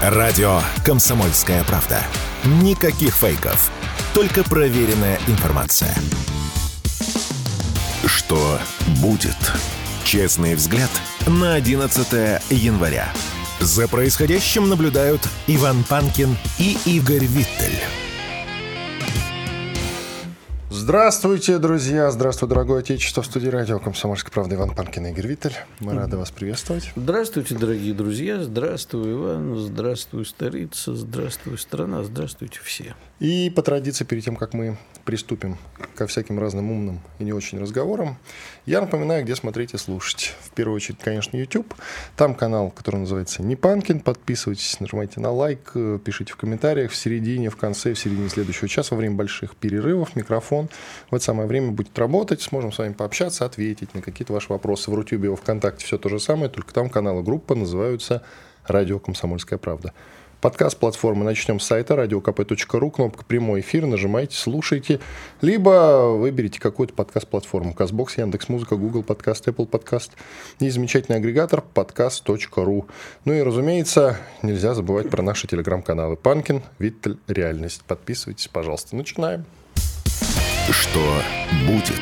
Радио 0.00 0.62
«Комсомольская 0.82 1.62
правда». 1.64 2.02
Никаких 2.62 3.14
фейков. 3.14 3.70
Только 4.14 4.42
проверенная 4.42 5.20
информация. 5.26 5.94
Что 8.06 8.58
будет? 9.02 9.36
Честный 10.02 10.54
взгляд 10.54 10.88
на 11.26 11.52
11 11.52 12.40
января. 12.48 13.12
За 13.60 13.88
происходящим 13.88 14.70
наблюдают 14.70 15.20
Иван 15.46 15.84
Панкин 15.84 16.34
и 16.58 16.78
Игорь 16.86 17.26
Виттель. 17.26 17.78
Здравствуйте, 20.90 21.58
друзья! 21.58 22.10
Здравствуй, 22.10 22.48
дорогое 22.48 22.80
отечество! 22.80 23.22
В 23.22 23.26
студии 23.26 23.46
радио 23.46 23.78
«Комсомольская 23.78 24.32
правда» 24.32 24.56
Иван 24.56 24.74
Панкин 24.74 25.06
и 25.06 25.10
Игорь 25.10 25.28
Виттель. 25.28 25.54
Мы 25.78 25.94
рады 25.94 26.16
вас 26.16 26.32
приветствовать. 26.32 26.90
Здравствуйте, 26.96 27.54
дорогие 27.54 27.94
друзья! 27.94 28.42
Здравствуй, 28.42 29.12
Иван! 29.12 29.56
Здравствуй, 29.56 30.26
столица! 30.26 30.96
Здравствуй, 30.96 31.58
страна! 31.58 32.02
Здравствуйте 32.02 32.58
все! 32.64 32.96
И 33.20 33.52
по 33.54 33.62
традиции, 33.62 34.02
перед 34.02 34.24
тем, 34.24 34.34
как 34.34 34.52
мы 34.52 34.78
приступим 35.04 35.58
ко 35.94 36.08
всяким 36.08 36.40
разным 36.40 36.72
умным 36.72 36.98
и 37.20 37.24
не 37.24 37.32
очень 37.32 37.60
разговорам, 37.60 38.18
я 38.66 38.80
напоминаю, 38.80 39.24
где 39.24 39.34
смотреть 39.34 39.74
и 39.74 39.76
слушать. 39.76 40.34
В 40.42 40.50
первую 40.50 40.76
очередь, 40.76 40.98
конечно, 40.98 41.36
YouTube. 41.36 41.74
Там 42.16 42.34
канал, 42.34 42.70
который 42.70 42.96
называется 42.96 43.42
«Не 43.42 43.56
Панкин». 43.56 44.00
Подписывайтесь, 44.00 44.78
нажимайте 44.80 45.20
на 45.20 45.30
лайк, 45.30 45.72
пишите 46.04 46.32
в 46.32 46.36
комментариях. 46.36 46.90
В 46.90 46.96
середине, 46.96 47.50
в 47.50 47.56
конце, 47.56 47.94
в 47.94 47.98
середине 47.98 48.28
следующего 48.28 48.68
часа, 48.68 48.94
во 48.94 48.98
время 48.98 49.16
больших 49.16 49.56
перерывов, 49.56 50.14
микрофон 50.14 50.68
в 51.10 51.14
это 51.14 51.24
самое 51.24 51.48
время 51.48 51.70
будет 51.70 51.98
работать. 51.98 52.42
Сможем 52.42 52.72
с 52.72 52.78
вами 52.78 52.92
пообщаться, 52.92 53.44
ответить 53.44 53.94
на 53.94 54.02
какие-то 54.02 54.32
ваши 54.32 54.52
вопросы. 54.52 54.90
В 54.90 54.94
Рутюбе, 54.94 55.30
во 55.30 55.36
Вконтакте 55.36 55.84
все 55.86 55.98
то 55.98 56.08
же 56.08 56.20
самое, 56.20 56.50
только 56.50 56.72
там 56.72 56.90
каналы 56.90 57.22
группа 57.22 57.54
называются 57.54 58.22
«Радио 58.66 58.98
Комсомольская 58.98 59.58
правда». 59.58 59.92
Подкаст 60.40 60.78
платформы 60.78 61.22
начнем 61.22 61.60
с 61.60 61.66
сайта 61.66 61.92
radiokp.ru, 61.94 62.90
кнопка 62.90 63.26
«Прямой 63.26 63.60
эфир», 63.60 63.84
нажимайте, 63.84 64.38
слушайте, 64.38 64.98
либо 65.42 66.14
выберите 66.16 66.58
какую-то 66.58 66.94
подкаст-платформу. 66.94 67.74
Казбокс, 67.74 68.16
Яндекс.Музыка, 68.16 68.76
Google 68.76 69.02
Подкаст, 69.02 69.46
Apple 69.48 69.66
Подкаст 69.66 70.12
и 70.58 70.70
замечательный 70.70 71.16
агрегатор 71.16 71.60
подкаст.ру. 71.60 72.86
Ну 73.26 73.32
и, 73.34 73.42
разумеется, 73.42 74.16
нельзя 74.40 74.72
забывать 74.72 75.10
про 75.10 75.20
наши 75.20 75.46
телеграм-каналы 75.46 76.16
Панкин, 76.16 76.62
Виттель, 76.78 77.18
Реальность. 77.28 77.82
Подписывайтесь, 77.86 78.48
пожалуйста. 78.48 78.96
Начинаем. 78.96 79.44
Что 80.70 81.20
будет? 81.66 82.00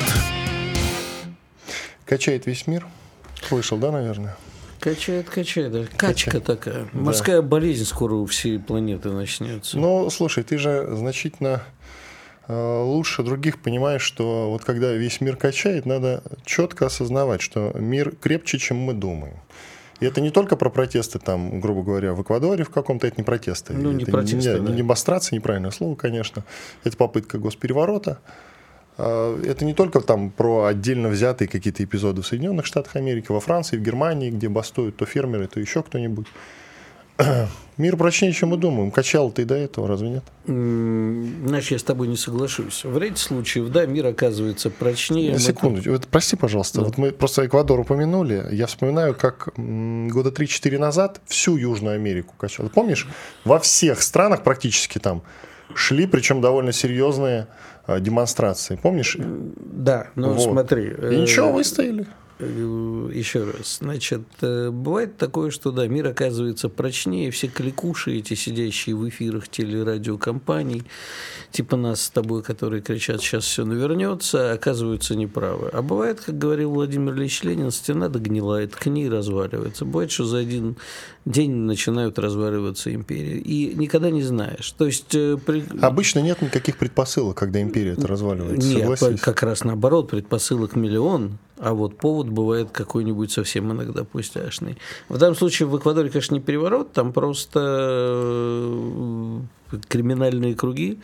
Качает 2.05 2.45
весь 2.45 2.67
мир. 2.67 2.87
Слышал, 3.41 3.77
да, 3.77 3.91
наверное? 3.91 4.37
Качает, 4.79 5.29
качает. 5.29 5.71
Да. 5.71 5.83
Качка 5.97 6.31
Качает. 6.31 6.45
такая. 6.45 6.87
Морская 6.93 7.41
да. 7.41 7.47
болезнь 7.47 7.85
скоро 7.85 8.15
у 8.15 8.25
всей 8.25 8.59
планеты 8.59 9.09
начнется. 9.09 9.77
Ну, 9.77 10.09
слушай, 10.09 10.43
ты 10.43 10.57
же 10.57 10.87
значительно 10.95 11.63
э, 12.47 12.81
лучше 12.83 13.23
других 13.23 13.61
понимаешь, 13.61 14.01
что 14.01 14.49
вот 14.49 14.63
когда 14.63 14.93
весь 14.93 15.21
мир 15.21 15.35
качает, 15.35 15.85
надо 15.85 16.23
четко 16.45 16.85
осознавать, 16.85 17.41
что 17.41 17.71
мир 17.75 18.15
крепче, 18.15 18.57
чем 18.57 18.77
мы 18.77 18.93
думаем. 18.93 19.35
И 19.99 20.05
это 20.05 20.21
не 20.21 20.29
только 20.29 20.55
про 20.55 20.69
протесты, 20.69 21.19
там, 21.19 21.59
грубо 21.59 21.83
говоря, 21.83 22.13
в 22.13 22.21
Эквадоре 22.21 22.63
в 22.63 22.69
каком-то, 22.69 23.05
это 23.05 23.17
не 23.17 23.23
протесты. 23.23 23.73
Ну, 23.73 23.91
не 23.91 24.03
это 24.03 24.11
протесты, 24.11 24.51
не, 24.53 24.59
да. 24.59 24.71
не 24.71 24.77
демонстрации, 24.77 25.35
неправильное 25.35 25.71
слово, 25.71 25.95
конечно. 25.95 26.45
Это 26.83 26.95
попытка 26.95 27.37
госпереворота. 27.37 28.19
А, 28.99 29.41
это 29.43 29.63
не 29.63 29.73
только 29.73 30.01
там 30.01 30.29
про 30.29 30.65
отдельно 30.65 31.07
взятые 31.07 31.47
какие-то 31.47 31.83
эпизоды 31.83 32.21
в 32.21 32.27
Соединенных 32.27 32.65
Штатах 32.65 32.97
Америки, 32.97 33.27
во 33.29 33.39
Франции, 33.39 33.77
в 33.77 33.81
Германии, 33.81 34.29
где 34.29 34.49
бастуют 34.49 34.97
то 34.97 35.05
фермеры, 35.05 35.47
то 35.47 35.59
еще 35.59 35.81
кто-нибудь. 35.83 36.27
Мир 37.77 37.95
прочнее, 37.95 38.33
чем 38.33 38.49
мы 38.49 38.57
думаем. 38.57 38.91
Качал 38.91 39.31
ты 39.31 39.45
до 39.45 39.55
этого, 39.55 39.87
разве 39.87 40.09
нет? 40.09 40.23
Значит, 40.45 41.71
я 41.71 41.79
с 41.79 41.83
тобой 41.83 42.09
не 42.09 42.17
соглашусь. 42.17 42.83
В 42.83 42.97
ряде 42.97 43.15
случаев, 43.15 43.69
да, 43.69 43.85
мир 43.85 44.07
оказывается 44.07 44.69
прочнее. 44.69 45.39
Секунду, 45.39 45.81
мы... 45.85 45.91
вот, 45.93 46.07
прости, 46.07 46.35
пожалуйста. 46.35 46.79
Да. 46.79 46.87
Вот 46.87 46.97
мы 46.97 47.11
просто 47.13 47.45
Эквадор 47.45 47.79
упомянули. 47.79 48.47
Я 48.51 48.67
вспоминаю, 48.67 49.15
как 49.15 49.49
года 49.55 50.29
3-4 50.29 50.77
назад 50.77 51.21
всю 51.25 51.55
Южную 51.55 51.95
Америку 51.95 52.33
качал. 52.37 52.67
Помнишь, 52.67 53.07
во 53.45 53.59
всех 53.59 54.01
странах 54.01 54.43
практически 54.43 54.99
там 54.99 55.23
шли, 55.73 56.05
причем 56.05 56.41
довольно 56.41 56.73
серьезные 56.73 57.47
демонстрации. 57.99 58.79
Помнишь? 58.81 59.17
Да, 59.19 60.07
ну 60.15 60.33
вот. 60.33 60.43
смотри. 60.43 60.87
И 60.87 61.15
ничего, 61.17 61.49
э, 61.49 61.53
выстояли. 61.53 62.07
Э, 62.39 63.09
еще 63.13 63.43
раз, 63.43 63.79
значит, 63.81 64.21
э, 64.41 64.69
бывает 64.69 65.17
такое, 65.17 65.51
что 65.51 65.71
да, 65.71 65.87
мир 65.87 66.07
оказывается 66.07 66.69
прочнее, 66.69 67.31
все 67.31 67.47
кликуши 67.47 68.17
эти, 68.17 68.33
сидящие 68.33 68.95
в 68.95 69.07
эфирах 69.09 69.49
телерадиокомпаний, 69.49 70.83
типа 71.51 71.75
нас 71.75 72.03
с 72.03 72.09
тобой, 72.09 72.41
которые 72.41 72.81
кричат, 72.81 73.19
сейчас 73.19 73.43
все 73.43 73.65
навернется, 73.65 74.53
оказываются 74.53 75.15
неправы. 75.15 75.69
А 75.73 75.81
бывает, 75.81 76.21
как 76.21 76.37
говорил 76.37 76.71
Владимир 76.71 77.13
Ильич 77.13 77.43
Ленин, 77.43 77.71
стена 77.71 78.07
догнилает, 78.07 78.73
к 78.73 78.85
ней 78.85 79.09
разваливается. 79.09 79.83
Бывает, 79.83 80.09
что 80.09 80.23
за 80.23 80.37
один 80.37 80.77
день 81.29 81.51
начинают 81.51 82.17
разваливаться 82.17 82.93
империи. 82.93 83.37
И 83.37 83.75
никогда 83.75 84.09
не 84.09 84.23
знаешь. 84.23 84.71
То 84.71 84.85
есть, 84.85 85.11
при... 85.11 85.63
Обычно 85.79 86.19
нет 86.19 86.41
никаких 86.41 86.77
предпосылок, 86.77 87.37
когда 87.37 87.61
империя 87.61 87.91
это 87.91 88.07
разваливается. 88.07 88.67
Нет, 88.67 88.81
Согласись? 88.81 89.21
как 89.21 89.43
раз 89.43 89.63
наоборот, 89.63 90.09
предпосылок 90.09 90.75
миллион, 90.75 91.37
а 91.59 91.73
вот 91.73 91.97
повод 91.97 92.29
бывает 92.29 92.69
какой-нибудь 92.71 93.31
совсем 93.31 93.71
иногда 93.71 94.03
пустяшный. 94.03 94.77
В 95.07 95.17
данном 95.17 95.35
случае 95.35 95.67
в 95.67 95.77
Эквадоре, 95.77 96.09
конечно, 96.09 96.33
не 96.33 96.41
переворот, 96.41 96.93
там 96.93 97.13
просто 97.13 97.59
э, 97.61 99.39
криминальные 99.87 100.55
круги 100.55 100.99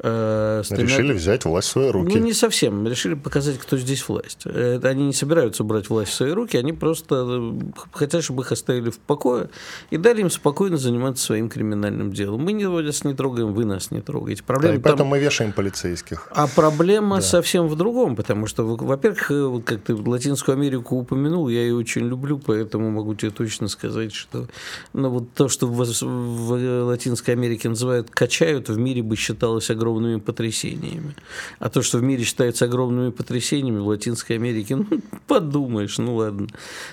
Э, 0.00 0.62
стремят... 0.64 0.90
Решили 0.90 1.12
взять 1.12 1.44
власть 1.44 1.68
в 1.68 1.70
свои 1.72 1.90
руки. 1.90 2.16
Ну, 2.16 2.24
не 2.24 2.32
совсем. 2.32 2.86
Решили 2.86 3.14
показать, 3.14 3.58
кто 3.58 3.76
здесь 3.76 4.06
власть. 4.08 4.46
Это, 4.46 4.88
они 4.88 5.06
не 5.06 5.12
собираются 5.12 5.64
брать 5.64 5.88
власть 5.88 6.12
в 6.12 6.14
свои 6.14 6.30
руки, 6.30 6.56
они 6.56 6.72
просто 6.72 7.26
э, 7.28 7.52
хотят, 7.92 8.22
чтобы 8.22 8.44
их 8.44 8.52
оставили 8.52 8.90
в 8.90 8.98
покое 9.00 9.50
и 9.90 9.96
дали 9.96 10.20
им 10.20 10.30
спокойно 10.30 10.76
заниматься 10.76 11.24
своим 11.24 11.48
криминальным 11.48 12.12
делом. 12.12 12.44
Мы 12.44 12.52
не, 12.52 12.66
вас 12.66 13.02
не 13.02 13.14
трогаем, 13.14 13.52
вы 13.54 13.64
нас 13.64 13.90
не 13.90 14.00
трогаете. 14.00 14.44
Проблема 14.44 14.74
да, 14.74 14.80
и 14.80 14.82
поэтому 14.82 14.98
там... 14.98 15.08
мы 15.08 15.18
вешаем 15.18 15.52
полицейских. 15.52 16.28
А 16.30 16.46
проблема 16.46 17.16
да. 17.16 17.22
совсем 17.22 17.66
в 17.66 17.74
другом, 17.74 18.14
потому 18.14 18.46
что, 18.46 18.64
во-первых, 18.64 19.30
э, 19.32 19.60
как 19.64 19.82
ты 19.82 19.96
Латинскую 19.96 20.54
Америку 20.54 20.96
упомянул, 20.96 21.48
я 21.48 21.62
ее 21.62 21.74
очень 21.74 22.06
люблю, 22.06 22.38
поэтому 22.38 22.90
могу 22.90 23.16
тебе 23.16 23.32
точно 23.32 23.66
сказать, 23.66 24.14
что 24.14 24.46
ну, 24.92 25.10
вот 25.10 25.32
то, 25.34 25.48
что 25.48 25.66
в, 25.66 25.84
в 25.84 26.84
Латинской 26.84 27.34
Америке 27.34 27.68
называют 27.68 28.10
«качают», 28.10 28.68
в 28.68 28.78
мире 28.78 29.02
бы 29.02 29.16
считалось 29.16 29.70
огромным 29.70 29.87
огромными 29.88 30.20
потрясениями. 30.20 31.14
А 31.58 31.68
то, 31.68 31.82
что 31.82 31.98
в 31.98 32.02
мире 32.02 32.24
считается 32.24 32.64
огромными 32.66 33.10
потрясениями, 33.10 33.80
в 33.80 33.86
Латинской 33.86 34.36
Америке, 34.36 34.76
ну, 34.76 34.86
подумаешь, 35.26 35.98
ну 35.98 36.16
ладно. 36.16 36.48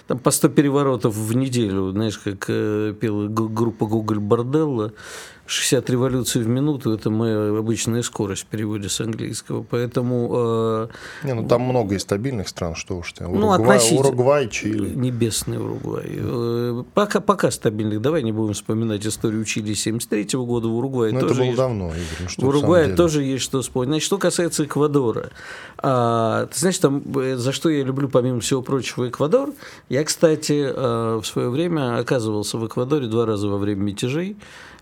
Там 0.08 0.20
по 0.20 0.32
100 0.32 0.50
переворотов 0.50 1.16
в 1.16 1.36
неделю, 1.36 1.92
знаешь, 1.92 2.18
как 2.18 2.46
э, 2.48 2.94
пела 3.00 3.28
группа 3.28 3.86
Google 3.86 4.20
Борделла, 4.20 4.94
60 5.48 5.90
революций 5.90 6.42
в 6.42 6.48
минуту– 6.48 6.92
это 6.94 7.10
моя 7.10 7.58
обычная 7.58 8.02
скорость 8.02 8.44
в 8.44 8.46
переводе 8.48 8.90
с 8.90 9.00
английского. 9.00 9.64
Поэтому… 9.64 10.30
Э, 10.34 10.88
не, 11.24 11.34
ну 11.34 11.48
там 11.48 11.62
много 11.62 11.96
и 11.96 12.00
стабильных 12.00 12.48
стран, 12.48 12.76
что 12.76 12.98
уж 12.98 13.14
ты. 13.14 13.26
Ну, 13.28 13.48
Уругвай, 13.48 13.80
ну, 13.92 13.98
Уругвай, 13.98 14.50
Чили. 14.50 14.96
Небесный 14.96 15.58
Уругвай. 15.58 16.06
Э, 16.08 16.84
пока, 16.94 17.20
пока 17.20 17.52
стабильных. 17.52 18.02
Давай 18.02 18.24
не 18.24 18.32
будем 18.32 18.54
вспоминать 18.54 19.06
историю 19.06 19.46
Чили 19.46 19.76
73 19.76 20.36
-го 20.36 20.46
года. 20.46 20.68
В 20.68 20.76
Уругвае 20.76 21.14
Но 21.14 21.22
тоже 21.22 21.34
это 21.34 21.40
было 21.40 21.46
есть, 21.46 21.58
давно, 21.58 21.88
Игорь. 21.90 22.04
Ну, 22.22 22.30
что 22.30 22.42
в 22.42 22.48
Уругвае 22.48 22.96
тоже 22.96 23.24
есть 23.24 23.44
что 23.44 23.62
вспомнить. 23.62 23.90
Значит, 23.90 24.06
что 24.06 24.18
касается 24.18 24.64
Эквадора. 24.66 25.30
А, 25.78 26.48
ты 26.48 26.60
знаешь, 26.60 26.80
там, 26.80 27.04
э, 27.18 27.36
за 27.36 27.52
что 27.52 27.70
я 27.70 27.84
люблю, 27.84 28.10
помимо 28.10 28.40
всего 28.40 28.64
прочего, 28.64 29.08
Эквадор. 29.08 29.54
Я, 29.90 30.04
кстати, 30.04 30.74
э, 30.76 31.20
в 31.22 31.26
свое 31.26 31.50
время 31.50 32.00
оказывался 32.00 32.58
в 32.58 32.66
Эквадоре 32.66 33.08
два 33.08 33.28
раза 33.28 33.48
во 33.48 33.58
время 33.58 33.84
мятежей 33.84 34.38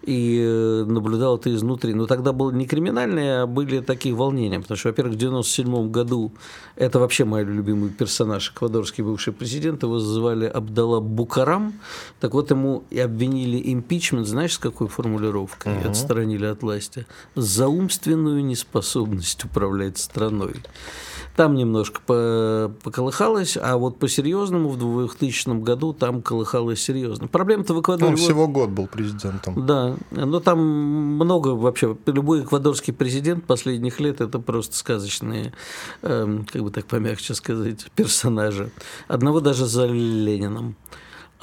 и 0.05 0.39
э, 0.41 0.83
наблюдал 0.85 1.37
это 1.37 1.53
изнутри. 1.53 1.93
Но 1.93 2.05
тогда 2.05 2.33
было 2.33 2.51
не 2.51 2.65
криминальные, 2.65 3.41
а 3.41 3.47
были 3.47 3.79
такие 3.79 4.13
волнения. 4.13 4.59
Потому 4.59 4.77
что, 4.77 4.89
во-первых, 4.89 5.15
в 5.15 5.17
97 5.17 5.91
году, 5.91 6.31
это 6.75 6.99
вообще 6.99 7.25
мой 7.25 7.43
любимый 7.43 7.89
персонаж, 7.89 8.51
эквадорский 8.51 9.03
бывший 9.03 9.33
президент, 9.33 9.83
его 9.83 9.99
звали 9.99 10.45
Абдалла 10.45 10.99
Букарам. 10.99 11.73
Так 12.19 12.33
вот, 12.33 12.51
ему 12.51 12.83
и 12.89 12.99
обвинили 12.99 13.61
импичмент, 13.73 14.27
знаешь, 14.27 14.53
с 14.53 14.57
какой 14.57 14.87
формулировкой? 14.87 15.77
Угу. 15.77 15.89
Отстранили 15.89 16.45
от 16.45 16.61
власти. 16.61 17.05
За 17.35 17.67
умственную 17.67 18.43
неспособность 18.43 19.45
управлять 19.45 19.97
страной. 19.97 20.55
Там 21.35 21.55
немножко 21.55 21.99
поколыхалось, 22.83 23.57
а 23.59 23.77
вот 23.77 23.97
по-серьезному 23.97 24.69
в 24.69 24.77
2000 24.77 25.61
году 25.61 25.93
там 25.93 26.21
колыхалось 26.21 26.81
серьезно. 26.81 27.27
Проблема-то 27.27 27.73
в 27.73 27.81
Эквадоре... 27.81 28.11
Он 28.11 28.17
всего 28.17 28.47
год 28.47 28.69
был 28.69 28.87
президентом. 28.87 29.65
Да, 29.65 29.95
но 30.11 30.39
там 30.39 30.59
много 30.59 31.49
вообще... 31.49 31.97
Любой 32.05 32.43
эквадорский 32.43 32.93
президент 32.93 33.45
последних 33.45 33.99
лет– 33.99 34.21
это 34.21 34.37
просто 34.39 34.75
сказочные, 34.75 35.53
э, 36.03 36.39
как 36.51 36.61
бы 36.61 36.69
так 36.69 36.85
помягче 36.85 37.33
сказать, 37.33 37.87
персонажи. 37.95 38.71
Одного 39.07 39.39
даже 39.39 39.65
за 39.65 39.85
Лениным. 39.85 40.75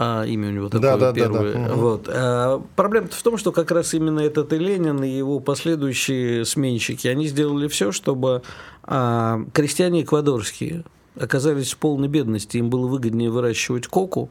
А 0.03 0.25
имя 0.25 0.49
у 0.49 0.53
него 0.53 0.69
такое 0.71 0.81
да, 0.81 0.97
да, 0.97 1.13
первое. 1.13 1.53
Да, 1.53 1.69
да. 1.69 1.75
Вот. 1.75 2.09
А, 2.09 2.63
проблема 2.75 3.09
в 3.09 3.23
том, 3.23 3.37
что 3.37 3.53
как 3.53 3.71
раз 3.71 3.93
именно 3.93 4.21
этот 4.21 4.51
и 4.55 4.57
Ленин, 4.57 5.05
и 5.05 5.11
его 5.11 5.41
последующие 5.41 6.47
сменщики, 6.47 7.07
они 7.07 7.27
сделали 7.27 7.69
все, 7.69 7.93
чтобы 7.93 8.41
а, 8.83 9.43
крестьяне 9.53 10.01
эквадорские 10.01 10.85
оказались 11.17 11.75
в 11.75 11.77
полной 11.77 12.09
бедности, 12.09 12.57
им 12.57 12.71
было 12.71 12.87
выгоднее 12.87 13.31
выращивать 13.31 13.89
коку, 13.89 14.31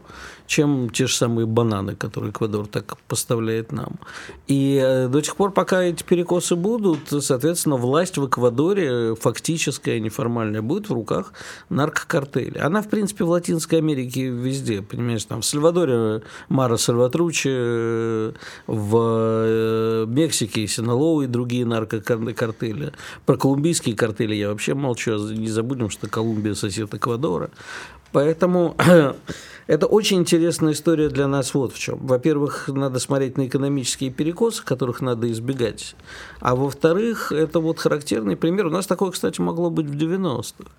чем 0.50 0.90
те 0.90 1.06
же 1.06 1.16
самые 1.16 1.46
бананы, 1.46 1.96
которые 1.96 2.32
Эквадор 2.32 2.66
так 2.66 2.98
поставляет 3.08 3.72
нам. 3.72 4.00
И 4.48 4.82
э, 4.84 5.08
до 5.08 5.22
тех 5.22 5.36
пор, 5.36 5.52
пока 5.52 5.84
эти 5.84 6.02
перекосы 6.02 6.56
будут, 6.56 7.24
соответственно, 7.24 7.76
власть 7.76 8.18
в 8.18 8.28
Эквадоре, 8.28 9.14
фактическая, 9.14 10.00
неформальная, 10.00 10.64
будет 10.64 10.90
в 10.90 10.94
руках 10.94 11.34
наркокартеля. 11.70 12.66
Она, 12.66 12.82
в 12.82 12.90
принципе, 12.90 13.26
в 13.26 13.30
Латинской 13.30 13.78
Америке 13.78 14.30
везде, 14.30 14.82
понимаешь, 14.82 15.24
там 15.26 15.42
в 15.42 15.46
Сальвадоре 15.46 16.24
Мара 16.50 16.78
Сальватручи, 16.78 18.34
в 18.66 18.98
э, 19.46 20.06
Мексике 20.08 20.66
Синалоу 20.66 21.22
и 21.22 21.28
другие 21.28 21.64
наркокартели. 21.68 22.92
Про 23.28 23.38
колумбийские 23.38 23.96
картели 23.96 24.34
я 24.34 24.50
вообще 24.50 24.74
молчу, 24.74 25.16
не 25.30 25.50
забудем, 25.50 25.92
что 25.92 26.10
Колумбия 26.10 26.56
сосед 26.56 26.92
Эквадора. 26.96 27.52
Поэтому 28.12 28.76
это 29.70 29.86
очень 29.86 30.18
интересная 30.18 30.74
история 30.74 31.10
для 31.10 31.28
нас 31.28 31.54
вот 31.54 31.74
в 31.74 31.78
чем. 31.78 32.00
Во-первых, 32.02 32.70
надо 32.70 32.98
смотреть 32.98 33.38
на 33.38 33.46
экономические 33.46 34.10
перекосы, 34.10 34.66
которых 34.66 35.00
надо 35.00 35.32
избегать. 35.32 35.96
А 36.40 36.56
во-вторых, 36.56 37.32
это 37.32 37.60
вот 37.60 37.78
характерный 37.78 38.36
пример. 38.36 38.66
У 38.66 38.72
нас 38.72 38.88
такое, 38.88 39.12
кстати, 39.12 39.40
могло 39.40 39.70
быть 39.70 39.86
в 39.86 39.96
90-х. 39.96 40.72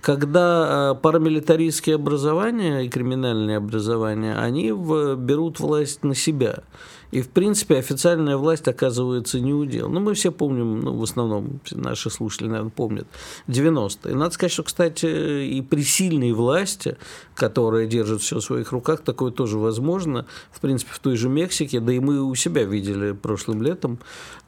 Когда 0.00 0.92
а, 0.92 0.94
парамилитаристские 0.94 1.96
образования 1.96 2.86
и 2.86 2.88
криминальные 2.88 3.58
образования, 3.58 4.34
они 4.38 4.70
берут 4.70 5.60
власть 5.60 6.02
на 6.02 6.14
себя. 6.14 6.62
И, 7.10 7.22
в 7.22 7.30
принципе, 7.30 7.76
официальная 7.76 8.36
власть 8.36 8.68
оказывается 8.68 9.40
не 9.40 9.54
удел. 9.54 9.88
Ну, 9.88 10.00
мы 10.00 10.14
все 10.14 10.30
помним, 10.30 10.80
ну, 10.80 10.94
в 10.94 11.02
основном 11.02 11.60
наши 11.70 12.10
слушатели, 12.10 12.48
наверное, 12.48 12.70
помнят, 12.70 13.06
90-е. 13.46 14.14
Надо 14.14 14.34
сказать, 14.34 14.52
что, 14.52 14.62
кстати, 14.62 15.06
и 15.46 15.62
при 15.62 15.82
сильной 15.82 16.32
власти, 16.32 16.98
которая 17.34 17.86
держит 17.86 18.20
все 18.20 18.37
в 18.40 18.44
своих 18.44 18.72
руках, 18.72 19.02
такое 19.02 19.30
тоже 19.30 19.58
возможно. 19.58 20.26
В 20.50 20.60
принципе, 20.60 20.92
в 20.92 20.98
той 20.98 21.16
же 21.16 21.28
Мексике, 21.28 21.80
да 21.80 21.92
и 21.92 22.00
мы 22.00 22.22
у 22.22 22.34
себя 22.34 22.64
видели 22.64 23.12
прошлым 23.12 23.62
летом, 23.62 23.98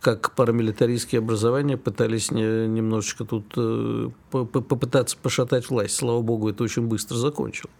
как 0.00 0.34
парамилитаристские 0.34 1.18
образования 1.18 1.76
пытались 1.76 2.30
немножечко 2.30 3.24
тут 3.24 3.44
э, 3.56 4.08
попытаться 4.30 5.16
пошатать 5.16 5.68
власть. 5.68 5.96
Слава 5.96 6.22
богу, 6.22 6.48
это 6.48 6.64
очень 6.64 6.86
быстро 6.86 7.16
закончилось. 7.16 7.74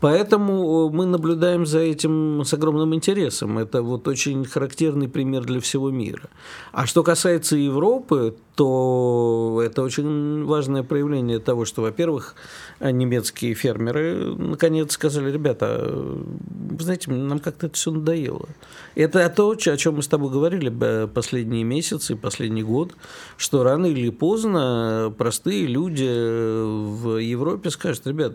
Поэтому 0.00 0.88
э, 0.88 0.92
мы 0.92 1.06
наблюдаем 1.06 1.66
за 1.66 1.80
этим 1.80 2.44
с 2.44 2.54
огромным 2.54 2.94
интересом. 2.94 3.58
Это 3.58 3.82
вот 3.82 4.08
очень 4.08 4.44
характерный 4.44 5.08
пример 5.08 5.44
для 5.44 5.60
всего 5.60 5.90
мира. 5.90 6.30
А 6.72 6.86
что 6.86 7.02
касается 7.02 7.56
Европы, 7.56 8.36
то 8.60 9.62
это 9.64 9.80
очень 9.80 10.44
важное 10.44 10.82
проявление 10.82 11.38
того, 11.38 11.64
что, 11.64 11.80
во-первых, 11.80 12.34
немецкие 12.78 13.54
фермеры 13.54 14.36
наконец 14.36 14.92
сказали, 14.92 15.32
ребята, 15.32 15.90
вы 15.90 16.84
знаете, 16.84 17.10
нам 17.10 17.38
как-то 17.38 17.68
это 17.68 17.76
все 17.76 17.90
надоело. 17.90 18.50
Это 18.96 19.26
то, 19.30 19.52
о 19.52 19.56
чем 19.56 19.94
мы 19.94 20.02
с 20.02 20.08
тобой 20.08 20.30
говорили 20.30 21.06
последние 21.06 21.64
месяцы, 21.64 22.16
последний 22.16 22.62
год, 22.62 22.92
что 23.38 23.62
рано 23.62 23.86
или 23.86 24.10
поздно 24.10 25.10
простые 25.16 25.66
люди 25.66 26.04
в 26.04 27.16
Европе 27.16 27.70
скажут, 27.70 28.06
ребят, 28.06 28.34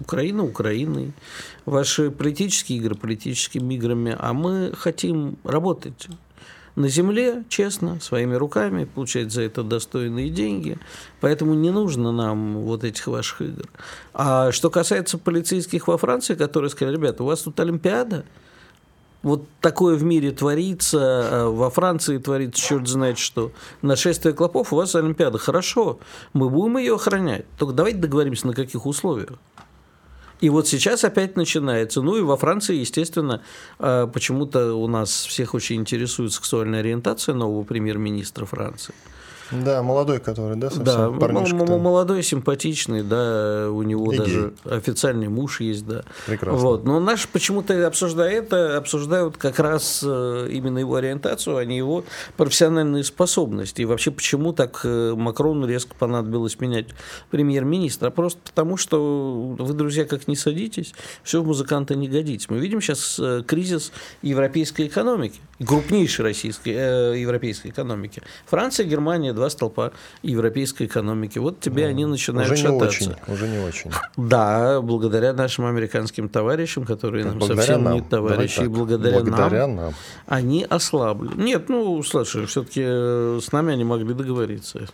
Украина 0.00 0.42
Украиной, 0.42 1.12
ваши 1.66 2.10
политические 2.10 2.78
игры 2.78 2.94
политическими 2.94 3.74
играми, 3.74 4.16
а 4.18 4.32
мы 4.32 4.72
хотим 4.74 5.36
работать 5.44 6.08
на 6.76 6.88
земле, 6.88 7.44
честно, 7.48 7.98
своими 8.00 8.34
руками, 8.34 8.84
получать 8.84 9.32
за 9.32 9.42
это 9.42 9.62
достойные 9.62 10.28
деньги. 10.30 10.78
Поэтому 11.20 11.54
не 11.54 11.70
нужно 11.70 12.12
нам 12.12 12.58
вот 12.58 12.84
этих 12.84 13.06
ваших 13.06 13.40
игр. 13.42 13.64
А 14.14 14.52
что 14.52 14.70
касается 14.70 15.18
полицейских 15.18 15.88
во 15.88 15.98
Франции, 15.98 16.34
которые 16.34 16.70
сказали, 16.70 16.96
ребята, 16.96 17.24
у 17.24 17.26
вас 17.26 17.40
тут 17.42 17.58
Олимпиада, 17.58 18.24
вот 19.22 19.44
такое 19.60 19.96
в 19.96 20.04
мире 20.04 20.30
творится, 20.30 20.98
а 21.00 21.50
во 21.50 21.70
Франции 21.70 22.18
творится 22.18 22.62
черт 22.62 22.86
знает 22.86 23.18
что. 23.18 23.50
Нашествие 23.82 24.34
клопов, 24.34 24.72
у 24.72 24.76
вас 24.76 24.94
Олимпиада. 24.94 25.38
Хорошо, 25.38 25.98
мы 26.32 26.48
будем 26.48 26.76
ее 26.76 26.94
охранять. 26.94 27.46
Только 27.58 27.74
давайте 27.74 27.98
договоримся, 27.98 28.46
на 28.46 28.52
каких 28.52 28.86
условиях. 28.86 29.30
И 30.40 30.50
вот 30.50 30.68
сейчас 30.68 31.04
опять 31.04 31.36
начинается. 31.36 32.02
Ну 32.02 32.16
и 32.16 32.20
во 32.20 32.36
Франции, 32.36 32.76
естественно, 32.76 33.42
а, 33.78 34.06
почему-то 34.06 34.74
у 34.74 34.86
нас 34.86 35.26
всех 35.26 35.54
очень 35.54 35.76
интересует 35.76 36.32
сексуальная 36.32 36.80
ориентация 36.80 37.34
нового 37.34 37.64
премьер-министра 37.64 38.44
Франции. 38.44 38.94
Да, 39.50 39.82
молодой 39.82 40.18
который, 40.20 40.56
да, 40.56 40.70
Да, 40.76 41.10
молодой, 41.10 42.22
симпатичный, 42.22 43.02
да, 43.02 43.68
у 43.70 43.82
него 43.82 44.12
И 44.12 44.18
даже 44.18 44.54
гей. 44.64 44.72
официальный 44.72 45.28
муж 45.28 45.60
есть, 45.60 45.86
да. 45.86 46.02
Прекрасно. 46.26 46.58
Вот. 46.58 46.84
Но 46.84 47.00
наш 47.00 47.28
почему-то, 47.28 47.86
обсуждая 47.86 48.30
это, 48.32 48.76
обсуждают 48.76 49.36
как 49.36 49.58
раз 49.58 50.02
э, 50.04 50.48
именно 50.50 50.78
его 50.78 50.96
ориентацию, 50.96 51.56
а 51.56 51.64
не 51.64 51.76
его 51.76 52.04
профессиональные 52.36 53.04
способности. 53.04 53.82
И 53.82 53.84
вообще, 53.84 54.10
почему 54.10 54.52
так 54.52 54.80
э, 54.84 55.14
Макрону 55.16 55.66
резко 55.66 55.94
понадобилось 55.98 56.58
менять 56.60 56.88
премьер-министра? 57.30 58.10
Просто 58.10 58.40
потому, 58.44 58.76
что 58.76 59.54
вы, 59.58 59.74
друзья, 59.74 60.04
как 60.04 60.28
не 60.28 60.36
садитесь, 60.36 60.94
все 61.22 61.42
в 61.42 61.46
музыканта 61.46 61.94
не 61.94 62.08
годится. 62.08 62.48
Мы 62.50 62.58
видим 62.58 62.80
сейчас 62.80 63.18
э, 63.18 63.42
кризис 63.46 63.92
европейской 64.22 64.86
экономики, 64.86 65.40
крупнейшей 65.64 66.24
российской, 66.24 66.70
э, 66.70 67.18
европейской 67.18 67.68
экономики. 67.68 68.22
Франция, 68.46 68.86
Германия, 68.86 69.32
два 69.36 69.50
столпа 69.50 69.92
европейской 70.22 70.86
экономики. 70.86 71.38
Вот 71.38 71.60
тебе 71.60 71.84
ну, 71.84 71.90
они 71.90 72.04
начинают 72.06 72.50
уже 72.50 72.62
шататься. 72.62 73.04
Не 73.04 73.10
очень, 73.10 73.32
уже 73.32 73.48
не 73.48 73.58
очень. 73.58 73.90
Да, 74.16 74.80
благодаря 74.80 75.32
нашим 75.32 75.66
американским 75.66 76.28
товарищам, 76.28 76.84
которые 76.84 77.24
нам 77.24 77.40
совсем 77.40 77.84
нам. 77.84 77.94
не 77.94 78.00
товарищи, 78.02 78.62
и 78.62 78.66
благодаря, 78.66 79.20
благодаря 79.20 79.66
нам, 79.66 79.76
нам 79.76 79.94
они 80.26 80.66
ослабли. 80.68 81.30
Нет, 81.36 81.68
ну, 81.68 82.02
слушай, 82.02 82.46
все-таки 82.46 82.82
э, 82.84 83.40
с 83.42 83.52
нами 83.52 83.74
они 83.74 83.84
могли 83.84 84.14
договориться. 84.14 84.88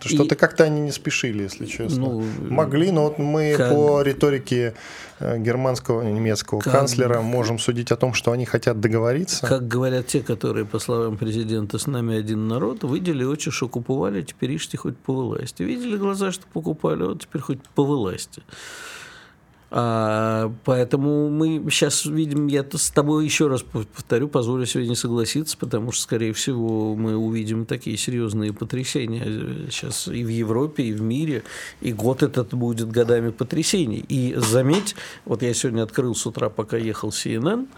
Что-то 0.00 0.34
и... 0.34 0.38
как-то 0.38 0.64
они 0.64 0.80
не 0.80 0.92
спешили, 0.92 1.44
если 1.44 1.66
честно. 1.66 2.00
Ну, 2.00 2.24
Могли, 2.50 2.90
но 2.90 3.04
вот 3.04 3.18
мы 3.18 3.54
как... 3.56 3.72
по 3.72 4.02
риторике 4.02 4.74
германского, 5.20 6.02
немецкого 6.02 6.60
как, 6.60 6.72
канцлера 6.72 7.20
можем 7.20 7.58
судить 7.58 7.92
о 7.92 7.96
том, 7.96 8.12
что 8.14 8.32
они 8.32 8.44
хотят 8.44 8.80
договориться? 8.80 9.46
Как 9.46 9.66
говорят 9.66 10.06
те, 10.06 10.20
которые, 10.20 10.66
по 10.66 10.78
словам 10.78 11.16
президента, 11.16 11.78
с 11.78 11.86
нами 11.86 12.16
один 12.16 12.48
народ, 12.48 12.84
видели 12.84 13.24
очи, 13.24 13.50
что 13.50 13.68
купували, 13.68 14.22
теперь 14.22 14.54
ищите 14.56 14.78
хоть 14.78 14.96
по 14.98 15.14
власти. 15.14 15.62
Видели 15.62 15.96
глаза, 15.96 16.32
что 16.32 16.44
покупали, 16.52 17.02
вот 17.02 17.22
теперь 17.22 17.42
хоть 17.42 17.62
по 17.74 17.84
власти. 17.84 18.42
А, 19.78 20.50
поэтому 20.64 21.28
мы 21.28 21.62
сейчас 21.70 22.06
видим, 22.06 22.46
я 22.46 22.64
с 22.72 22.90
тобой 22.90 23.26
еще 23.26 23.46
раз 23.46 23.62
повторю, 23.62 24.26
позволю 24.26 24.64
сегодня 24.64 24.94
согласиться, 24.94 25.54
потому 25.58 25.92
что, 25.92 26.04
скорее 26.04 26.32
всего, 26.32 26.94
мы 26.94 27.14
увидим 27.14 27.66
такие 27.66 27.98
серьезные 27.98 28.54
потрясения 28.54 29.68
сейчас 29.70 30.08
и 30.08 30.24
в 30.24 30.28
Европе, 30.28 30.84
и 30.84 30.94
в 30.94 31.02
мире, 31.02 31.42
и 31.82 31.92
год 31.92 32.22
этот 32.22 32.54
будет 32.54 32.90
годами 32.90 33.28
потрясений. 33.28 34.02
И 34.08 34.34
заметь, 34.38 34.96
вот 35.26 35.42
я 35.42 35.52
сегодня 35.52 35.82
открыл 35.82 36.14
с 36.14 36.24
утра, 36.24 36.48
пока 36.48 36.78
ехал 36.78 37.10
CNN, 37.10 37.68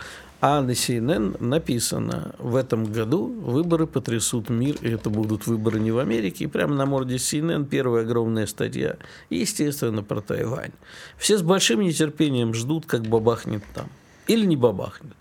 а 0.41 0.61
на 0.61 0.71
CNN 0.71 1.43
написано, 1.43 2.35
в 2.39 2.55
этом 2.55 2.85
году 2.85 3.27
выборы 3.27 3.89
потрясут 3.89 4.51
мир, 4.51 4.77
и 4.83 4.91
это 4.91 5.11
будут 5.11 5.49
выборы 5.49 5.81
не 5.81 5.91
в 5.91 5.99
Америке. 5.99 6.45
И 6.45 6.47
прямо 6.47 6.75
на 6.75 6.87
морде 6.87 7.17
CNN 7.17 7.65
первая 7.65 8.05
огромная 8.05 8.47
статья. 8.47 8.97
естественно, 9.31 10.05
про 10.05 10.21
Тайвань. 10.21 10.71
Все 11.17 11.39
с 11.39 11.43
большим 11.43 11.81
нетерпением 11.81 12.55
ждут, 12.55 12.87
как 12.87 13.03
бабахнет 13.03 13.65
там. 13.75 13.89
Или 14.29 14.47
не 14.47 14.57
бабахнет. 14.57 15.17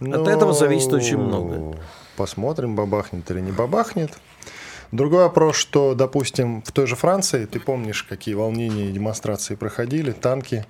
Но... 0.00 0.20
От 0.20 0.26
ну, 0.26 0.30
этого 0.30 0.52
зависит 0.52 0.92
очень 0.92 1.16
много. 1.16 1.78
Посмотрим, 2.16 2.76
бабахнет 2.76 3.30
или 3.30 3.40
не 3.40 3.52
бабахнет. 3.52 4.18
Другой 4.92 5.24
вопрос, 5.24 5.56
что, 5.56 5.94
допустим, 5.94 6.62
в 6.62 6.72
той 6.72 6.86
же 6.86 6.96
Франции, 6.96 7.44
ты 7.46 7.60
помнишь, 7.60 8.02
какие 8.02 8.34
волнения 8.34 8.88
и 8.88 8.92
демонстрации 8.92 9.54
проходили, 9.54 10.12
танки 10.12 10.66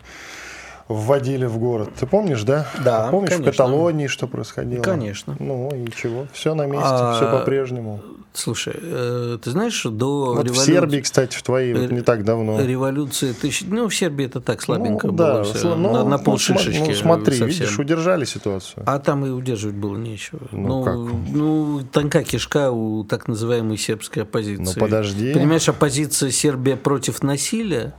вводили 0.89 1.47
в 1.47 1.59
город. 1.59 1.91
Ты 1.99 2.07
помнишь, 2.07 2.43
да? 2.43 2.67
Да. 2.83 3.09
Помнишь 3.11 3.31
конечно. 3.31 3.53
в 3.53 3.57
Каталонии, 3.57 4.07
что 4.07 4.27
происходило? 4.27 4.83
Конечно. 4.83 5.37
Ну 5.39 5.71
и 5.71 5.91
чего? 5.91 6.27
Все 6.33 6.55
на 6.55 6.67
месте, 6.67 6.89
а, 6.89 7.17
все 7.17 7.31
по-прежнему. 7.31 8.01
Слушай, 8.39 8.75
э, 8.81 9.39
ты 9.43 9.51
знаешь, 9.51 9.83
до 9.83 10.27
вот 10.27 10.45
революции... 10.45 10.61
в 10.61 10.65
Сербии, 10.65 11.01
кстати, 11.01 11.37
в 11.37 11.43
твоей 11.43 11.75
вот 11.75 11.91
не 11.91 12.03
так 12.03 12.25
давно. 12.25 12.61
Революция 12.61 13.33
тысяч... 13.35 13.67
Ну, 13.67 13.89
в 13.89 13.95
Сербии 13.95 14.27
это 14.27 14.41
так 14.41 14.63
слабенько 14.63 15.09
ну, 15.09 15.13
было 15.13 15.35
да, 15.39 15.43
все. 15.43 15.75
Ну, 15.75 15.93
на, 15.93 16.05
на 16.05 16.19
полшишечки 16.19 16.89
ну, 16.89 16.95
смотри, 16.95 17.37
совсем. 17.37 17.49
видишь, 17.49 17.79
удержали 17.79 18.25
ситуацию. 18.25 18.85
А 18.87 19.01
там 19.01 19.27
и 19.27 19.31
удерживать 19.31 19.77
было 19.77 19.97
нечего. 19.97 20.41
Ну, 20.53 20.69
ну 20.69 20.85
как? 20.85 20.97
Ну, 21.35 21.83
тонка 21.91 22.23
кишка 22.23 22.71
у 22.71 23.03
так 23.03 23.27
называемой 23.27 23.77
сербской 23.77 24.23
оппозиции. 24.23 24.63
Ну, 24.63 24.73
подожди. 24.81 25.35
Понимаешь, 25.35 25.69
оппозиция 25.69 26.31
Сербия 26.31 26.77
против 26.77 27.23
насилия, 27.23 27.95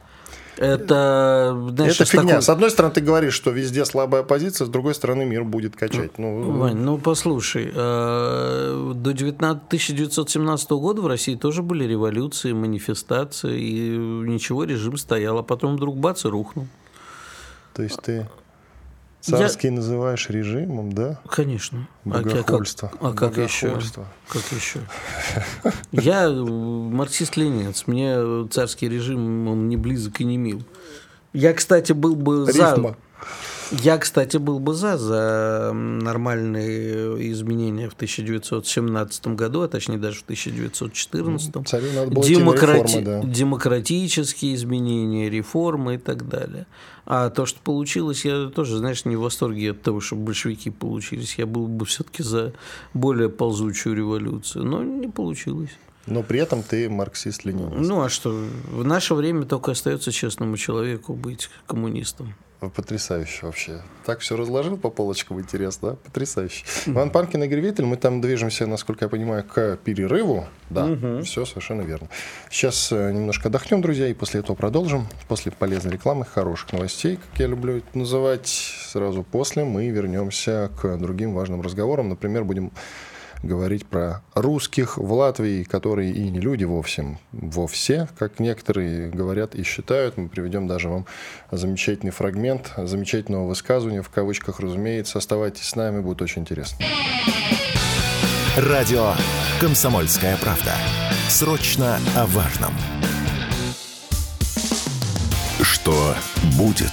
Это, 0.59 1.57
знаешь, 1.69 1.95
Это 1.95 2.05
фигня. 2.05 2.27
такой... 2.27 2.41
С 2.41 2.49
одной 2.49 2.69
стороны, 2.69 2.93
ты 2.93 2.99
говоришь, 2.99 3.33
что 3.33 3.51
везде 3.51 3.85
слабая 3.85 4.23
позиция, 4.23 4.65
с 4.65 4.69
другой 4.69 4.93
стороны, 4.93 5.23
мир 5.23 5.45
будет 5.45 5.77
качать. 5.77 6.17
Ну, 6.17 6.51
Вань, 6.51 6.75
ну 6.75 6.97
послушай, 6.97 7.71
э, 7.73 8.93
до 8.93 9.13
19, 9.13 9.67
1917 9.67 10.71
года 10.71 11.01
в 11.01 11.07
России 11.07 11.35
тоже 11.35 11.63
были 11.63 11.85
революции, 11.85 12.51
манифестации, 12.51 13.57
и 13.57 13.97
ничего, 13.97 14.65
режим 14.65 14.97
стоял, 14.97 15.37
а 15.37 15.43
потом 15.43 15.77
вдруг 15.77 15.97
бац 15.97 16.25
и 16.25 16.27
рухнул. 16.27 16.67
То 17.73 17.83
есть 17.83 18.01
ты 18.01 18.27
царский 19.21 19.69
называешь 19.69 20.29
режимом, 20.29 20.91
да? 20.91 21.19
Конечно. 21.29 21.87
Богохульство. 22.05 22.91
А 22.99 23.11
как, 23.11 23.23
а 23.23 23.29
как 23.29 23.37
еще? 23.37 23.79
Как 24.27 24.43
еще? 24.51 24.79
Я 25.91 26.29
марксист-ленинец. 26.29 27.83
Мне 27.87 28.47
царский 28.49 28.89
режим 28.89 29.47
он 29.47 29.69
не 29.69 29.77
близок 29.77 30.21
и 30.21 30.25
не 30.25 30.37
мил. 30.37 30.63
Я, 31.33 31.53
кстати, 31.53 31.91
был 31.91 32.15
бы 32.15 32.51
за. 32.51 32.95
Я, 33.71 33.97
кстати, 33.97 34.37
был 34.37 34.59
бы 34.59 34.73
за, 34.73 34.97
за 34.97 35.71
нормальные 35.73 37.31
изменения 37.31 37.89
в 37.89 37.93
1917 37.93 39.27
году, 39.27 39.61
а 39.61 39.67
точнее 39.67 39.97
даже 39.97 40.19
в 40.19 40.23
1914. 40.23 41.67
Царю 41.67 41.87
надо 41.93 42.11
было 42.11 42.23
идти 42.23 42.35
на 42.37 42.39
Демократи- 42.39 42.83
реформы, 42.83 43.01
да. 43.01 43.21
Демократические 43.23 44.55
изменения, 44.55 45.29
реформы 45.29 45.95
и 45.95 45.97
так 45.97 46.27
далее. 46.27 46.65
А 47.05 47.29
то, 47.29 47.45
что 47.45 47.59
получилось, 47.61 48.25
я 48.25 48.47
тоже, 48.47 48.77
знаешь, 48.77 49.05
не 49.05 49.15
в 49.15 49.21
восторге 49.21 49.71
от 49.71 49.81
того, 49.81 49.99
что 49.99 50.15
большевики 50.15 50.69
получились. 50.69 51.35
Я 51.37 51.45
был 51.45 51.67
бы 51.67 51.85
все-таки 51.85 52.23
за 52.23 52.53
более 52.93 53.29
ползучую 53.29 53.95
революцию, 53.95 54.65
но 54.65 54.83
не 54.83 55.07
получилось. 55.07 55.71
Но 56.07 56.23
при 56.23 56.39
этом 56.39 56.63
ты 56.63 56.89
марксист-ленинец. 56.89 57.75
Ну 57.87 58.01
а 58.01 58.09
что, 58.09 58.31
в 58.71 58.83
наше 58.83 59.13
время 59.13 59.45
только 59.45 59.71
остается 59.71 60.11
честному 60.11 60.57
человеку 60.57 61.13
быть 61.13 61.49
коммунистом. 61.67 62.33
Потрясающе 62.59 63.45
вообще. 63.45 63.81
Так 64.05 64.19
все 64.19 64.35
разложил 64.35 64.77
по 64.77 64.89
полочкам, 64.89 65.39
интересно, 65.39 65.91
да? 65.91 65.95
Потрясающе. 65.95 66.65
Иван 66.87 67.09
Панкин, 67.09 67.43
Игорь 67.43 67.61
Виттель, 67.61 67.85
мы 67.85 67.95
там 67.95 68.19
движемся, 68.19 68.65
насколько 68.67 69.05
я 69.05 69.09
понимаю, 69.09 69.45
к 69.45 69.77
перерыву. 69.77 70.45
Да, 70.69 70.89
все 71.23 71.45
совершенно 71.45 71.83
верно. 71.83 72.09
Сейчас 72.49 72.91
э, 72.91 73.11
немножко 73.13 73.47
отдохнем, 73.47 73.81
друзья, 73.81 74.07
и 74.07 74.13
после 74.13 74.41
этого 74.41 74.57
продолжим. 74.57 75.07
После 75.29 75.53
полезной 75.53 75.93
рекламы, 75.93 76.25
хороших 76.25 76.73
новостей, 76.73 77.15
как 77.17 77.39
я 77.39 77.47
люблю 77.47 77.77
это 77.77 77.97
называть. 77.97 78.47
Сразу 78.47 79.23
после 79.23 79.63
мы 79.63 79.87
вернемся 79.87 80.69
к 80.81 80.97
другим 80.97 81.33
важным 81.33 81.61
разговорам. 81.61 82.09
Например, 82.09 82.43
будем 82.43 82.71
говорить 83.43 83.85
про 83.85 84.21
русских 84.33 84.97
в 84.97 85.11
Латвии, 85.13 85.63
которые 85.63 86.11
и 86.11 86.29
не 86.29 86.39
люди 86.39 86.63
вовсе, 86.63 87.17
вовсе, 87.31 88.07
как 88.17 88.39
некоторые 88.39 89.09
говорят 89.09 89.55
и 89.55 89.63
считают. 89.63 90.17
Мы 90.17 90.29
приведем 90.29 90.67
даже 90.67 90.89
вам 90.89 91.05
замечательный 91.51 92.11
фрагмент 92.11 92.73
замечательного 92.77 93.47
высказывания, 93.47 94.01
в 94.01 94.09
кавычках, 94.09 94.59
разумеется. 94.59 95.17
Оставайтесь 95.17 95.69
с 95.69 95.75
нами, 95.75 96.01
будет 96.01 96.21
очень 96.21 96.41
интересно. 96.41 96.85
Радио 98.57 99.13
«Комсомольская 99.61 100.35
правда». 100.37 100.73
Срочно 101.29 101.99
о 102.15 102.25
важном. 102.25 102.73
Что 105.61 106.15
будет? 106.57 106.91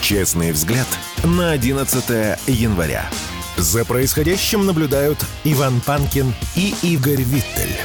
Честный 0.00 0.52
взгляд 0.52 0.88
на 1.24 1.52
11 1.52 2.38
января. 2.48 3.08
За 3.60 3.84
происходящим 3.84 4.64
наблюдают 4.64 5.18
Иван 5.44 5.82
Панкин 5.82 6.32
и 6.56 6.74
Игорь 6.82 7.20
Виттель. 7.20 7.76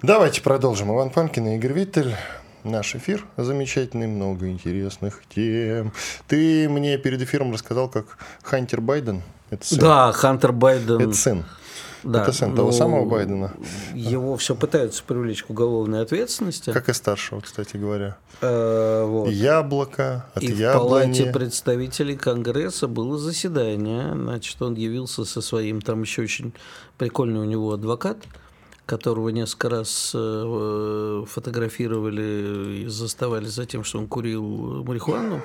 Давайте 0.00 0.40
продолжим. 0.40 0.92
Иван 0.94 1.10
Панкин 1.10 1.44
и 1.48 1.56
Игорь 1.56 1.72
Виттель. 1.72 2.14
Наш 2.62 2.94
эфир 2.94 3.24
замечательный, 3.36 4.06
много 4.06 4.46
интересных 4.48 5.22
тем. 5.34 5.92
Ты 6.28 6.68
мне 6.68 6.96
перед 6.96 7.20
эфиром 7.20 7.52
рассказал, 7.52 7.88
как 7.88 8.16
Хантер 8.44 8.80
Байден, 8.80 9.22
это 9.50 9.66
сын, 9.66 9.78
Да, 9.80 10.12
Хантер 10.12 10.52
Байден. 10.52 11.00
это 11.00 11.14
сын, 11.14 11.44
да, 12.04 12.22
это 12.22 12.32
сын 12.32 12.54
того 12.54 12.70
ну, 12.70 12.76
самого 12.76 13.08
Байдена, 13.08 13.52
Его 13.94 14.36
все 14.36 14.54
пытаются 14.54 15.02
привлечь 15.02 15.42
к 15.42 15.50
уголовной 15.50 16.02
ответственности. 16.02 16.72
как 16.72 16.88
и 16.88 16.92
старшего, 16.92 17.40
кстати 17.40 17.76
говоря. 17.76 18.16
Э, 18.40 19.04
вот. 19.06 19.30
Яблоко 19.30 20.26
от 20.34 20.42
И 20.42 20.52
в 20.52 20.58
яблони. 20.58 21.14
Палате 21.14 21.32
представителей 21.32 22.16
Конгресса 22.16 22.88
было 22.88 23.18
заседание. 23.18 24.12
Значит, 24.12 24.60
он 24.60 24.74
явился 24.74 25.24
со 25.24 25.40
своим, 25.40 25.80
там 25.80 26.02
еще 26.02 26.22
очень 26.22 26.52
прикольный 26.98 27.40
у 27.40 27.44
него 27.44 27.72
адвокат, 27.72 28.18
которого 28.86 29.30
несколько 29.30 29.68
раз 29.70 30.12
э, 30.14 31.24
фотографировали 31.26 32.82
и 32.82 32.86
заставали 32.86 33.46
за 33.46 33.66
тем, 33.66 33.84
что 33.84 33.98
он 33.98 34.08
курил 34.08 34.84
марихуану. 34.84 35.40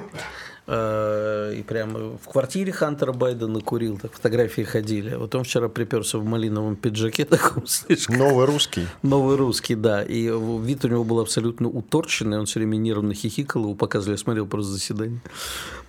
Э, 0.72 1.52
И 1.58 1.64
прямо 1.64 2.18
в 2.24 2.28
квартире 2.32 2.72
Хантера 2.72 3.12
Байдена 3.12 3.60
курил, 3.60 3.98
так 3.98 4.14
фотографии 4.14 4.62
ходили. 4.62 5.16
Вот 5.16 5.34
он 5.34 5.44
вчера 5.44 5.68
приперся 5.68 6.20
в 6.20 6.26
малиновом 6.26 6.76
пиджаке 6.76 7.26
таком 7.30 7.66
слишком. 7.66 8.18
Новый 8.18 8.46
русский. 8.46 8.86
Новый 9.02 9.36
русский, 9.36 9.74
да. 9.74 10.04
И 10.04 10.30
вид 10.62 10.86
у 10.86 10.88
него 10.88 11.04
был 11.04 11.20
абсолютно 11.20 11.68
уторченный, 11.68 12.38
он 12.38 12.46
все 12.46 12.60
время 12.60 12.78
нервно 12.78 13.16
хихикал, 13.16 13.64
его 13.64 13.74
показывали, 13.74 14.14
я 14.14 14.18
смотрел 14.20 14.46
просто 14.46 14.74
заседание. 14.74 15.22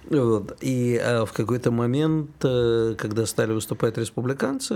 Вот. 0.08 0.56
И 0.62 0.98
э, 1.00 1.26
в 1.26 1.32
какой-то 1.32 1.70
момент, 1.70 2.30
э, 2.42 2.94
когда 2.96 3.26
стали 3.26 3.52
выступать 3.52 3.98
республиканцы, 3.98 4.74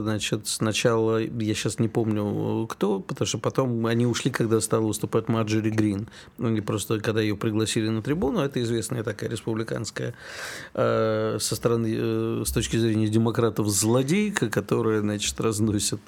значит, 0.00 0.46
сначала, 0.48 1.18
я 1.18 1.54
сейчас 1.54 1.78
не 1.78 1.88
помню 1.88 2.66
кто, 2.66 3.00
потому 3.00 3.26
что 3.26 3.38
потом 3.38 3.84
они 3.86 4.06
ушли, 4.06 4.30
когда 4.30 4.60
стала 4.60 4.86
выступать 4.86 5.28
Марджери 5.28 5.70
Грин. 5.70 6.08
Ну, 6.38 6.48
Они 6.48 6.62
просто, 6.62 7.00
когда 7.00 7.20
ее 7.20 7.36
пригласили 7.36 7.88
на 7.88 8.02
трибуну, 8.02 8.40
это 8.40 8.62
известная 8.62 9.02
такая 9.12 9.30
республиканская 9.30 10.14
э, 10.74 11.38
со 11.40 11.56
стороны, 11.56 11.92
э, 11.92 12.42
с 12.46 12.52
точки 12.52 12.76
зрения 12.76 13.08
демократов, 13.08 13.68
злодейка, 13.68 14.48
которая, 14.48 15.00
значит, 15.00 15.40
разносит 15.40 16.00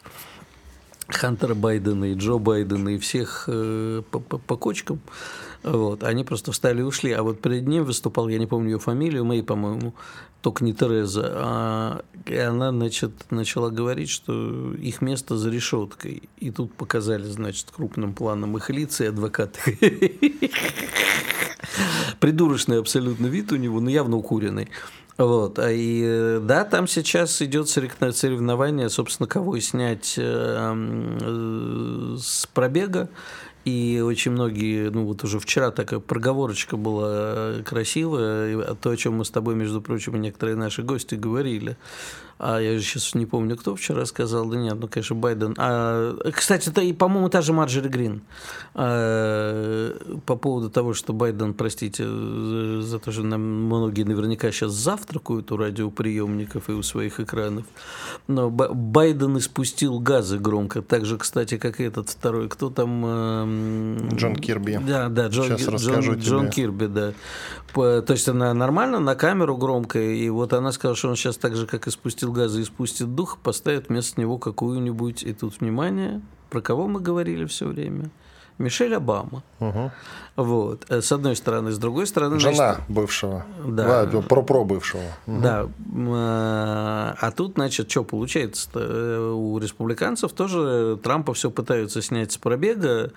Хантера 1.08 1.54
Байдена 1.54 2.12
и 2.12 2.14
Джо 2.14 2.38
Байдена 2.38 2.90
и 2.90 2.98
всех 2.98 3.44
э, 3.48 4.02
по, 4.10 4.20
по- 4.20 4.56
кочкам. 4.56 5.00
Вот. 5.62 6.02
Они 6.02 6.24
просто 6.24 6.52
встали 6.52 6.80
и 6.80 6.84
ушли. 6.84 7.12
А 7.12 7.22
вот 7.22 7.40
перед 7.40 7.66
ним 7.66 7.84
выступал, 7.84 8.28
я 8.28 8.38
не 8.38 8.46
помню 8.46 8.72
ее 8.72 8.78
фамилию, 8.78 9.24
Мэй, 9.24 9.42
по-моему, 9.42 9.94
только 10.40 10.64
не 10.64 10.74
Тереза. 10.74 11.32
А, 11.34 12.04
и 12.26 12.36
она, 12.36 12.70
значит, 12.70 13.12
начала 13.30 13.70
говорить, 13.70 14.10
что 14.10 14.74
их 14.74 15.00
место 15.02 15.36
за 15.36 15.50
решеткой. 15.50 16.28
И 16.38 16.50
тут 16.50 16.74
показали, 16.74 17.24
значит, 17.24 17.66
крупным 17.70 18.14
планом 18.14 18.56
их 18.56 18.70
лица 18.70 19.04
и 19.04 19.08
адвокаты. 19.08 20.18
Придурочный 22.20 22.78
абсолютно 22.78 23.26
вид 23.26 23.52
у 23.52 23.56
него, 23.56 23.80
но 23.80 23.90
явно 23.90 24.16
укуренный. 24.16 24.68
Вот. 25.18 25.58
А 25.58 25.70
И 25.70 26.02
э, 26.04 26.40
да, 26.42 26.64
там 26.64 26.86
сейчас 26.86 27.42
идет 27.42 27.66
соревно- 27.66 28.12
соревнование, 28.12 28.88
собственно, 28.88 29.26
кого 29.26 29.58
снять 29.60 30.14
э, 30.16 30.74
э, 31.20 32.16
с 32.18 32.46
пробега. 32.52 33.08
И 33.64 34.02
очень 34.04 34.32
многие, 34.32 34.90
ну 34.90 35.04
вот 35.04 35.22
уже 35.22 35.38
вчера 35.38 35.70
такая 35.70 36.00
проговорочка 36.00 36.76
была 36.76 37.62
красивая, 37.64 38.74
то, 38.74 38.90
о 38.90 38.96
чем 38.96 39.14
мы 39.14 39.24
с 39.24 39.30
тобой, 39.30 39.54
между 39.54 39.80
прочим, 39.80 40.20
некоторые 40.20 40.56
наши 40.56 40.82
гости 40.82 41.14
говорили. 41.14 41.76
А 42.44 42.58
я 42.58 42.76
же 42.76 42.82
сейчас 42.82 43.14
не 43.14 43.24
помню, 43.24 43.56
кто 43.56 43.76
вчера 43.76 44.04
сказал, 44.04 44.46
да 44.46 44.56
нет, 44.56 44.74
ну, 44.80 44.88
конечно, 44.88 45.14
Байден. 45.14 45.54
А, 45.58 46.16
кстати, 46.32 46.70
это, 46.70 46.80
и, 46.80 46.92
по-моему, 46.92 47.28
та 47.28 47.40
же 47.40 47.52
Марджери 47.52 47.86
Грин. 47.88 48.22
А, 48.74 49.96
по 50.26 50.36
поводу 50.36 50.68
того, 50.70 50.92
что 50.94 51.12
Байден, 51.12 51.54
простите, 51.54 52.04
за 52.04 52.98
то, 52.98 53.12
что 53.12 53.22
нам 53.22 53.40
многие 53.42 54.02
наверняка 54.04 54.50
сейчас 54.50 54.72
завтракают 54.72 55.52
у 55.52 55.56
радиоприемников 55.56 56.68
и 56.68 56.72
у 56.72 56.82
своих 56.82 57.20
экранов. 57.20 57.64
Но 58.26 58.50
Ба- 58.50 58.70
Байден 58.72 59.38
испустил 59.38 60.00
газы 60.00 60.38
громко, 60.38 60.82
так 60.82 61.04
же, 61.04 61.18
кстати, 61.18 61.58
как 61.58 61.80
и 61.80 61.84
этот 61.84 62.08
второй. 62.08 62.48
Кто 62.48 62.70
там? 62.70 63.04
эм, 63.06 64.08
Джон 64.16 64.34
Кирби. 64.36 64.80
Да, 64.84 65.08
да, 65.08 65.28
Джон, 65.28 65.44
Сейчас 65.46 65.60
Джон- 65.62 65.74
расскажу 65.74 66.14
Джон 66.16 66.40
тебе. 66.46 66.52
Кирби, 66.52 66.86
да. 66.86 67.12
По- 67.72 68.02
то 68.02 68.12
есть 68.14 68.28
она 68.28 68.52
нормально, 68.52 68.98
на 68.98 69.14
камеру 69.14 69.56
громко, 69.56 70.00
и 70.00 70.28
вот 70.28 70.52
она 70.52 70.72
сказала, 70.72 70.96
что 70.96 71.08
он 71.08 71.16
сейчас 71.16 71.36
так 71.36 71.56
же, 71.56 71.66
как 71.66 71.86
испустил 72.32 72.42
газы, 72.42 72.62
испустит 72.62 73.14
дух, 73.14 73.38
поставит 73.38 73.88
вместо 73.88 74.20
него 74.20 74.38
какую-нибудь, 74.38 75.22
и 75.22 75.32
тут, 75.32 75.60
внимание, 75.60 76.20
про 76.50 76.60
кого 76.60 76.88
мы 76.88 77.00
говорили 77.00 77.44
все 77.44 77.66
время? 77.66 78.10
Мишель 78.58 78.94
Обама. 78.94 79.42
Вот. 80.34 80.86
Э, 80.88 81.02
С 81.02 81.12
одной 81.12 81.36
стороны. 81.36 81.72
С 81.72 81.78
другой 81.78 82.06
стороны... 82.06 82.40
значит, 82.40 82.56
Жена 82.56 82.76
бывшего. 82.88 83.44
Да. 83.66 84.06
про 84.22 84.42
про 84.42 84.64
бывшего. 84.64 85.02
да. 85.26 85.62
м, 85.92 86.08
э, 86.12 87.14
А 87.20 87.32
тут, 87.36 87.54
значит, 87.54 87.90
что 87.90 88.02
получается-то? 88.04 88.80
Э, 88.80 89.30
У 89.32 89.58
республиканцев 89.58 90.32
тоже 90.32 90.98
Трампа 91.02 91.34
все 91.34 91.50
пытаются 91.50 92.00
снять 92.00 92.32
с 92.32 92.38
пробега, 92.38 93.12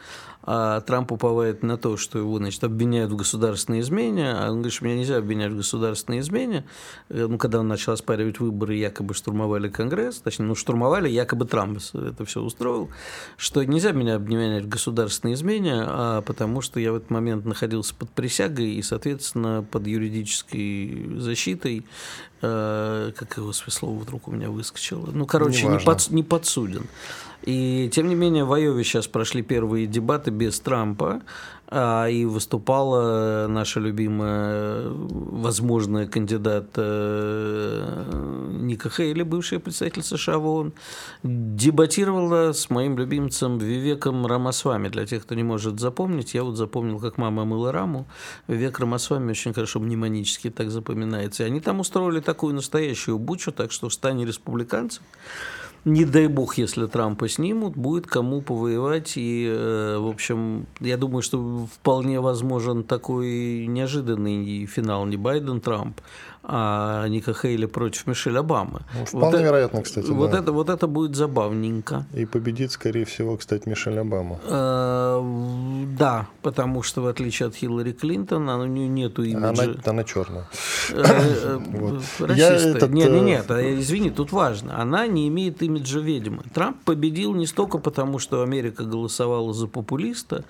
а 0.48 0.82
Трамп 0.82 1.12
уповает 1.14 1.64
на 1.64 1.78
то, 1.78 1.98
что 1.98 2.20
его, 2.20 2.38
значит, 2.38 2.64
обвиняют 2.64 3.12
в 3.12 3.16
государственной 3.16 3.80
измене, 3.80 4.32
а 4.32 4.50
он 4.52 4.58
говорит, 4.58 4.74
что 4.74 4.86
меня 4.86 4.98
нельзя 4.98 5.18
обвинять 5.18 5.52
в 5.52 5.58
государственной 5.58 6.20
измене. 6.20 6.66
Ну, 7.10 7.38
когда 7.40 7.62
он 7.62 7.68
начал 7.68 7.94
оспаривать 7.94 8.40
выборы, 8.40 8.76
якобы 8.76 9.16
штурмовали 9.16 9.70
Конгресс, 9.70 10.18
точнее, 10.18 10.46
ну, 10.46 10.54
штурмовали, 10.54 11.10
якобы 11.10 11.46
Трамп 11.46 11.80
это 11.94 12.26
все 12.26 12.42
устроил, 12.42 12.90
что 13.38 13.64
нельзя 13.64 13.92
меня 13.92 14.16
обвинять 14.16 14.66
в 14.66 14.68
государственной 14.70 15.34
измене, 15.34 15.74
а 15.78 16.22
потому 16.36 16.60
что 16.60 16.82
я 16.82 16.92
в 16.92 16.96
этот 16.96 17.12
момент 17.12 17.46
находился 17.46 17.96
под 17.96 18.10
присягой 18.10 18.72
и, 18.74 18.82
соответственно, 18.82 19.66
под 19.72 19.88
юридической 19.88 21.18
защитой. 21.18 21.86
Э, 22.42 23.12
как 23.16 23.38
его 23.38 23.54
слово 23.54 24.00
вдруг 24.00 24.28
у 24.28 24.32
меня 24.32 24.50
выскочило? 24.50 25.10
Ну, 25.12 25.26
короче, 25.26 25.68
не, 25.68 25.80
под, 25.80 26.10
не 26.10 26.24
подсуден. 26.24 26.88
И, 27.44 27.90
тем 27.94 28.10
не 28.10 28.16
менее, 28.16 28.44
в 28.44 28.54
Айове 28.54 28.84
сейчас 28.84 29.08
прошли 29.08 29.44
первые 29.44 29.86
дебаты 29.86 30.32
без 30.32 30.60
Трампа, 30.60 31.22
а, 31.68 32.08
и 32.08 32.26
выступала 32.26 33.48
наша 33.48 33.80
любимая 33.80 34.88
возможная 34.88 36.06
кандидат 36.06 36.70
э, 36.76 38.50
Ника 38.60 38.90
Хейли, 38.92 39.24
бывшая 39.24 39.58
представитель 39.58 40.04
США 40.04 40.38
в 40.38 40.46
ООН, 40.46 40.74
дебатировала 41.24 42.54
с 42.54 42.70
моим 42.70 43.00
любимцем 43.00 43.58
Вивеком 43.58 44.28
Рамасвами. 44.28 44.90
Для 44.90 45.08
тех, 45.08 45.24
кто 45.24 45.34
не 45.34 45.42
может 45.42 45.80
запомнить, 45.80 46.36
я 46.36 46.44
вот 46.44 46.56
запомнил, 46.56 47.00
как 47.00 47.18
мама 47.18 47.46
мыла 47.46 47.72
раму. 47.72 48.06
Вивек 48.48 48.80
Рамасвами 48.80 49.32
очень 49.32 49.54
хорошо 49.54 49.80
мнемонически 49.80 50.52
так 50.52 50.70
запоминается. 50.70 51.44
И 51.44 51.48
они 51.48 51.62
там 51.62 51.80
устроили 51.80 52.20
такую 52.36 52.54
настоящую 52.54 53.18
бучу, 53.18 53.52
так 53.52 53.72
что 53.72 53.88
в 53.88 53.94
стане 53.94 54.26
республиканцев 54.26 55.02
не 55.86 56.04
дай 56.04 56.28
бог, 56.28 56.58
если 56.58 56.88
Трампа 56.88 57.30
снимут, 57.30 57.78
будет 57.78 58.08
кому 58.08 58.42
повоевать. 58.42 59.14
И, 59.18 59.48
э, 59.48 59.98
в 60.00 60.08
общем, 60.08 60.66
я 60.80 60.98
думаю, 60.98 61.22
что 61.22 61.68
вполне 61.68 62.20
возможен 62.20 62.84
такой 62.84 63.68
неожиданный 63.68 64.66
финал 64.66 65.06
не 65.06 65.16
Байден-Трамп, 65.16 66.02
а 66.48 67.08
Ника 67.08 67.34
Хейли 67.34 67.66
против 67.66 68.08
Мишель 68.08 68.38
Обамы. 68.38 68.82
Ну, 68.94 69.06
вполне 69.06 69.38
вот 69.38 69.46
вероятно, 69.46 69.82
кстати. 69.82 70.08
Вот, 70.08 70.32
да. 70.32 70.40
это, 70.40 70.52
вот 70.52 70.70
это 70.70 70.88
будет 70.88 71.16
забавненько. 71.16 72.06
И 72.14 72.26
победит, 72.26 72.72
скорее 72.72 73.06
всего, 73.06 73.38
кстати, 73.38 73.68
Мишель 73.68 74.00
Обама. 74.00 74.40
Э, 74.46 75.96
да, 75.98 76.28
потому 76.42 76.84
что, 76.84 77.02
в 77.02 77.08
отличие 77.08 77.48
от 77.48 77.56
Хиллари 77.56 77.92
Клинтон, 77.92 78.48
у 78.50 78.66
нее 78.66 78.88
нету 78.88 79.24
имиджа. 79.24 79.64
Она, 79.64 79.76
она 79.86 80.04
черная. 80.04 80.48
Э, 80.92 81.04
э, 81.04 82.00
Расисты. 82.20 82.88
Нет, 82.90 83.12
нет, 83.12 83.50
нет, 83.50 83.52
извини, 83.52 84.10
тут 84.10 84.32
важно. 84.32 84.80
Она 84.80 85.08
не 85.08 85.28
имеет 85.28 85.62
имиджа 85.62 86.00
ведьмы. 86.00 86.44
Трамп 86.54 86.78
победил 86.86 87.34
не 87.34 87.48
столько 87.48 87.78
потому, 87.78 88.20
что 88.20 88.44
Америка 88.44 88.84
голосовала 88.84 89.54
за 89.54 89.68
популиста, 89.68 90.44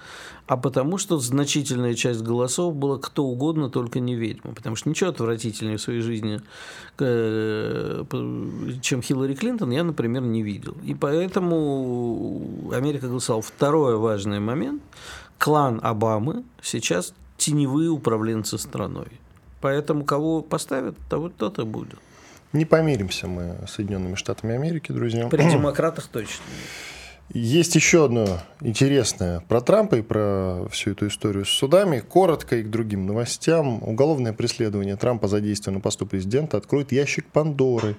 а 0.48 0.58
потому 0.58 0.98
что 0.98 1.18
значительная 1.18 1.96
часть 1.96 2.22
голосов 2.22 2.75
была 2.75 3.00
кто 3.00 3.24
угодно, 3.24 3.70
только 3.70 4.00
не 4.00 4.16
ведьма. 4.16 4.54
Потому 4.54 4.75
что 4.75 4.90
ничего 4.90 5.10
отвратительнее 5.10 5.78
своей 5.86 6.01
жизни, 6.01 6.42
э, 7.00 8.04
чем 8.82 9.01
Хиллари 9.01 9.36
Клинтон, 9.36 9.72
я, 9.72 9.84
например, 9.84 10.22
не 10.22 10.42
видел. 10.42 10.75
И 10.84 10.94
поэтому 10.94 12.72
Америка 12.74 13.08
голосовала. 13.08 13.42
Второй 13.42 13.98
важный 13.98 14.39
момент. 14.39 14.82
Клан 15.38 15.80
Обамы 15.84 16.44
сейчас 16.62 17.13
теневые 17.38 17.89
управленцы 17.89 18.58
страной. 18.58 19.08
Поэтому 19.62 20.06
кого 20.06 20.42
поставят, 20.42 20.96
того 21.10 21.30
тот 21.30 21.60
и 21.60 21.63
будет. 21.63 22.00
Не 22.54 22.65
помиримся 22.65 23.27
мы 23.27 23.58
с 23.68 23.72
Соединенными 23.72 24.15
Штатами 24.15 24.56
Америки, 24.56 24.92
друзья. 24.92 25.27
При 25.27 25.50
демократах 25.50 26.08
точно 26.08 26.44
нет. 26.48 26.95
Есть 27.34 27.75
еще 27.75 28.05
одно 28.05 28.39
интересное 28.62 29.41
про 29.48 29.60
Трампа 29.60 29.96
и 29.96 30.01
про 30.01 30.67
всю 30.72 30.91
эту 30.91 31.08
историю 31.08 31.46
с 31.46 31.50
судами. 31.50 32.00
Коротко 32.00 32.58
и 32.58 32.63
к 32.63 32.70
другим 32.70 33.05
новостям. 33.08 33.82
Уголовное 33.84 34.32
преследование 34.32 34.96
Трампа 34.96 35.27
за 35.27 35.41
действия 35.41 35.74
на 35.74 35.79
посту 35.79 36.05
президента 36.05 36.58
откроет 36.58 36.91
ящик 36.91 37.25
Пандоры. 37.32 37.96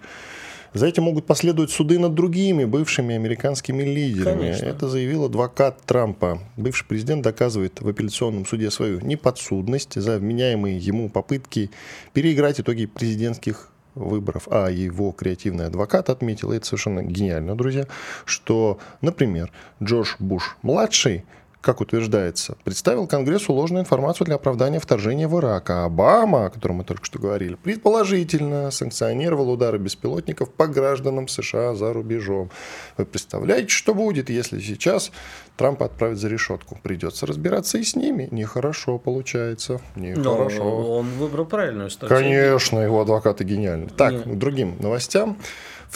За 0.74 0.86
этим 0.86 1.04
могут 1.04 1.26
последовать 1.26 1.70
суды 1.70 1.98
над 1.98 2.14
другими 2.14 2.64
бывшими 2.64 3.14
американскими 3.14 3.82
лидерами. 3.82 4.40
Конечно. 4.40 4.66
Это 4.66 4.88
заявил 4.88 5.24
адвокат 5.24 5.80
Трампа. 5.86 6.40
Бывший 6.56 6.86
президент 6.86 7.22
доказывает 7.22 7.80
в 7.80 7.88
апелляционном 7.88 8.46
суде 8.46 8.70
свою 8.70 9.00
неподсудность 9.00 10.00
за 10.00 10.18
вменяемые 10.18 10.78
ему 10.78 11.08
попытки 11.08 11.70
переиграть 12.12 12.60
итоги 12.60 12.86
президентских 12.86 13.70
выборов, 13.96 14.46
а 14.50 14.68
его 14.68 15.10
креативный 15.10 15.66
адвокат 15.66 16.10
отметил, 16.10 16.52
и 16.52 16.56
это 16.58 16.66
совершенно 16.66 17.02
гениально, 17.02 17.56
друзья, 17.56 17.86
что, 18.24 18.78
например, 19.00 19.50
Джордж 19.82 20.14
Буш-младший 20.20 21.24
как 21.66 21.80
утверждается, 21.80 22.56
представил 22.62 23.08
Конгрессу 23.08 23.52
ложную 23.52 23.82
информацию 23.82 24.24
для 24.24 24.36
оправдания 24.36 24.78
вторжения 24.78 25.26
в 25.26 25.36
Ирак, 25.40 25.68
а 25.70 25.84
Обама, 25.86 26.46
о 26.46 26.50
котором 26.50 26.76
мы 26.76 26.84
только 26.84 27.04
что 27.04 27.18
говорили, 27.18 27.56
предположительно 27.56 28.70
санкционировал 28.70 29.50
удары 29.50 29.78
беспилотников 29.78 30.48
по 30.52 30.68
гражданам 30.68 31.26
США 31.26 31.74
за 31.74 31.92
рубежом. 31.92 32.50
Вы 32.96 33.04
представляете, 33.04 33.70
что 33.70 33.94
будет, 33.94 34.30
если 34.30 34.60
сейчас 34.60 35.10
Трампа 35.56 35.86
отправят 35.86 36.18
за 36.18 36.28
решетку? 36.28 36.78
Придется 36.80 37.26
разбираться 37.26 37.78
и 37.78 37.82
с 37.82 37.96
ними. 37.96 38.28
Нехорошо 38.30 38.98
получается. 38.98 39.80
Нехорошо. 39.96 40.62
Но 40.62 40.98
он 40.98 41.06
выбрал 41.18 41.46
правильную 41.46 41.90
статью. 41.90 42.16
Конечно, 42.16 42.78
его 42.78 43.00
адвокаты 43.00 43.42
гениальны. 43.42 43.88
Так, 43.88 44.12
Нет. 44.12 44.24
к 44.24 44.38
другим 44.38 44.76
новостям. 44.78 45.36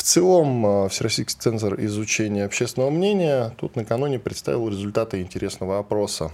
В 0.01 0.03
целом, 0.03 0.65
а, 0.65 0.89
Всероссийский 0.89 1.39
центр 1.39 1.79
изучения 1.85 2.47
общественного 2.47 2.89
мнения 2.89 3.55
тут 3.59 3.77
накануне 3.77 4.19
представил 4.19 4.67
результаты 4.71 5.21
интересного 5.21 5.79
опроса, 5.79 6.33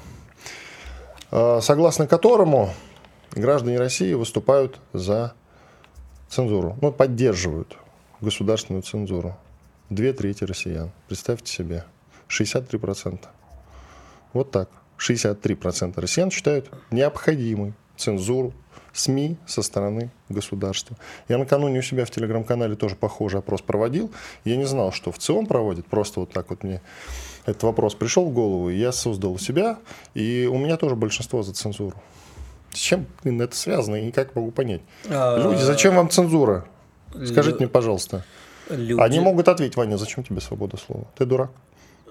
а, 1.33 1.61
согласно 1.61 2.07
которому 2.07 2.71
граждане 3.33 3.79
России 3.79 4.15
выступают 4.15 4.79
за 4.93 5.35
цензуру, 6.29 6.79
ну, 6.81 6.93
поддерживают 6.93 7.77
государственную 8.21 8.83
цензуру. 8.83 9.37
Две 9.91 10.13
трети 10.13 10.45
россиян. 10.45 10.93
Представьте 11.09 11.53
себе. 11.53 11.85
63%. 12.29 13.19
Вот 14.33 14.53
так. 14.53 14.71
63% 14.97 16.01
россиян 16.01 16.31
считают 16.31 16.71
необходимой 16.93 17.75
цензуру 17.97 18.53
СМИ 18.93 19.37
со 19.47 19.63
стороны 19.63 20.11
государства. 20.29 20.97
Я 21.29 21.39
накануне 21.39 21.81
у 21.81 21.83
себя 21.83 22.05
в 22.05 22.11
телеграм-канале 22.11 22.77
тоже 22.77 22.97
похожий 22.97 23.41
опрос 23.41 23.61
проводил. 23.61 24.11
Я 24.45 24.57
не 24.57 24.65
знал, 24.65 24.93
что 24.93 25.13
в 25.13 25.19
ЦИОМ 25.19 25.47
проводит, 25.47 25.87
просто 25.87 26.21
вот 26.21 26.33
так 26.33 26.51
вот 26.51 26.63
мне 26.63 26.81
этот 27.45 27.63
вопрос 27.63 27.95
пришел 27.95 28.25
в 28.27 28.33
голову, 28.33 28.71
и 28.71 28.77
я 28.77 28.93
создал 28.93 29.33
у 29.33 29.39
себя, 29.39 29.79
и 30.15 30.49
у 30.51 30.59
меня 30.59 30.77
тоже 30.77 30.97
большинство 30.97 31.43
за 31.43 31.53
цензуру. 31.53 31.97
С 32.73 32.79
чем 32.79 33.07
блин, 33.23 33.41
это 33.41 33.55
связано, 33.55 33.97
и 33.97 34.11
как 34.11 34.35
могу 34.35 34.51
понять? 34.51 34.83
А, 35.09 35.39
Люди, 35.43 35.63
зачем 35.63 35.95
вам 35.95 36.11
цензура? 36.11 36.67
Скажите 37.25 37.59
мне, 37.59 37.69
пожалуйста. 37.69 38.25
Люди... 38.69 39.01
Они 39.01 39.21
могут 39.21 39.49
ответить, 39.49 39.77
Ваня, 39.77 39.97
зачем 39.97 40.25
тебе 40.25 40.41
свобода 40.41 40.77
слова? 40.77 41.07
Ты 41.17 41.25
дурак. 41.25 41.51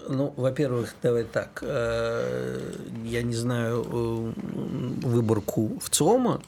Ну, 0.07 0.33
во-первых, 0.37 0.95
давай 1.01 1.23
так. 1.23 1.59
Э, 1.61 2.59
я 3.03 3.21
не 3.21 3.33
знаю 3.33 3.85
э, 3.85 4.31
выборку 5.07 5.79
в 5.81 5.89
ЦИОМа. 5.89 6.41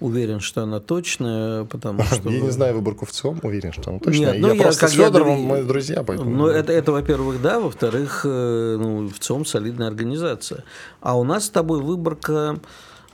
Уверен, 0.00 0.40
что 0.40 0.62
она 0.62 0.80
точная, 0.80 1.64
потому 1.64 2.02
что... 2.04 2.28
Я 2.28 2.40
не 2.40 2.50
знаю 2.50 2.74
выборку 2.74 3.06
в 3.06 3.10
ЦИОМ, 3.10 3.40
уверен, 3.42 3.72
что 3.72 3.90
она 3.90 3.98
точная. 3.98 4.32
Нет, 4.32 4.40
ну, 4.40 4.48
я, 4.48 4.54
я 4.54 4.62
просто 4.62 4.88
с 4.88 4.92
Федоровым, 4.92 5.40
я... 5.40 5.46
мы 5.46 5.62
друзья, 5.62 6.02
поэтому... 6.02 6.30
Ну, 6.30 6.46
это, 6.46 6.72
это 6.72 6.92
во-первых, 6.92 7.40
да. 7.42 7.60
Во-вторых, 7.60 8.22
э, 8.24 8.76
ну, 8.80 9.08
в 9.08 9.18
ЦИОМ 9.18 9.44
солидная 9.46 9.88
организация. 9.88 10.64
А 11.00 11.18
у 11.18 11.24
нас 11.24 11.46
с 11.46 11.50
тобой 11.50 11.80
выборка 11.80 12.58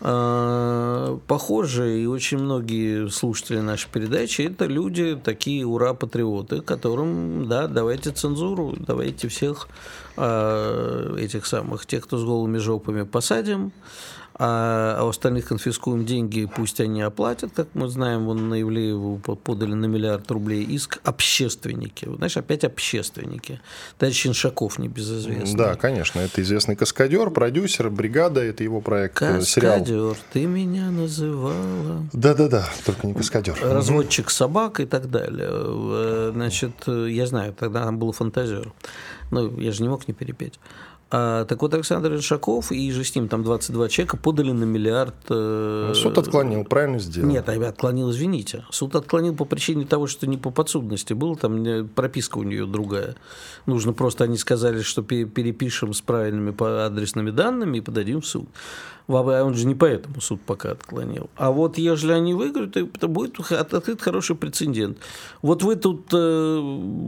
похожие, 0.00 2.04
и 2.04 2.06
очень 2.06 2.38
многие 2.38 3.10
слушатели 3.10 3.58
нашей 3.58 3.90
передачи, 3.90 4.42
это 4.42 4.66
люди, 4.66 5.16
такие 5.16 5.66
ура-патриоты, 5.66 6.60
которым, 6.60 7.48
да, 7.48 7.66
давайте 7.66 8.10
цензуру, 8.10 8.76
давайте 8.78 9.26
всех 9.26 9.68
э, 10.16 11.16
этих 11.18 11.46
самых, 11.46 11.86
тех, 11.86 12.04
кто 12.04 12.18
с 12.18 12.24
голыми 12.24 12.58
жопами 12.58 13.02
посадим, 13.02 13.72
а, 14.40 15.02
у 15.04 15.08
остальных 15.08 15.48
конфискуем 15.48 16.06
деньги, 16.06 16.44
пусть 16.46 16.80
они 16.80 17.02
оплатят, 17.02 17.50
как 17.56 17.68
мы 17.74 17.88
знаем, 17.88 18.26
вон 18.26 18.48
на 18.48 18.60
Ивлееву 18.60 19.18
подали 19.18 19.74
на 19.74 19.86
миллиард 19.86 20.30
рублей 20.30 20.62
иск 20.62 21.00
общественники. 21.02 22.08
Знаешь, 22.16 22.36
опять 22.36 22.62
общественники. 22.62 23.60
Даже 23.98 24.14
Шиншаков 24.14 24.78
небезызвестный. 24.78 25.56
Да, 25.56 25.74
конечно, 25.74 26.20
это 26.20 26.40
известный 26.42 26.76
каскадер, 26.76 27.30
продюсер, 27.30 27.90
бригада, 27.90 28.40
это 28.40 28.62
его 28.62 28.80
проект, 28.80 29.20
э, 29.22 29.38
каскадер, 29.38 29.86
сериал. 29.86 30.16
ты 30.32 30.46
меня 30.46 30.90
называла. 30.90 32.06
Да-да-да, 32.12 32.68
только 32.86 33.08
не 33.08 33.14
каскадер. 33.14 33.58
Разводчик 33.60 34.30
собак 34.30 34.78
и 34.78 34.86
так 34.86 35.10
далее. 35.10 35.50
Э, 35.50 36.30
значит, 36.32 36.74
э, 36.86 37.08
я 37.10 37.26
знаю, 37.26 37.54
тогда 37.54 37.84
там 37.84 37.98
был 37.98 38.12
фантазер. 38.12 38.72
Ну, 39.32 39.58
я 39.58 39.72
же 39.72 39.82
не 39.82 39.88
мог 39.88 40.06
не 40.06 40.14
перепеть. 40.14 40.60
А, 41.10 41.46
так 41.46 41.62
вот, 41.62 41.72
Александр 41.72 42.14
Ишаков 42.16 42.70
и 42.70 42.90
же 42.92 43.02
с 43.02 43.14
ним 43.14 43.28
там 43.28 43.42
22 43.42 43.88
человека 43.88 44.16
подали 44.18 44.52
на 44.52 44.64
миллиард... 44.64 45.14
Э... 45.30 45.92
Суд 45.94 46.18
отклонил, 46.18 46.64
правильно 46.64 46.98
сделал? 46.98 47.30
Нет, 47.30 47.48
отклонил, 47.48 48.10
извините. 48.10 48.64
Суд 48.70 48.94
отклонил 48.94 49.34
по 49.34 49.46
причине 49.46 49.86
того, 49.86 50.06
что 50.06 50.26
не 50.26 50.36
по 50.36 50.50
подсудности 50.50 51.14
было, 51.14 51.34
там 51.34 51.88
прописка 51.88 52.38
у 52.38 52.42
нее 52.42 52.66
другая. 52.66 53.16
Нужно 53.64 53.94
просто, 53.94 54.24
они 54.24 54.36
сказали, 54.36 54.82
что 54.82 55.02
перепишем 55.02 55.94
с 55.94 56.02
правильными 56.02 56.54
адресными 56.86 57.30
данными 57.30 57.78
и 57.78 57.80
подадим 57.80 58.20
в 58.20 58.26
суд. 58.26 58.46
Он 59.08 59.54
же 59.54 59.66
не 59.66 59.74
поэтому 59.74 60.20
суд 60.20 60.40
пока 60.42 60.72
отклонил. 60.72 61.30
А 61.36 61.50
вот 61.50 61.78
если 61.78 62.12
они 62.12 62.34
выиграют, 62.34 62.76
это 62.76 63.08
будет 63.08 63.40
открыт 63.50 64.02
хороший 64.02 64.36
прецедент. 64.36 64.98
Вот 65.40 65.62
вы 65.62 65.76
тут 65.76 66.12
э, 66.12 66.58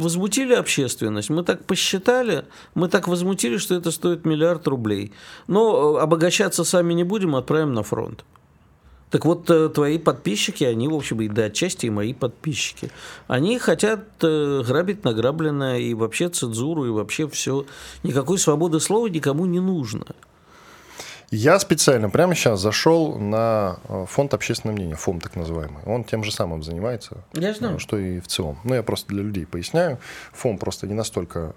возмутили 0.00 0.54
общественность, 0.54 1.28
мы 1.28 1.42
так 1.42 1.66
посчитали, 1.66 2.46
мы 2.74 2.88
так 2.88 3.06
возмутили, 3.06 3.58
что 3.58 3.74
это 3.74 3.89
это 3.90 3.96
стоит 3.96 4.24
миллиард 4.24 4.66
рублей. 4.68 5.12
Но 5.46 5.98
э, 5.98 6.02
обогащаться 6.02 6.64
сами 6.64 6.94
не 6.94 7.04
будем, 7.04 7.36
отправим 7.36 7.74
на 7.74 7.82
фронт. 7.82 8.24
Так 9.10 9.24
вот, 9.24 9.50
э, 9.50 9.68
твои 9.68 9.98
подписчики, 9.98 10.62
они, 10.64 10.88
в 10.88 10.94
общем, 10.94 11.20
и 11.20 11.28
до 11.28 11.46
отчасти 11.46 11.86
и 11.86 11.90
мои 11.90 12.14
подписчики, 12.14 12.90
они 13.26 13.58
хотят 13.58 14.04
э, 14.22 14.62
грабить 14.66 15.04
награбленное 15.04 15.78
и 15.78 15.94
вообще 15.94 16.28
цензуру, 16.28 16.86
и 16.86 16.90
вообще 16.90 17.28
все. 17.28 17.66
Никакой 18.04 18.38
свободы 18.38 18.78
слова 18.78 19.08
никому 19.08 19.46
не 19.46 19.60
нужно. 19.60 20.06
Я 21.32 21.60
специально 21.60 22.10
прямо 22.10 22.34
сейчас 22.34 22.60
зашел 22.60 23.16
на 23.16 23.78
фонд 24.08 24.34
общественного 24.34 24.76
мнения, 24.76 24.96
ФОМ 24.96 25.20
так 25.20 25.36
называемый. 25.36 25.80
Он 25.86 26.02
тем 26.02 26.24
же 26.24 26.32
самым 26.32 26.64
занимается, 26.64 27.18
Я 27.34 27.54
знаю. 27.54 27.78
что 27.78 27.96
и 27.98 28.18
ВЦИОМ. 28.18 28.58
Ну, 28.64 28.74
я 28.74 28.82
просто 28.82 29.08
для 29.10 29.22
людей 29.22 29.46
поясняю. 29.46 29.98
ФОМ 30.32 30.58
просто 30.58 30.88
не 30.88 30.94
настолько 30.94 31.54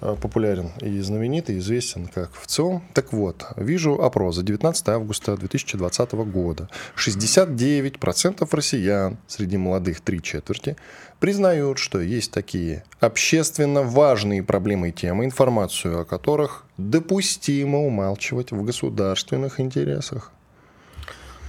популярен 0.00 0.70
и 0.80 1.00
знаменитый, 1.00 1.58
известен 1.58 2.06
как 2.06 2.30
ВЦИОМ. 2.34 2.82
Так 2.94 3.12
вот, 3.12 3.46
вижу 3.56 3.94
опрос 4.02 4.36
за 4.36 4.42
19 4.42 4.88
августа 4.88 5.36
2020 5.36 6.12
года. 6.12 6.68
69% 6.96 8.48
россиян, 8.50 9.18
среди 9.26 9.56
молодых 9.56 10.00
три 10.00 10.22
четверти, 10.22 10.76
признают, 11.20 11.78
что 11.78 12.00
есть 12.00 12.30
такие 12.30 12.84
общественно 13.00 13.82
важные 13.82 14.42
проблемы 14.42 14.90
и 14.90 14.92
темы, 14.92 15.24
информацию 15.24 16.00
о 16.00 16.04
которых 16.04 16.64
допустимо 16.76 17.78
умалчивать 17.78 18.52
в 18.52 18.62
государственных 18.62 19.60
интересах. 19.60 20.32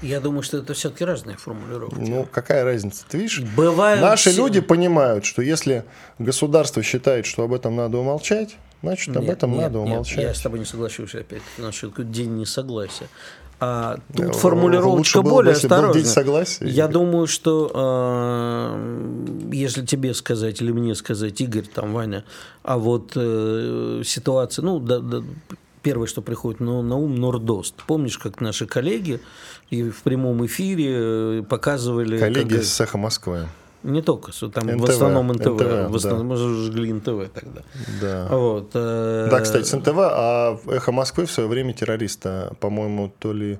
Я 0.02 0.20
думаю, 0.20 0.44
что 0.44 0.58
это 0.58 0.74
все-таки 0.74 1.04
разные 1.06 1.38
формулировки. 1.38 1.96
Ну, 2.00 2.28
какая 2.32 2.64
разница? 2.64 3.04
Ты 3.10 3.18
видишь, 3.18 3.42
Бывают 3.56 4.02
наши 4.02 4.30
все- 4.30 4.38
люди 4.38 4.60
понимают, 4.62 5.26
что 5.26 5.42
если 5.42 5.84
государство 6.20 6.84
считает, 6.84 7.26
что 7.26 7.44
об 7.44 7.54
этом 7.54 7.76
надо 7.76 7.98
умолчать, 7.98 8.58
значит, 8.84 9.16
об 9.18 9.24
Нет, 9.24 9.34
этом 9.38 9.52
нет, 9.54 9.62
надо 9.62 9.80
нет, 9.80 9.88
умолчать. 9.88 10.18
я 10.24 10.34
с 10.34 10.42
тобой 10.42 10.60
не 10.60 10.66
соглашусь 10.66 11.16
опять 11.16 11.42
насчет 11.58 12.12
день 12.12 12.36
несогласия. 12.38 13.08
А 13.60 13.98
тут 14.16 14.26
Э, 14.28 14.32
формулировочка 14.34 14.88
лучше 14.98 15.18
было 15.22 15.24
бы, 15.24 15.30
более 15.32 15.54
осторожная. 15.54 16.04
согласия. 16.06 16.68
Я 16.68 16.88
думаю, 16.88 17.26
что 17.26 17.72
э, 17.74 19.50
если 19.52 19.84
тебе 19.84 20.14
сказать 20.14 20.62
или 20.62 20.72
мне 20.72 20.94
сказать, 20.94 21.42
Игорь, 21.42 21.66
там, 21.66 21.92
Ваня, 21.94 22.24
а 22.62 22.78
вот 22.78 23.14
э, 23.16 24.04
ситуация, 24.06 24.64
ну, 24.64 24.80
да, 24.80 25.00
да, 25.00 25.24
первое, 25.82 26.08
что 26.08 26.22
приходит 26.22 26.60
на, 26.60 26.82
на 26.82 26.96
ум, 26.96 27.16
Нордост. 27.16 27.76
Помнишь, 27.88 28.18
как 28.18 28.42
наши 28.42 28.66
коллеги 28.66 29.20
и 29.70 29.90
в 29.90 30.02
прямом 30.04 30.46
эфире 30.46 30.86
э, 31.40 31.44
показывали... 31.48 32.18
Коллеги 32.18 32.50
как- 32.54 32.62
из 32.62 32.72
цеха 32.74 32.98
Москвы. 32.98 33.48
Не 33.84 34.02
только, 34.02 34.32
там 34.50 34.68
в 34.68 34.76
НТВ, 34.76 34.90
основном 34.90 35.28
НТВ. 35.28 35.46
НТВ, 35.46 35.92
в 35.92 35.96
основном 35.96 36.28
мы 36.28 36.36
же 36.38 36.66
жгли 36.66 36.92
НТВ 36.94 37.30
тогда. 37.34 37.62
Да. 38.02 38.28
Вот, 38.32 38.72
э, 38.74 39.28
Да, 39.32 39.40
кстати, 39.40 39.66
с 39.66 39.74
НТВ, 39.74 39.94
а 39.98 40.60
«Эхо 40.68 40.92
Москвы» 40.92 41.26
в 41.26 41.32
свое 41.32 41.48
время 41.48 41.74
террориста, 41.74 42.54
по-моему, 42.60 43.14
то 43.20 43.32
ли 43.34 43.60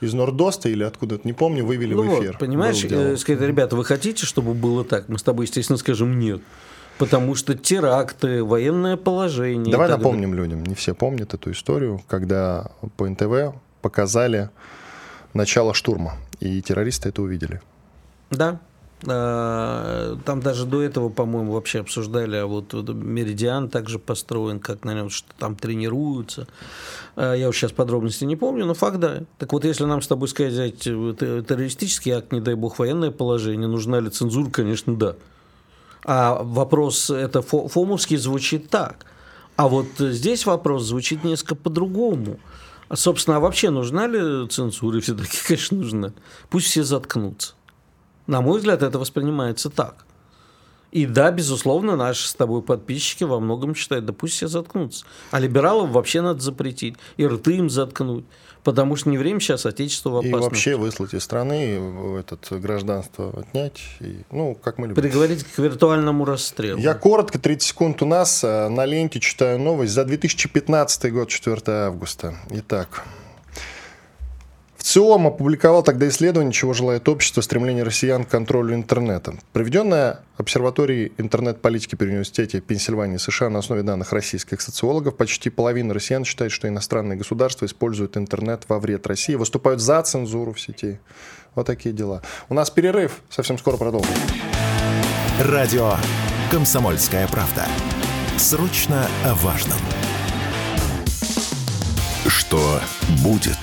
из 0.00 0.14
Нордоста 0.14 0.70
или 0.70 0.82
откуда-то, 0.82 1.26
не 1.28 1.34
помню, 1.34 1.64
вывели 1.64 1.92
Ну 1.94 2.02
в 2.02 2.06
вот, 2.06 2.22
эфир. 2.24 2.38
понимаешь, 2.38 2.80
Было 2.80 2.88
дело. 2.88 3.00
э, 3.12 3.16
сказать, 3.18 3.42
ребята, 3.42 3.76
вы 3.76 3.84
хотите, 3.84 4.24
чтобы 4.26 4.54
было 4.54 4.82
так? 4.82 5.08
Мы 5.10 5.18
с 5.18 5.22
тобой, 5.22 5.44
естественно, 5.44 5.76
скажем 5.76 6.18
нет. 6.18 6.40
Потому 7.00 7.34
что 7.34 7.54
теракты, 7.54 8.44
военное 8.44 8.96
положение. 8.96 9.72
Давай 9.72 9.88
так 9.88 9.98
далее. 9.98 10.12
напомним 10.12 10.34
людям, 10.34 10.62
не 10.64 10.74
все 10.74 10.94
помнят 10.94 11.34
эту 11.34 11.50
историю, 11.50 12.00
когда 12.06 12.70
по 12.96 13.08
НТВ 13.08 13.54
показали 13.82 14.50
начало 15.32 15.72
штурма, 15.74 16.16
и 16.40 16.60
террористы 16.60 17.08
это 17.08 17.22
увидели. 17.22 17.60
Да. 18.30 18.60
А, 19.06 20.16
Там 20.26 20.40
даже 20.40 20.66
до 20.66 20.82
этого, 20.82 21.08
по-моему, 21.08 21.52
вообще 21.52 21.80
обсуждали, 21.80 22.36
а 22.36 22.46
вот 22.46 22.74
вот 22.74 22.90
Меридиан 22.90 23.70
также 23.70 23.98
построен, 23.98 24.60
как 24.60 24.84
на 24.84 24.92
нем, 24.92 25.08
что 25.08 25.28
там 25.38 25.56
тренируются. 25.56 26.46
А, 27.16 27.32
Я 27.34 27.48
уж 27.48 27.56
сейчас 27.56 27.72
подробности 27.72 28.24
не 28.24 28.36
помню, 28.36 28.66
но 28.66 28.74
факт 28.74 28.98
да. 28.98 29.22
Так 29.38 29.52
вот, 29.54 29.64
если 29.64 29.84
нам 29.84 30.02
с 30.02 30.06
тобой 30.06 30.28
сказать 30.28 30.86
э, 30.86 31.14
те- 31.18 31.42
террористический 31.42 32.12
акт, 32.12 32.30
не 32.32 32.40
дай 32.42 32.54
бог, 32.54 32.78
военное 32.78 33.10
положение, 33.10 33.68
нужна 33.68 34.00
ли 34.00 34.10
цензура, 34.10 34.50
конечно, 34.50 34.94
да. 34.94 35.14
А 36.04 36.42
вопрос 36.42 37.10
это 37.10 37.40
фо- 37.40 37.68
фомовский 37.68 38.16
звучит 38.16 38.70
так. 38.70 39.06
А 39.56 39.68
вот 39.68 39.86
здесь 39.98 40.46
вопрос 40.46 40.84
звучит 40.84 41.24
несколько 41.24 41.54
по-другому. 41.54 42.38
А, 42.88 42.96
собственно, 42.96 43.36
а 43.36 43.40
вообще 43.40 43.70
нужна 43.70 44.06
ли 44.06 44.48
цензура? 44.48 44.98
И 44.98 45.00
все 45.00 45.14
таки 45.14 45.36
конечно, 45.46 45.76
нужна. 45.76 46.12
Пусть 46.48 46.66
все 46.66 46.82
заткнутся. 46.82 47.54
На 48.26 48.40
мой 48.40 48.58
взгляд, 48.58 48.82
это 48.82 48.98
воспринимается 48.98 49.70
так. 49.70 50.04
И 50.92 51.06
да, 51.06 51.30
безусловно, 51.30 51.94
наши 51.96 52.26
с 52.28 52.34
тобой 52.34 52.62
подписчики 52.62 53.22
во 53.24 53.38
многом 53.38 53.74
считают, 53.74 54.06
да 54.06 54.12
пусть 54.12 54.34
все 54.34 54.48
заткнутся. 54.48 55.04
А 55.30 55.38
либералов 55.38 55.90
вообще 55.90 56.20
надо 56.20 56.40
запретить. 56.40 56.96
И 57.16 57.26
рты 57.26 57.56
им 57.56 57.70
заткнуть. 57.70 58.24
Потому 58.64 58.94
что 58.96 59.08
не 59.08 59.16
время 59.16 59.40
сейчас 59.40 59.64
Отечество 59.64 60.10
в 60.10 60.14
И 60.24 60.28
опасности. 60.28 60.44
вообще 60.50 60.76
выслать 60.76 61.14
из 61.14 61.22
страны, 61.24 61.80
в 61.80 62.16
этот 62.16 62.46
гражданство 62.60 63.30
отнять. 63.38 63.80
И, 64.00 64.18
ну, 64.30 64.54
как 64.54 64.76
мы 64.76 64.88
любим. 64.88 65.00
Приговорить 65.02 65.44
к 65.44 65.58
виртуальному 65.58 66.26
расстрелу. 66.26 66.78
Я 66.78 66.92
коротко, 66.94 67.38
30 67.38 67.62
секунд 67.68 68.02
у 68.02 68.06
нас. 68.06 68.44
э, 68.44 68.68
На 68.68 68.84
ленте 68.84 69.18
читаю 69.18 69.58
новость 69.58 69.92
за 69.94 70.04
2015 70.04 71.10
год, 71.12 71.28
4 71.28 71.62
августа. 71.86 72.34
Итак. 72.50 73.04
ЦИОМ 74.90 75.28
опубликовал 75.28 75.84
тогда 75.84 76.08
исследование, 76.08 76.52
чего 76.52 76.72
желает 76.72 77.08
общество, 77.08 77.42
стремление 77.42 77.84
россиян 77.84 78.24
к 78.24 78.28
контролю 78.28 78.74
интернета. 78.74 79.34
Проведенное 79.52 80.18
обсерваторией 80.36 81.12
интернет-политики 81.16 81.94
при 81.94 82.08
университете 82.08 82.60
Пенсильвании 82.60 83.16
США 83.16 83.50
на 83.50 83.60
основе 83.60 83.84
данных 83.84 84.12
российских 84.12 84.60
социологов, 84.60 85.16
почти 85.16 85.48
половина 85.48 85.94
россиян 85.94 86.24
считает, 86.24 86.50
что 86.50 86.66
иностранные 86.66 87.16
государства 87.16 87.66
используют 87.66 88.16
интернет 88.16 88.64
во 88.66 88.80
вред 88.80 89.06
России, 89.06 89.36
выступают 89.36 89.80
за 89.80 90.02
цензуру 90.02 90.54
в 90.54 90.60
сети. 90.60 90.98
Вот 91.54 91.68
такие 91.68 91.94
дела. 91.94 92.20
У 92.48 92.54
нас 92.54 92.68
перерыв, 92.68 93.20
совсем 93.28 93.58
скоро 93.58 93.76
продолжим. 93.76 94.10
Радио 95.38 95.94
«Комсомольская 96.50 97.28
правда». 97.28 97.64
Срочно 98.38 99.06
о 99.24 99.34
важном. 99.34 99.78
Что 102.26 102.80
будет? 103.22 103.56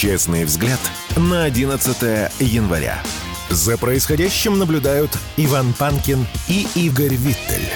Честный 0.00 0.44
взгляд 0.44 0.78
на 1.16 1.42
11 1.42 2.30
января. 2.38 3.02
За 3.50 3.76
происходящим 3.76 4.56
наблюдают 4.56 5.10
Иван 5.36 5.74
Панкин 5.76 6.24
и 6.48 6.68
Игорь 6.76 7.16
Виттель. 7.16 7.68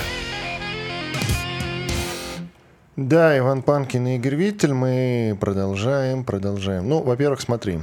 Да, 2.95 3.37
Иван 3.37 3.63
Панкин 3.63 4.07
и 4.07 4.17
Игорь 4.19 4.37
Виттель, 4.37 4.73
мы 4.73 5.37
продолжаем, 5.41 6.23
продолжаем. 6.23 6.89
Ну, 6.89 7.03
во-первых, 7.03 7.41
смотри. 7.41 7.81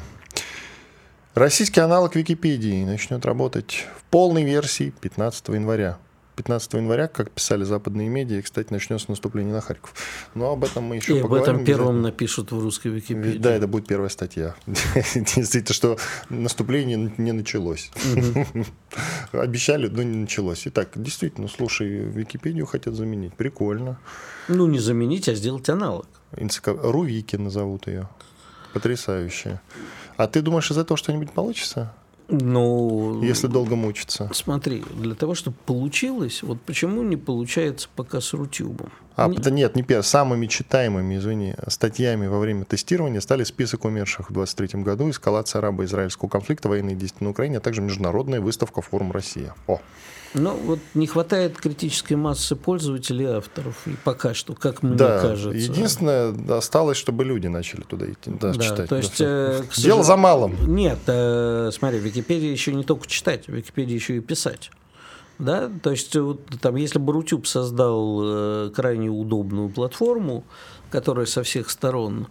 Российский 1.36 1.82
аналог 1.82 2.16
Википедии 2.16 2.86
начнет 2.86 3.26
работать 3.26 3.88
в 3.98 4.04
полной 4.06 4.46
версии 4.46 4.94
15 5.02 5.50
января. 5.50 5.98
15 6.40 6.74
января, 6.76 7.10
как 7.10 7.32
писали 7.32 7.66
западные 7.66 8.08
медиа, 8.08 8.42
кстати, 8.42 8.72
начнется 8.72 9.10
наступление 9.10 9.54
на 9.54 9.60
Харьков. 9.60 9.94
Но 10.36 10.54
об 10.54 10.64
этом 10.64 10.86
мы 10.86 10.96
еще 10.96 11.16
И 11.16 11.18
об 11.18 11.24
поговорим. 11.24 11.56
этом 11.56 11.66
первым 11.66 12.02
напишут 12.02 12.54
в 12.54 12.62
русской 12.62 12.88
Википедии. 12.88 13.38
Да, 13.38 13.52
это 13.52 13.68
будет 13.68 13.88
первая 13.88 14.08
статья. 14.08 14.56
Действительно, 14.66 15.74
что 15.74 15.98
наступление 16.30 17.12
не 17.18 17.34
началось. 17.34 17.92
Обещали, 19.34 19.88
но 19.88 20.02
не 20.02 20.16
началось. 20.16 20.62
Итак, 20.66 20.92
действительно, 20.96 21.50
слушай, 21.50 21.88
Википедию 21.90 22.66
хотят 22.66 22.94
заменить. 22.96 23.34
Прикольно. 23.34 24.00
Ну, 24.48 24.66
не 24.68 24.80
заменить, 24.80 25.28
а 25.28 25.36
сделать 25.36 25.68
аналог. 25.68 26.08
Рувики 26.32 27.36
назовут 27.36 27.88
ее. 27.88 28.08
Потрясающе. 28.74 29.60
А 30.16 30.28
ты 30.28 30.42
думаешь, 30.42 30.72
из 30.72 30.78
этого 30.78 30.98
что-нибудь 30.98 31.32
получится, 31.32 31.94
Ну, 32.30 33.22
если 33.24 33.48
долго 33.48 33.76
мучиться? 33.76 34.30
смотри, 34.34 34.84
для 34.96 35.16
того, 35.16 35.34
чтобы 35.34 35.58
получилось, 35.66 36.44
вот 36.44 36.62
почему 36.62 37.02
не 37.02 37.18
получается 37.18 37.90
пока 37.96 38.22
с 38.22 38.34
Рутюбом? 38.34 38.92
А, 39.16 39.28
Не- 39.28 39.38
да 39.38 39.50
нет, 39.50 39.76
не 39.76 39.84
первое. 39.84 40.04
Самыми 40.04 40.46
читаемыми, 40.48 41.18
извини, 41.18 41.56
статьями 41.68 42.28
во 42.28 42.40
время 42.40 42.64
тестирования 42.66 43.20
стали 43.20 43.44
список 43.44 43.86
умерших 43.86 44.30
в 44.30 44.34
23 44.34 44.82
году, 44.84 45.10
эскалация 45.10 45.60
арабо-израильского 45.60 46.30
конфликта, 46.30 46.70
военные 46.70 46.96
действия 46.96 47.26
на 47.26 47.32
Украине, 47.32 47.58
а 47.58 47.62
также 47.62 47.82
международная 47.82 48.40
выставка 48.40 48.82
«Форум 48.82 49.12
Россия». 49.12 49.56
О, 49.68 49.82
Ну, 50.36 50.54
вот 50.56 50.80
не 50.94 51.08
хватает 51.08 51.58
критической 51.58 52.16
массы 52.16 52.56
пользователей 52.56 53.26
и 53.26 53.30
авторов. 53.30 53.88
И 53.88 53.96
пока 54.04 54.34
что, 54.36 54.54
как 54.54 54.84
мне 54.84 54.96
да, 54.96 55.20
кажется. 55.22 55.58
единственное, 55.58 56.34
осталось, 56.58 56.98
чтобы 56.98 57.24
люди 57.24 57.48
начали 57.48 57.82
туда 57.82 58.06
идти, 58.12 58.30
да, 58.40 58.54
Да, 58.54 58.62
читать. 58.64 58.90
то 58.90 58.96
есть, 58.98 59.20
э, 59.20 59.62
к 59.64 59.74
Дело 59.76 60.04
сожалению- 60.04 60.04
за 60.04 60.16
малым. 60.18 60.56
Нет, 60.76 61.00
э, 61.08 61.72
смотри, 61.74 61.98
Википедия 62.00 62.52
еще 62.52 62.74
не 62.74 62.84
только 62.84 63.08
читать, 63.08 63.48
Википедия 63.48 63.96
еще 63.96 64.18
и 64.18 64.20
писать. 64.20 64.70
Да, 65.40 65.70
то 65.82 65.90
есть 65.92 66.16
вот, 66.16 66.42
там, 66.62 66.76
если 66.76 67.00
бы 67.00 67.14
Рутюб 67.14 67.48
создал 67.48 68.20
э, 68.22 68.72
крайне 68.76 69.10
удобную 69.10 69.70
платформу, 69.70 70.44
которая 70.92 71.26
со 71.26 71.44
всех 71.44 71.70
сторон 71.70 72.28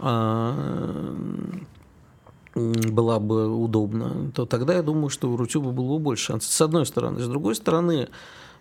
м, 0.00 1.66
была 2.54 3.18
бы 3.18 3.54
удобна, 3.54 4.30
то 4.34 4.46
тогда 4.46 4.74
я 4.74 4.82
думаю, 4.82 5.08
что 5.08 5.30
у 5.30 5.36
Рутюба 5.36 5.70
было 5.70 5.94
бы 5.94 5.98
больше 5.98 6.26
шансов. 6.26 6.52
С 6.52 6.60
одной 6.60 6.86
стороны. 6.86 7.20
С 7.20 7.28
другой 7.28 7.54
стороны, 7.54 8.08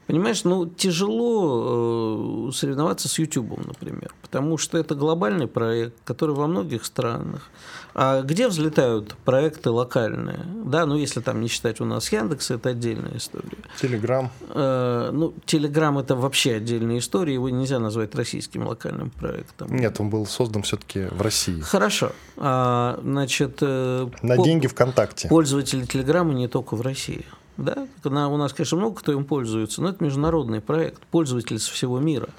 Понимаешь, 0.07 0.43
ну 0.43 0.65
тяжело 0.65 2.47
э, 2.49 2.51
соревноваться 2.51 3.07
с 3.07 3.17
YouTube, 3.19 3.65
например, 3.65 4.13
потому 4.21 4.57
что 4.57 4.77
это 4.77 4.95
глобальный 4.95 5.47
проект, 5.47 5.95
который 6.03 6.35
во 6.35 6.47
многих 6.47 6.83
странах. 6.85 7.49
А 7.95 8.21
где 8.21 8.47
взлетают 8.47 9.15
проекты 9.23 9.69
локальные? 9.69 10.39
Да, 10.65 10.85
ну 10.85 10.95
если 10.97 11.21
там 11.21 11.39
не 11.41 11.47
считать 11.47 11.79
у 11.79 11.85
нас 11.85 12.11
Яндекс, 12.11 12.51
это 12.51 12.69
отдельная 12.69 13.15
история. 13.17 13.57
Телеграм. 13.79 14.29
Э, 14.49 15.09
ну, 15.13 15.33
Телеграм 15.45 15.97
это 15.99 16.15
вообще 16.15 16.55
отдельная 16.55 16.97
история, 16.97 17.35
его 17.35 17.49
нельзя 17.49 17.79
назвать 17.79 18.13
российским 18.15 18.67
локальным 18.67 19.09
проектом. 19.09 19.73
Нет, 19.73 19.99
он 19.99 20.09
был 20.09 20.25
создан 20.25 20.63
все-таки 20.63 21.05
в 21.11 21.21
России. 21.21 21.61
Хорошо. 21.61 22.11
А, 22.35 22.99
значит, 23.03 23.59
э, 23.61 24.07
На 24.21 24.35
по- 24.35 24.43
деньги 24.43 24.67
ВКонтакте. 24.67 25.27
Пользователи 25.29 25.85
Телеграма 25.85 26.33
не 26.33 26.47
только 26.47 26.75
в 26.75 26.81
России. 26.81 27.25
Да? 27.57 27.87
На- 28.03 28.29
у 28.29 28.37
нас, 28.37 28.53
конечно, 28.53 28.77
много 28.77 28.95
кто 28.95 29.11
им 29.11 29.25
пользуется, 29.25 29.81
но 29.81 29.89
это 29.89 30.03
международный 30.03 30.61
проект, 30.61 31.01
пользователи 31.07 31.57
со 31.57 31.71
всего 31.71 31.99
мира. 31.99 32.29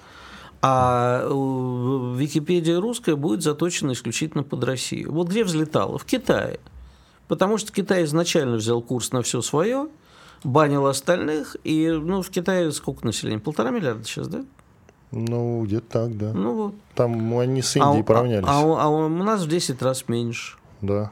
А 0.62 1.20
э, 1.24 2.14
Википедия 2.16 2.80
русская 2.80 3.16
будет 3.16 3.42
заточена 3.42 3.92
исключительно 3.92 4.42
под 4.42 4.64
Россию. 4.64 5.12
Вот 5.12 5.28
где 5.28 5.44
взлетала? 5.44 5.98
В 5.98 6.04
Китае. 6.04 6.58
Потому 7.28 7.58
что 7.58 7.72
Китай 7.72 8.04
изначально 8.04 8.56
взял 8.56 8.80
курс 8.82 9.12
на 9.12 9.22
все 9.22 9.40
свое, 9.42 9.88
банил 10.42 10.86
остальных, 10.86 11.56
и 11.64 11.88
ну, 11.90 12.22
в 12.22 12.30
Китае 12.30 12.72
сколько 12.72 13.04
населения? 13.06 13.38
Полтора 13.40 13.70
миллиарда 13.70 14.04
сейчас, 14.04 14.28
да? 14.28 14.44
Ну, 15.10 15.62
где-то 15.64 15.86
так, 15.88 16.16
да. 16.18 16.32
Ну 16.32 16.54
вот. 16.54 16.74
Там 16.94 17.38
они 17.38 17.62
с 17.62 17.76
А 17.76 17.80
Индией 17.80 18.00
у- 18.02 18.04
поравнялись. 18.04 18.46
А, 18.48 18.60
у- 18.66 18.76
а 18.76 18.88
у 18.88 19.08
нас 19.08 19.42
в 19.42 19.48
10 19.48 19.80
раз 19.82 20.08
меньше. 20.08 20.56
Да. 20.80 21.10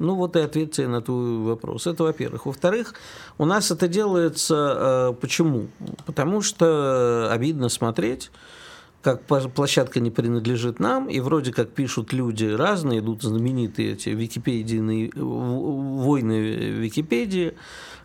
Ну 0.00 0.16
вот 0.16 0.34
и 0.36 0.40
ответ 0.40 0.72
тебе 0.72 0.88
на 0.88 1.00
твой 1.00 1.38
вопрос. 1.38 1.86
Это 1.86 2.02
во-первых. 2.02 2.46
Во-вторых, 2.46 2.94
у 3.38 3.44
нас 3.44 3.70
это 3.70 3.88
делается 3.88 5.10
э, 5.10 5.14
почему? 5.20 5.68
Потому 6.06 6.40
что 6.40 7.28
обидно 7.32 7.68
смотреть, 7.68 8.30
как 9.02 9.22
площадка 9.24 10.00
не 10.00 10.10
принадлежит 10.10 10.80
нам, 10.80 11.08
и 11.08 11.20
вроде 11.20 11.52
как 11.52 11.70
пишут 11.70 12.12
люди 12.12 12.46
разные, 12.46 13.00
идут 13.00 13.22
знаменитые 13.22 13.92
эти 13.92 14.08
википедийные 14.10 15.10
в- 15.14 16.04
войны 16.04 16.40
Википедии, 16.40 17.54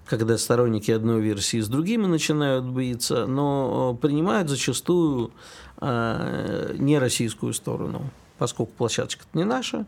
когда 0.06 0.38
сторонники 0.38 0.92
одной 0.92 1.22
версии 1.22 1.62
с 1.62 1.68
другими 1.68 2.06
начинают 2.06 2.66
биться, 2.66 3.28
но 3.28 3.96
э, 3.98 4.02
принимают 4.02 4.50
зачастую 4.50 5.32
э, 5.80 6.76
не 6.78 7.00
российскую 7.00 7.54
сторону, 7.54 8.10
поскольку 8.40 8.72
площадочка 8.78 9.24
не 9.34 9.44
наша, 9.44 9.86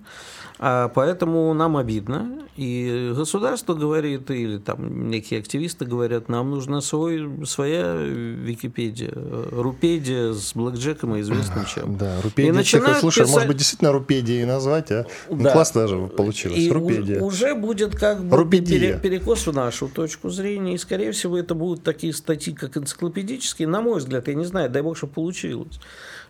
а 0.60 0.90
поэтому 0.90 1.54
нам 1.54 1.78
обидно. 1.78 2.38
И 2.58 3.14
государство 3.16 3.74
говорит, 3.74 4.30
или 4.30 4.58
там 4.58 5.10
некие 5.10 5.40
активисты 5.40 5.86
говорят, 5.86 6.28
нам 6.30 6.52
нужна 6.52 6.82
свой, 6.82 7.46
своя 7.48 7.96
Википедия, 7.96 9.14
Рупедия 9.52 10.34
с 10.34 10.54
блэкджеком 10.54 11.16
и 11.16 11.22
известным 11.22 11.66
чем. 11.66 11.98
Да, 11.98 12.20
И 12.20 12.22
Рупедия. 12.22 12.52
начинают 12.52 12.98
Слушай, 13.00 13.22
писать- 13.22 13.34
может 13.34 13.48
быть, 13.48 13.58
действительно 13.58 13.92
Рупедией 13.94 14.46
назвать, 14.46 14.92
а? 14.92 15.06
Ну, 15.30 15.42
Да. 15.42 15.52
классно 15.54 15.82
даже 15.82 15.98
получилось. 16.08 16.60
И 16.60 16.70
Рупедия. 16.70 17.20
уже 17.22 17.56
будет 17.56 17.96
как 17.96 18.24
бы 18.24 18.36
Рупедия. 18.38 18.80
пере- 18.80 19.00
перекос 19.00 19.48
в 19.48 19.54
нашу 19.54 19.88
точку 19.88 20.30
зрения, 20.30 20.76
и, 20.76 20.78
скорее 20.78 21.14
всего, 21.14 21.38
это 21.38 21.56
будут 21.56 21.84
такие 21.84 22.14
статьи, 22.14 22.54
как 22.54 22.76
энциклопедические, 22.78 23.68
на 23.68 23.82
мой 23.82 24.00
взгляд, 24.00 24.28
я 24.28 24.34
не 24.36 24.46
знаю, 24.46 24.70
дай 24.70 24.82
бог, 24.82 24.98
что 24.98 25.08
получилось. 25.08 25.80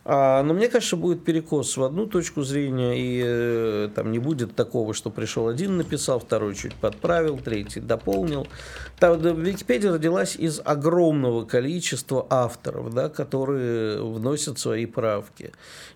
А, 0.03 0.41
но 0.41 0.53
мне 0.55 0.67
кажется, 0.67 0.95
будет 0.95 1.23
перекос 1.23 1.77
в 1.77 1.83
одну 1.83 2.07
точку 2.07 2.41
зрения, 2.41 2.99
и 2.99 3.21
э, 3.23 3.89
там 3.93 4.11
не 4.11 4.17
будет 4.17 4.55
такого, 4.55 4.95
что 4.95 5.11
пришел 5.11 5.47
один, 5.47 5.77
написал, 5.77 6.19
второй 6.19 6.55
чуть 6.55 6.73
подправил, 6.73 7.37
третий 7.37 7.81
дополнил. 7.81 8.47
Там, 8.99 9.21
да, 9.21 9.29
Википедия 9.29 9.91
родилась 9.91 10.35
из 10.35 10.59
огромного 10.63 11.45
количества 11.45 12.25
авторов, 12.31 12.93
да, 12.93 13.09
которые 13.09 14.03
вносят 14.03 14.57
свои 14.57 14.87
правки. 14.87 15.51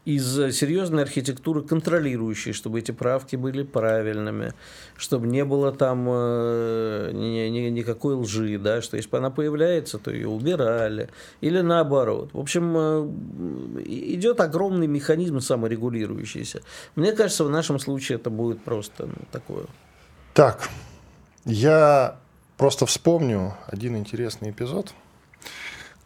Из 0.06 0.40
э, 0.40 0.52
серьезной 0.52 1.02
архитектуры 1.02 1.64
контролирующей, 1.64 2.54
чтобы 2.54 2.80
эти 2.80 2.92
правки 2.92 3.36
были 3.36 3.64
правильными, 3.64 4.54
чтобы 4.98 5.26
не 5.26 5.44
было 5.44 5.72
там 5.72 6.06
э, 6.08 7.10
ни- 7.12 7.50
ни- 7.50 7.70
никакой 7.70 8.14
лжи, 8.14 8.60
да, 8.60 8.84
что 8.84 8.98
если 8.98 9.10
бы 9.10 9.18
она 9.18 9.32
появляется, 9.32 9.98
то 9.98 10.12
ее 10.12 10.28
убирали, 10.28 11.10
или 11.42 11.62
наоборот. 11.62 12.30
В 12.34 12.40
общем, 12.40 12.74
э, 12.78 13.95
идет 14.16 14.40
огромный 14.40 14.88
механизм 14.88 15.40
саморегулирующийся. 15.40 16.62
Мне 16.96 17.12
кажется, 17.14 17.44
в 17.44 17.50
нашем 17.50 17.80
случае 17.80 18.18
это 18.18 18.30
будет 18.30 18.62
просто 18.62 19.06
ну, 19.06 19.16
такое. 19.32 19.66
Так, 20.34 20.70
я 21.46 22.18
просто 22.58 22.86
вспомню 22.86 23.56
один 23.68 23.98
интересный 23.98 24.52
эпизод. 24.52 24.94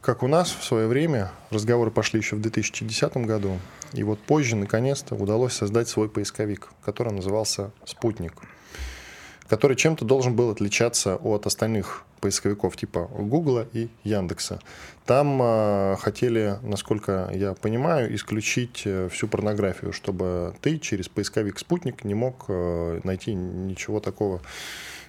Как 0.02 0.24
у 0.24 0.28
нас 0.28 0.52
в 0.52 0.64
свое 0.64 0.88
время, 0.88 1.32
разговоры 1.50 1.92
пошли 1.92 2.20
еще 2.20 2.36
в 2.38 2.42
2010 2.42 3.18
году, 3.18 3.60
и 3.94 4.04
вот 4.04 4.20
позже, 4.20 4.56
наконец-то, 4.56 5.16
удалось 5.16 5.54
создать 5.54 5.90
свой 5.90 6.10
поисковик, 6.10 6.70
который 6.86 7.12
назывался 7.12 7.72
«Спутник», 7.86 8.34
который 9.50 9.76
чем-то 9.76 10.06
должен 10.06 10.36
был 10.36 10.52
отличаться 10.52 11.16
от 11.16 11.48
остальных 11.48 12.04
поисковиков 12.22 12.78
типа 12.78 13.10
Гугла 13.18 13.68
и 13.74 13.90
Яндекса. 14.04 14.60
Там 15.06 15.42
э, 15.42 15.96
хотели, 16.00 16.60
насколько 16.62 17.32
я 17.34 17.54
понимаю, 17.56 18.14
исключить 18.16 18.84
э, 18.86 19.10
всю 19.12 19.28
порнографию, 19.28 19.92
чтобы 19.92 20.54
ты 20.62 20.78
через 20.78 21.10
поисковик 21.10 21.58
«Спутник» 21.58 22.04
не 22.04 22.14
мог 22.14 22.46
э, 22.48 23.00
найти 23.04 23.34
ничего 23.34 24.00
такого 24.00 24.42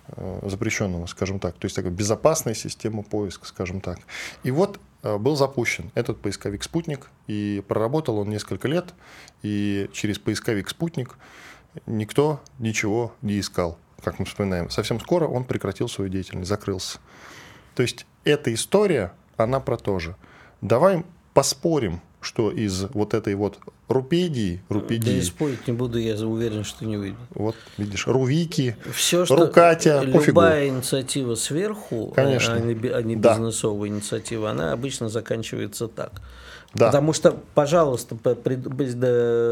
э, 0.08 0.40
запрещенного, 0.48 1.04
скажем 1.06 1.38
так. 1.38 1.56
То 1.56 1.66
есть 1.66 1.76
такая 1.76 1.92
безопасная 1.92 2.54
система 2.54 3.02
поиска, 3.02 3.46
скажем 3.46 3.82
так. 3.82 3.98
И 4.42 4.50
вот 4.50 4.80
э, 5.02 5.18
был 5.18 5.36
запущен 5.36 5.90
этот 5.94 6.18
поисковик 6.22 6.62
«Спутник», 6.62 7.10
и 7.26 7.62
проработал 7.68 8.18
он 8.18 8.30
несколько 8.30 8.68
лет, 8.68 8.94
и 9.42 9.90
через 9.92 10.18
поисковик 10.18 10.70
«Спутник» 10.70 11.18
никто 11.86 12.40
ничего 12.58 13.12
не 13.22 13.38
искал, 13.38 13.78
как 14.02 14.18
мы 14.18 14.24
вспоминаем. 14.24 14.70
Совсем 14.70 15.00
скоро 15.00 15.26
он 15.26 15.44
прекратил 15.44 15.88
свою 15.88 16.10
деятельность, 16.10 16.48
закрылся. 16.48 16.98
То 17.74 17.82
есть 17.82 18.06
эта 18.24 18.52
история, 18.52 19.12
она 19.36 19.60
про 19.60 19.76
то 19.76 19.98
же. 19.98 20.16
Давай 20.60 21.04
поспорим, 21.34 22.00
что 22.20 22.50
из 22.50 22.82
вот 22.92 23.14
этой 23.14 23.34
вот 23.34 23.58
рупедии, 23.88 24.60
Да 24.68 24.74
рупедии, 24.74 25.14
и 25.16 25.22
спорить 25.22 25.66
не 25.66 25.72
буду, 25.72 25.98
я 25.98 26.14
уверен, 26.26 26.64
что 26.64 26.84
не 26.84 26.96
выйдет. 26.98 27.18
вот 27.30 27.56
видишь, 27.78 28.06
рувики, 28.06 28.76
Все, 28.94 29.24
что 29.24 29.36
Рукатя, 29.36 30.00
пофигу. 30.02 30.24
любая 30.26 30.68
инициатива 30.68 31.34
сверху, 31.34 32.12
Конечно. 32.14 32.54
а 32.54 32.60
не, 32.60 32.88
а 32.88 33.02
не 33.02 33.16
Да. 33.16 33.30
бизнесовая 33.32 33.88
инициатива, 33.88 34.50
она 34.50 34.72
обычно 34.72 35.08
заканчивается 35.08 35.88
так. 35.88 36.20
Да. 36.72 36.86
Потому 36.86 37.12
что, 37.12 37.36
пожалуйста, 37.54 38.16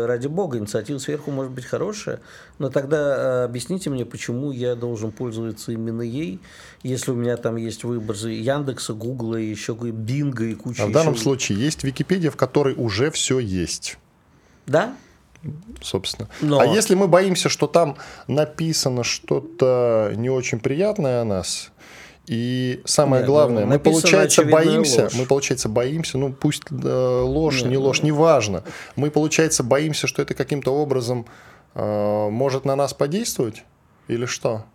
ради 0.07 0.29
бога, 0.29 0.59
инициатива 0.59 0.99
сверху 0.99 1.33
может 1.33 1.51
быть 1.51 1.65
хорошая, 1.65 2.21
но 2.59 2.71
тогда 2.71 3.43
э, 3.43 3.45
объясните 3.45 3.91
мне, 3.91 4.05
почему 4.05 4.53
я 4.53 4.77
должен 4.77 5.11
пользоваться 5.11 5.73
именно 5.73 6.03
ей, 6.03 6.39
если 6.85 7.11
у 7.11 7.15
меня 7.17 7.37
там 7.37 7.57
есть 7.57 7.83
выбор 7.83 8.15
Яндекса, 8.17 8.95
Гугла, 8.95 9.35
и 9.37 9.47
еще 9.47 9.75
Бинга 9.75 10.45
и 10.45 10.55
куча 10.55 10.85
А 10.85 10.87
в 10.87 10.93
данном 10.93 11.15
еще- 11.15 11.25
случае 11.25 11.59
есть 11.59 11.83
Википедия, 11.83 12.31
в 12.31 12.37
которой 12.37 12.75
уже 12.77 13.11
все 13.11 13.39
есть. 13.41 13.99
Да? 14.67 14.95
собственно. 15.81 16.29
Но- 16.41 16.59
А 16.59 16.67
если 16.67 16.97
мы 16.97 17.07
боимся, 17.07 17.49
что 17.49 17.69
там 17.69 17.97
написано 18.27 19.05
что-то 19.05 20.13
не 20.17 20.31
очень 20.31 20.59
приятное 20.59 21.23
о 21.23 21.25
нас, 21.25 21.71
и 22.29 22.83
самое 22.85 23.23
Нет, 23.23 23.31
главное, 23.31 23.61
ну, 23.65 23.67
мы, 23.69 23.73
написано 23.75 24.01
получается, 24.03 24.45
боимся, 24.45 25.03
ложь. 25.05 25.15
мы, 25.15 25.25
получается, 25.25 25.69
боимся, 25.71 26.19
ну, 26.19 26.33
пусть 26.33 26.63
э, 26.71 27.21
ложь, 27.25 27.63
Нет, 27.63 27.71
не 27.71 27.77
ну- 27.77 27.83
ложь, 27.83 28.03
неважно. 28.03 28.65
Мы, 28.97 29.11
получается, 29.11 29.63
боимся, 29.63 30.07
что 30.07 30.21
это 30.21 30.35
каким-то 30.35 30.75
образом 30.75 31.25
э, 31.75 32.29
может 32.29 32.67
на 32.67 32.77
нас 32.77 32.93
подействовать, 32.93 33.65
или 34.09 34.27
что? 34.27 34.67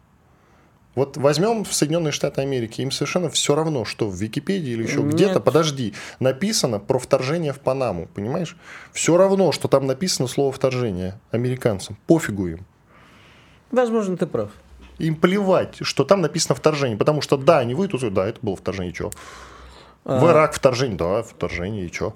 Вот 0.96 1.18
возьмем 1.18 1.64
в 1.64 1.74
Соединенные 1.74 2.12
Штаты 2.12 2.42
Америки, 2.42 2.82
им 2.82 2.90
совершенно 2.92 3.30
все 3.30 3.56
равно, 3.56 3.86
что 3.86 4.10
в 4.10 4.16
Википедии 4.16 4.72
или 4.72 4.84
еще 4.84 5.02
Нет. 5.02 5.14
где-то, 5.14 5.40
подожди, 5.40 5.94
написано 6.20 6.80
про 6.80 6.98
вторжение 6.98 7.54
в 7.54 7.60
Панаму, 7.60 8.08
понимаешь? 8.14 8.58
Все 8.94 9.16
равно, 9.16 9.52
что 9.52 9.68
там 9.68 9.86
написано 9.86 10.28
слово 10.28 10.52
вторжение 10.52 11.20
американцам, 11.32 11.98
пофигу 12.08 12.48
им. 12.48 12.66
Возможно, 13.72 14.18
ты 14.18 14.26
прав. 14.28 14.52
Им 15.00 15.16
плевать, 15.16 15.78
что 15.82 16.04
там 16.04 16.22
написано 16.22 16.56
вторжение, 16.56 16.98
потому 16.98 17.22
что 17.22 17.38
да, 17.38 17.60
они 17.60 17.74
выйдут, 17.74 18.14
да, 18.14 18.28
это 18.28 18.40
было 18.42 18.56
вторжение, 18.56 18.94
что? 18.94 19.12
А. 20.06 20.20
В 20.20 20.30
Ирак 20.30 20.54
вторжение, 20.54 20.98
да, 20.98 21.24
вторжение, 21.24 21.86
и 21.86 21.92
что? 21.92 22.16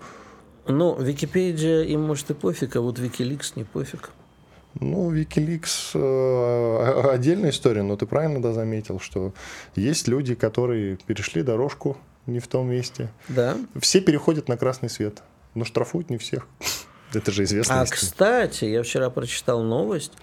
Ну, 0.67 0.99
Википедия 1.01 1.83
им 1.83 2.01
может 2.01 2.29
и 2.29 2.33
пофиг, 2.33 2.75
а 2.75 2.81
вот 2.81 2.99
Викиликс 2.99 3.55
не 3.55 3.63
пофиг. 3.63 4.11
Ну, 4.79 5.11
Wikileaks 5.13 5.91
э, 5.95 7.09
отдельная 7.09 7.49
история, 7.49 7.81
но 7.81 7.95
ты 7.95 8.05
правильно 8.05 8.41
да, 8.41 8.53
заметил, 8.53 8.99
что 8.99 9.33
есть 9.75 10.07
люди, 10.07 10.35
которые 10.35 10.97
перешли 10.97 11.41
дорожку 11.41 11.97
не 12.25 12.39
в 12.39 12.47
том 12.47 12.69
месте. 12.69 13.09
Да. 13.29 13.57
Все 13.79 14.01
переходят 14.01 14.49
на 14.49 14.57
красный 14.57 14.89
свет, 14.89 15.23
но 15.55 15.65
штрафуют 15.65 16.09
не 16.09 16.17
всех. 16.17 16.47
Это 17.13 17.31
же 17.31 17.43
известно. 17.45 17.81
А, 17.81 17.85
кстати, 17.85 18.65
я 18.65 18.83
вчера 18.83 19.09
прочитал 19.09 19.63
новость, 19.63 20.13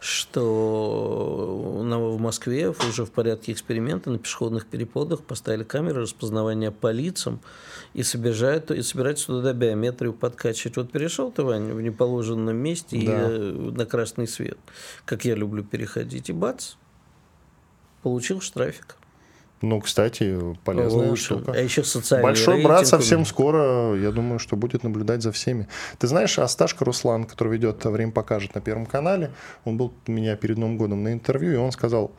что 0.00 1.80
в 1.80 2.20
Москве 2.20 2.70
уже 2.70 3.04
в 3.04 3.10
порядке 3.10 3.52
эксперимента 3.52 4.10
на 4.10 4.18
пешеходных 4.18 4.66
переходах 4.66 5.22
поставили 5.22 5.62
камеры 5.62 6.02
распознавания 6.02 6.70
по 6.70 6.90
лицам 6.90 7.40
и 7.92 8.02
собирают, 8.02 8.70
и 8.70 8.82
собираются 8.82 9.26
туда 9.26 9.52
биометрию 9.52 10.14
подкачивать. 10.14 10.76
Вот 10.76 10.90
перешел 10.90 11.30
ты, 11.30 11.42
Ваня, 11.42 11.74
в 11.74 11.82
неположенном 11.82 12.56
месте 12.56 13.00
да. 13.04 13.28
и 13.28 13.38
на 13.52 13.84
красный 13.84 14.26
свет, 14.26 14.58
как 15.04 15.24
я 15.24 15.34
люблю 15.34 15.62
переходить, 15.62 16.30
и 16.30 16.32
бац, 16.32 16.74
получил 18.02 18.40
штрафик. 18.40 18.96
Ну, 19.62 19.80
кстати, 19.80 20.38
полезная 20.64 21.10
Лучше. 21.10 21.24
штука. 21.24 21.52
А 21.52 21.58
еще 21.58 21.84
социальный 21.84 22.22
Большой 22.22 22.54
рейтинг. 22.54 22.72
брат 22.72 22.86
совсем 22.86 23.26
скоро, 23.26 23.94
я 23.94 24.10
думаю, 24.10 24.38
что 24.38 24.56
будет 24.56 24.84
наблюдать 24.84 25.22
за 25.22 25.32
всеми. 25.32 25.68
Ты 25.98 26.06
знаешь, 26.06 26.38
Асташка 26.38 26.84
Руслан, 26.84 27.24
который 27.24 27.52
ведет 27.52 27.84
«Время 27.84 28.12
покажет» 28.12 28.54
на 28.54 28.62
Первом 28.62 28.86
канале, 28.86 29.32
он 29.64 29.76
был 29.76 29.92
у 30.06 30.12
меня 30.12 30.36
перед 30.36 30.56
Новым 30.56 30.78
годом 30.78 31.02
на 31.02 31.12
интервью, 31.12 31.52
и 31.52 31.56
он 31.56 31.72
сказал, 31.72 32.12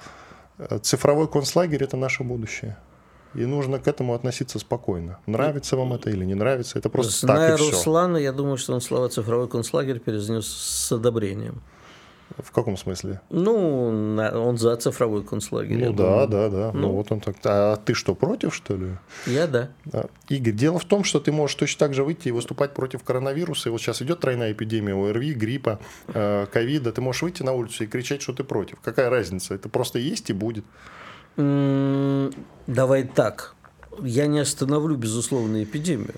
цифровой 0.81 1.27
концлагерь– 1.27 1.83
это 1.85 1.97
наше 1.97 2.23
будущее. 2.23 2.77
И 3.33 3.45
нужно 3.45 3.79
к 3.79 3.87
этому 3.87 4.13
относиться 4.13 4.59
спокойно. 4.59 5.17
Нравится 5.25 5.77
вам 5.77 5.93
это 5.93 6.09
или 6.09 6.25
не 6.25 6.35
нравится, 6.35 6.77
это 6.77 6.89
просто 6.89 7.25
Зная 7.25 7.51
так 7.51 7.59
и 7.59 7.71
Руслана, 7.71 8.15
все. 8.15 8.25
я 8.25 8.33
думаю, 8.33 8.57
что 8.57 8.73
он 8.73 8.81
слова 8.81 9.09
«цифровой 9.09 9.47
концлагерь» 9.47 9.99
перенес 9.99 10.45
с 10.45 10.91
одобрением. 10.91 11.63
В 12.37 12.51
каком 12.51 12.77
смысле? 12.77 13.21
Ну, 13.29 14.17
он 14.17 14.57
за 14.57 14.75
цифровой 14.77 15.23
концлагерь. 15.23 15.85
Ну 15.85 15.93
да, 15.93 16.27
да, 16.27 16.49
да. 16.49 16.71
Ну, 16.73 16.79
ну 16.79 16.91
вот 16.93 17.11
он 17.11 17.19
так. 17.19 17.35
А 17.43 17.75
ты 17.77 17.93
что, 17.93 18.15
против, 18.15 18.55
что 18.55 18.75
ли? 18.75 18.91
Я 19.25 19.47
да. 19.47 19.69
А, 19.91 20.07
Игорь, 20.29 20.53
дело 20.53 20.79
в 20.79 20.85
том, 20.85 21.03
что 21.03 21.19
ты 21.19 21.31
можешь 21.31 21.55
точно 21.55 21.79
так 21.79 21.93
же 21.93 22.03
выйти 22.03 22.29
и 22.29 22.31
выступать 22.31 22.73
против 22.73 23.03
коронавируса. 23.03 23.69
И 23.69 23.71
вот 23.71 23.81
сейчас 23.81 24.01
идет 24.01 24.19
тройная 24.19 24.53
эпидемия 24.53 24.93
ОРВИ, 24.93 25.33
гриппа, 25.33 25.79
э, 26.07 26.45
ковида. 26.51 26.91
Ты 26.91 27.01
можешь 27.01 27.21
выйти 27.21 27.43
на 27.43 27.53
улицу 27.53 27.83
и 27.83 27.87
кричать, 27.87 28.21
что 28.21 28.33
ты 28.33 28.43
против. 28.43 28.79
Какая 28.81 29.09
разница? 29.09 29.53
Это 29.53 29.69
просто 29.69 29.99
есть 29.99 30.29
и 30.29 30.33
будет. 30.33 30.65
Давай 31.35 33.03
так. 33.03 33.55
Я 34.01 34.27
не 34.27 34.39
остановлю, 34.39 34.95
безусловно, 34.95 35.63
эпидемию. 35.63 36.15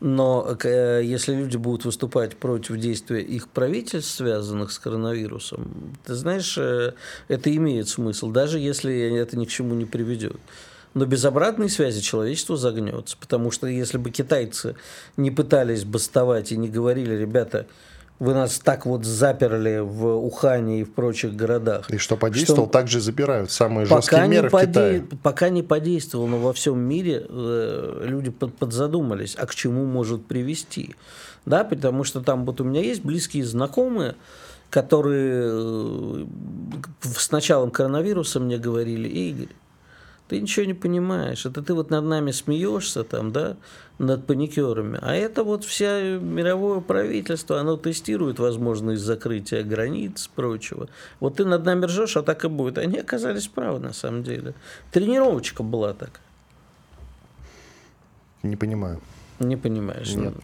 Но 0.00 0.56
э, 0.62 1.02
если 1.04 1.34
люди 1.34 1.56
будут 1.56 1.84
выступать 1.84 2.36
против 2.36 2.76
действия 2.76 3.20
их 3.20 3.48
правительств, 3.48 4.14
связанных 4.14 4.70
с 4.70 4.78
коронавирусом, 4.78 5.96
ты 6.04 6.14
знаешь, 6.14 6.56
э, 6.56 6.92
это 7.26 7.54
имеет 7.54 7.88
смысл, 7.88 8.30
даже 8.30 8.60
если 8.60 9.18
это 9.18 9.36
ни 9.36 9.44
к 9.44 9.48
чему 9.48 9.74
не 9.74 9.86
приведет. 9.86 10.36
Но 10.94 11.04
без 11.04 11.24
обратной 11.24 11.68
связи 11.68 12.00
человечество 12.00 12.56
загнется. 12.56 13.16
Потому 13.18 13.50
что 13.50 13.66
если 13.66 13.98
бы 13.98 14.10
китайцы 14.10 14.76
не 15.16 15.30
пытались 15.30 15.84
бастовать 15.84 16.52
и 16.52 16.56
не 16.56 16.68
говорили, 16.68 17.14
ребята, 17.14 17.66
вы 18.18 18.34
нас 18.34 18.58
так 18.58 18.84
вот 18.84 19.04
заперли 19.04 19.78
в 19.78 20.06
Ухане 20.06 20.80
и 20.80 20.84
в 20.84 20.92
прочих 20.92 21.34
городах. 21.34 21.88
И 21.90 21.98
что 21.98 22.16
подействовал, 22.16 22.64
что 22.64 22.72
так 22.72 22.88
же 22.88 23.00
запирают. 23.00 23.50
Самые 23.50 23.86
жесткие 23.86 24.26
меры 24.26 24.50
поде... 24.50 24.66
в 24.66 24.70
Китае. 24.70 25.04
Пока 25.22 25.48
не 25.50 25.62
подействовал, 25.62 26.26
но 26.26 26.38
во 26.38 26.52
всем 26.52 26.78
мире 26.78 27.24
э, 27.28 28.02
люди 28.04 28.30
под, 28.30 28.56
подзадумались, 28.56 29.36
а 29.38 29.46
к 29.46 29.54
чему 29.54 29.84
может 29.84 30.26
привести. 30.26 30.96
Да, 31.46 31.64
потому 31.64 32.04
что 32.04 32.20
там 32.20 32.44
вот 32.44 32.60
у 32.60 32.64
меня 32.64 32.80
есть 32.80 33.04
близкие 33.04 33.44
знакомые, 33.44 34.16
которые 34.68 35.50
э, 35.52 36.26
с 37.02 37.30
началом 37.30 37.70
коронавируса 37.70 38.40
мне 38.40 38.58
говорили, 38.58 39.08
Игорь, 39.08 39.54
ты 40.28 40.40
ничего 40.40 40.66
не 40.66 40.74
понимаешь. 40.74 41.46
Это 41.46 41.62
ты 41.62 41.74
вот 41.74 41.90
над 41.90 42.04
нами 42.04 42.32
смеешься 42.32 43.02
там, 43.02 43.32
да, 43.32 43.56
над 43.98 44.26
паникерами. 44.26 44.98
А 45.00 45.14
это 45.14 45.42
вот 45.42 45.64
вся 45.64 46.18
мировое 46.18 46.80
правительство, 46.80 47.58
оно 47.60 47.76
тестирует 47.76 48.38
возможность 48.38 49.02
закрытия 49.02 49.62
границ 49.62 50.26
и 50.26 50.36
прочего. 50.36 50.88
Вот 51.20 51.36
ты 51.36 51.44
над 51.44 51.64
нами 51.64 51.86
ржешь, 51.86 52.16
а 52.16 52.22
так 52.22 52.44
и 52.44 52.48
будет. 52.48 52.78
Они 52.78 52.98
оказались 52.98 53.48
правы 53.48 53.80
на 53.80 53.92
самом 53.92 54.22
деле. 54.22 54.54
Тренировочка 54.92 55.62
была 55.62 55.94
так. 55.94 56.20
Не 58.42 58.56
понимаю. 58.56 59.00
Не 59.40 59.56
понимаешь. 59.56 60.14
Нет. 60.14 60.34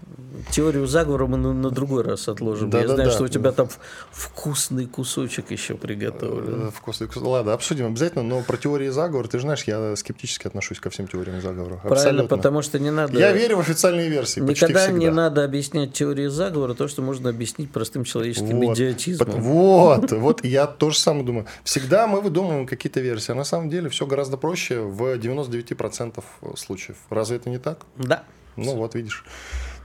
Теорию 0.50 0.86
заговора 0.86 1.26
мы 1.26 1.36
на, 1.36 1.52
на 1.52 1.70
другой 1.70 2.02
раз 2.02 2.28
отложим. 2.28 2.70
Да, 2.70 2.80
Я 2.80 2.88
да, 2.88 2.94
знаю, 2.94 3.10
да. 3.10 3.14
что 3.14 3.24
у 3.24 3.28
тебя 3.28 3.52
там 3.52 3.68
вкусный 4.10 4.86
кусочек 4.86 5.50
еще 5.50 5.74
приготовлен. 5.74 6.68
Э, 6.68 6.70
вкусный 6.70 7.06
кусочек. 7.06 7.26
Ладно, 7.26 7.52
обсудим 7.52 7.86
обязательно. 7.86 8.22
Но 8.22 8.42
про 8.42 8.56
теории 8.56 8.88
заговора, 8.88 9.26
ты 9.26 9.38
же 9.38 9.42
знаешь, 9.42 9.64
я 9.64 9.96
скептически 9.96 10.46
отношусь 10.46 10.80
ко 10.80 10.90
всем 10.90 11.06
теориям 11.08 11.40
заговора. 11.40 11.76
Правильно, 11.76 11.96
Абсолютно. 11.96 12.36
потому 12.36 12.62
что 12.62 12.78
не 12.78 12.90
надо... 12.90 13.18
Я 13.18 13.32
верю 13.32 13.56
в 13.56 13.60
официальные 13.60 14.08
версии. 14.08 14.40
Никогда 14.40 14.88
не 14.88 15.10
надо 15.10 15.44
объяснять 15.44 15.92
теории 15.92 16.26
заговора 16.26 16.74
то, 16.74 16.88
что 16.88 17.02
можно 17.02 17.30
объяснить 17.30 17.70
простым 17.70 18.04
человеческим 18.04 18.60
вот. 18.60 18.76
идиотизмом. 18.76 19.40
Вот, 19.40 20.12
вот, 20.12 20.44
я 20.44 20.66
тоже 20.66 20.98
самое 20.98 21.24
думаю. 21.24 21.46
Всегда 21.62 22.06
мы 22.06 22.20
выдумываем 22.20 22.66
какие-то 22.66 23.00
версии, 23.00 23.32
а 23.32 23.34
на 23.34 23.44
самом 23.44 23.70
деле 23.70 23.88
все 23.88 24.06
гораздо 24.06 24.36
проще 24.36 24.80
в 24.80 25.14
99% 25.14 26.22
случаев. 26.56 26.96
Разве 27.10 27.36
это 27.36 27.50
не 27.50 27.58
так? 27.58 27.78
Да. 27.96 28.24
Ну 28.56 28.76
вот, 28.76 28.94
видишь. 28.94 29.24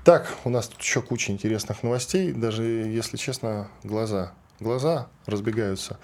Так, 0.03 0.33
у 0.45 0.49
нас 0.49 0.67
тут 0.67 0.81
еще 0.81 1.01
куча 1.01 1.31
интересных 1.31 1.83
новостей, 1.83 2.31
даже, 2.31 2.63
если 2.63 3.17
честно, 3.17 3.69
глаза 3.83 4.33
глаза 4.59 5.07
разбегаются. 5.25 5.97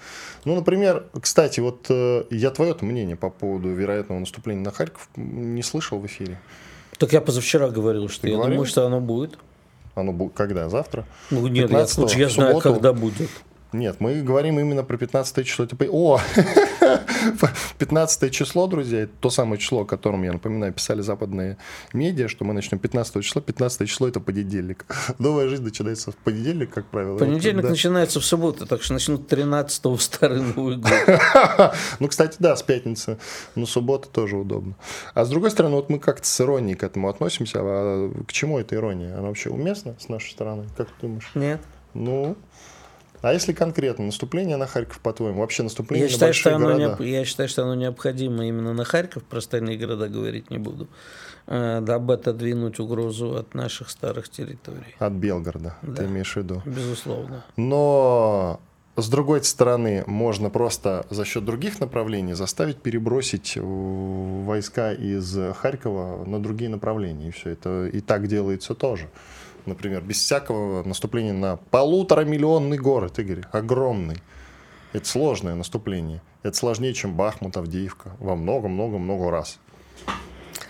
Ну, 0.44 0.54
например, 0.54 1.06
кстати, 1.20 1.60
вот 1.60 1.86
э, 1.90 2.24
я 2.30 2.50
твое 2.50 2.74
мнение 2.80 3.16
по 3.16 3.30
поводу 3.30 3.68
вероятного 3.68 4.18
наступления 4.18 4.62
на 4.64 4.70
Харьков 4.70 5.08
не 5.16 5.62
слышал 5.62 5.98
в 5.98 6.06
эфире. 6.06 6.40
Так 6.98 7.12
я 7.12 7.20
позавчера 7.20 7.68
говорил, 7.68 8.08
что 8.08 8.22
Ты 8.22 8.28
я 8.28 8.34
говорил? 8.36 8.54
думаю, 8.54 8.66
что 8.66 8.86
оно 8.86 9.00
будет. 9.00 9.38
Оно 9.94 10.12
будет 10.12 10.34
когда? 10.34 10.68
Завтра? 10.68 11.04
Ну, 11.30 11.46
нет, 11.46 11.70
я, 11.70 11.80
я 11.80 12.28
знаю, 12.28 12.60
когда 12.60 12.92
будет. 12.92 13.28
Нет, 13.72 13.96
мы 13.98 14.22
говорим 14.22 14.60
именно 14.60 14.84
про 14.84 14.96
15 14.96 15.46
число. 15.46 15.66
Типа, 15.66 15.84
о, 15.90 16.20
15 17.78 18.32
число, 18.32 18.66
друзья, 18.66 19.00
это 19.00 19.12
то 19.20 19.30
самое 19.30 19.60
число, 19.60 19.80
о 19.80 19.84
котором, 19.84 20.22
я 20.22 20.32
напоминаю, 20.32 20.72
писали 20.72 21.00
западные 21.00 21.58
медиа, 21.92 22.28
что 22.28 22.44
мы 22.44 22.54
начнем 22.54 22.78
15 22.78 23.24
числа. 23.24 23.42
15 23.42 23.88
число– 23.88 24.08
это 24.08 24.20
понедельник. 24.20 24.86
Новая 25.18 25.48
жизнь 25.48 25.64
начинается 25.64 26.12
в 26.12 26.16
понедельник, 26.16 26.70
как 26.70 26.86
правило. 26.86 27.18
Понедельник 27.18 27.62
да. 27.62 27.70
начинается 27.70 28.20
в 28.20 28.24
субботу, 28.24 28.66
так 28.66 28.82
что 28.82 28.92
начнут 28.92 29.26
13 29.26 29.84
в 29.84 29.98
Старый 30.00 30.42
Новый 30.42 30.76
год. 30.78 31.74
ну, 31.98 32.08
кстати, 32.08 32.36
да, 32.38 32.54
с 32.54 32.62
пятницы. 32.62 33.18
Но 33.56 33.66
суббота 33.66 34.08
тоже 34.08 34.36
удобно. 34.36 34.74
А 35.14 35.24
с 35.24 35.28
другой 35.28 35.50
стороны, 35.50 35.74
вот 35.74 35.90
мы 35.90 35.98
как-то 35.98 36.26
с 36.26 36.40
иронией 36.40 36.76
к 36.76 36.84
этому 36.84 37.08
относимся. 37.08 37.58
А 37.60 38.12
к 38.26 38.32
чему 38.32 38.58
эта 38.58 38.76
ирония? 38.76 39.18
Она 39.18 39.28
вообще 39.28 39.50
уместна 39.50 39.96
с 39.98 40.08
нашей 40.08 40.30
стороны? 40.30 40.66
Как 40.76 40.88
ты 40.88 40.94
думаешь? 41.02 41.30
Нет. 41.34 41.60
Ну, 41.94 42.36
а 43.22 43.32
если 43.32 43.52
конкретно 43.52 44.06
наступление 44.06 44.56
на 44.56 44.66
Харьков, 44.66 45.00
по-твоему, 45.00 45.40
вообще 45.40 45.62
наступление 45.62 46.06
я 46.06 46.08
на 46.08 46.12
считаю, 46.12 46.28
большие 46.30 46.40
что 46.40 46.56
оно 46.56 46.66
города? 46.66 47.02
Не, 47.02 47.10
я 47.10 47.24
считаю, 47.24 47.48
что 47.48 47.62
оно 47.62 47.74
необходимо 47.74 48.46
именно 48.46 48.72
на 48.72 48.84
Харьков, 48.84 49.24
про 49.24 49.38
остальные 49.38 49.78
города 49.78 50.08
говорить 50.08 50.50
не 50.50 50.58
буду, 50.58 50.88
э, 51.46 51.80
дабы 51.80 52.14
отодвинуть 52.14 52.78
угрозу 52.78 53.36
от 53.36 53.54
наших 53.54 53.90
старых 53.90 54.28
территорий. 54.28 54.94
От 54.98 55.12
Белгорода, 55.12 55.76
да. 55.82 55.94
ты 55.94 56.04
имеешь 56.04 56.32
в 56.32 56.36
виду? 56.36 56.62
Безусловно. 56.64 57.44
Но 57.56 58.60
с 58.96 59.10
другой 59.10 59.44
стороны, 59.44 60.04
можно 60.06 60.48
просто 60.48 61.04
за 61.10 61.26
счет 61.26 61.44
других 61.44 61.80
направлений 61.80 62.32
заставить 62.32 62.78
перебросить 62.78 63.58
войска 63.60 64.92
из 64.92 65.36
Харькова 65.56 66.24
на 66.24 66.42
другие 66.42 66.70
направления. 66.70 67.28
И 67.28 67.30
все 67.30 67.50
это 67.50 67.88
и 67.92 68.00
так 68.00 68.26
делается 68.26 68.74
тоже 68.74 69.08
например, 69.66 70.02
без 70.02 70.16
всякого 70.16 70.82
наступления 70.84 71.32
на 71.32 71.56
полутора 71.56 72.24
миллионный 72.24 72.78
город, 72.78 73.18
Игорь, 73.18 73.44
огромный. 73.52 74.16
Это 74.92 75.06
сложное 75.06 75.54
наступление. 75.54 76.22
Это 76.42 76.56
сложнее, 76.56 76.94
чем 76.94 77.16
Бахмут, 77.16 77.56
Авдеевка. 77.56 78.12
Во 78.18 78.36
много-много-много 78.36 79.30
раз. 79.30 79.58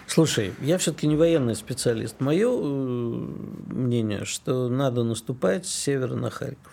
Слушай, 0.07 0.55
я 0.61 0.79
все-таки 0.79 1.07
не 1.07 1.17
военный 1.17 1.55
специалист. 1.55 2.21
Мое 2.21 2.49
э, 2.49 2.63
мнение, 2.63 4.25
что 4.25 4.69
надо 4.69 5.05
наступать 5.05 5.67
с 5.67 5.75
севера 5.75 6.15
на 6.15 6.31
Харьков. 6.31 6.73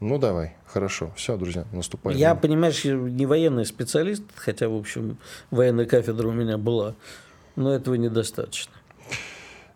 Ну 0.00 0.18
давай, 0.18 0.56
хорошо. 0.66 1.12
Все, 1.14 1.36
друзья, 1.36 1.66
наступаем. 1.72 2.16
Я, 2.16 2.34
понимаешь, 2.34 2.84
не 2.84 3.26
военный 3.26 3.66
специалист, 3.66 4.24
хотя, 4.34 4.68
в 4.70 4.74
общем, 4.74 5.18
военная 5.50 5.84
кафедра 5.84 6.26
у 6.26 6.32
меня 6.32 6.56
была, 6.56 6.94
но 7.54 7.72
этого 7.74 7.96
недостаточно. 7.96 8.72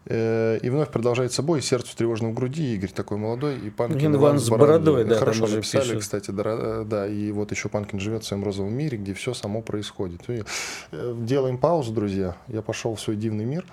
Э, 0.07 0.59
и 0.63 0.69
вновь 0.69 0.91
продолжается 0.91 1.43
бой, 1.43 1.63
сердце 1.63 1.97
тревожно 1.97 2.29
в 2.29 2.35
груди, 2.35 2.75
Игорь 2.75 2.91
такой 2.91 3.17
молодой, 3.17 3.59
и 3.59 3.71
Панкин 3.71 4.17
Иван 4.17 4.39
с 4.39 4.51
бородой, 4.51 5.05
да, 5.05 5.17
Хорошо 5.17 5.47
написали, 5.47 5.83
пишет. 5.85 6.01
кстати, 6.01 6.31
да, 6.31 6.43
э, 6.47 6.85
да, 6.87 7.07
и 7.07 7.31
вот 7.33 7.51
еще 7.51 7.69
Панкин 7.69 8.01
живет 8.01 8.25
в 8.25 8.27
своем 8.27 8.45
розовом 8.45 8.75
мире, 8.75 8.99
где 8.99 9.15
все 9.15 9.33
само 9.33 9.63
происходит. 9.63 10.29
И 10.29 10.43
э, 10.93 11.15
делаем 11.19 11.57
паузу, 11.57 11.93
друзья, 11.93 12.37
я 12.49 12.61
пошел 12.61 12.95
в 12.95 13.01
свой 13.01 13.17
дивный 13.17 13.47
мир, 13.47 13.65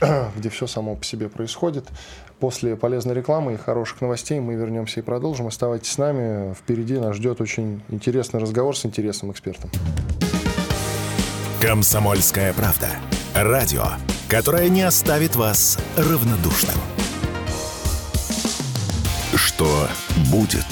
где 0.36 0.48
все 0.48 0.66
само 0.66 0.94
по 0.94 1.04
себе 1.04 1.28
происходит. 1.28 1.86
После 2.38 2.76
полезной 2.76 3.14
рекламы 3.14 3.54
и 3.54 3.56
хороших 3.56 4.00
новостей 4.00 4.38
мы 4.40 4.54
вернемся 4.54 5.00
и 5.00 5.02
продолжим. 5.02 5.48
Оставайтесь 5.48 5.90
с 5.92 5.98
нами, 5.98 6.54
впереди 6.54 6.98
нас 6.98 7.16
ждет 7.16 7.40
очень 7.40 7.82
интересный 7.88 8.40
разговор 8.40 8.76
с 8.76 8.86
интересным 8.86 9.32
экспертом. 9.32 9.70
Комсомольская 11.60 12.54
правда. 12.54 12.88
Радио 13.34 13.84
которая 14.30 14.68
не 14.68 14.82
оставит 14.82 15.34
вас 15.34 15.76
равнодушным. 15.96 16.76
Что 19.34 19.88
будет? 20.30 20.66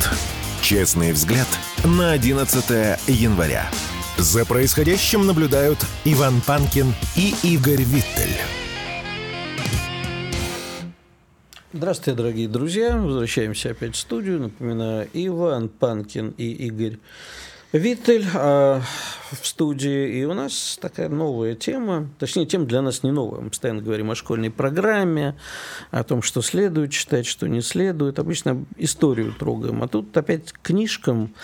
Честный 0.62 1.12
взгляд 1.12 1.48
на 1.84 2.12
11 2.12 2.98
января. 3.08 3.68
За 4.16 4.44
происходящим 4.44 5.26
наблюдают 5.26 5.78
Иван 6.04 6.40
Панкин 6.40 6.94
и 7.16 7.34
Игорь 7.42 7.82
Виттель. 7.82 8.36
Здравствуйте, 11.72 12.16
дорогие 12.16 12.48
друзья. 12.48 12.96
Возвращаемся 12.96 13.70
опять 13.70 13.96
в 13.96 13.98
студию. 13.98 14.40
Напоминаю, 14.40 15.08
Иван 15.12 15.68
Панкин 15.68 16.34
и 16.38 16.50
Игорь 16.66 16.98
Виттель 17.72 18.24
а, 18.34 18.80
в 19.30 19.46
студии. 19.46 20.20
И 20.20 20.24
у 20.24 20.32
нас 20.32 20.78
такая 20.80 21.08
новая 21.08 21.54
тема. 21.54 22.08
Точнее, 22.18 22.46
тема 22.46 22.64
для 22.64 22.80
нас 22.80 23.02
не 23.02 23.10
новая. 23.10 23.40
Мы 23.40 23.50
постоянно 23.50 23.82
говорим 23.82 24.10
о 24.10 24.14
школьной 24.14 24.50
программе, 24.50 25.36
о 25.90 26.02
том, 26.02 26.22
что 26.22 26.40
следует 26.40 26.92
читать, 26.92 27.26
что 27.26 27.46
не 27.46 27.60
следует. 27.60 28.18
Обычно 28.18 28.64
историю 28.78 29.34
трогаем. 29.38 29.82
А 29.82 29.88
тут 29.88 30.16
опять 30.16 30.52
книжкам. 30.62 31.34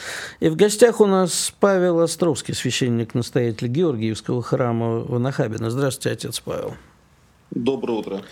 И 0.41 0.49
в 0.49 0.57
гостях 0.57 1.01
у 1.01 1.07
нас 1.07 1.53
Павел 1.61 2.01
Островский, 2.01 2.55
священник-настоятель 2.55 3.69
Георгиевского 3.69 4.43
храма 4.43 5.01
в 5.01 5.19
Нахабино. 5.19 5.71
Здравствуйте, 5.71 6.15
отец 6.15 6.41
Павел. 6.41 6.75
Доброе 7.55 7.99
утро. 7.99 8.23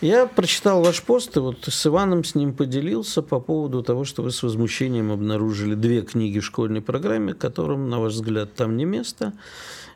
Я 0.00 0.26
прочитал 0.26 0.84
ваш 0.84 1.02
пост, 1.02 1.36
и 1.36 1.40
вот 1.40 1.64
с 1.64 1.86
Иваном 1.86 2.22
с 2.22 2.36
ним 2.36 2.54
поделился 2.54 3.22
по 3.22 3.40
поводу 3.40 3.82
того, 3.82 4.04
что 4.04 4.22
вы 4.22 4.30
с 4.30 4.44
возмущением 4.44 5.10
обнаружили 5.10 5.74
две 5.74 6.02
книги 6.02 6.38
в 6.38 6.44
школьной 6.44 6.80
программе, 6.80 7.34
которым, 7.34 7.90
на 7.90 7.98
ваш 7.98 8.12
взгляд, 8.12 8.54
там 8.54 8.76
не 8.76 8.84
место. 8.84 9.32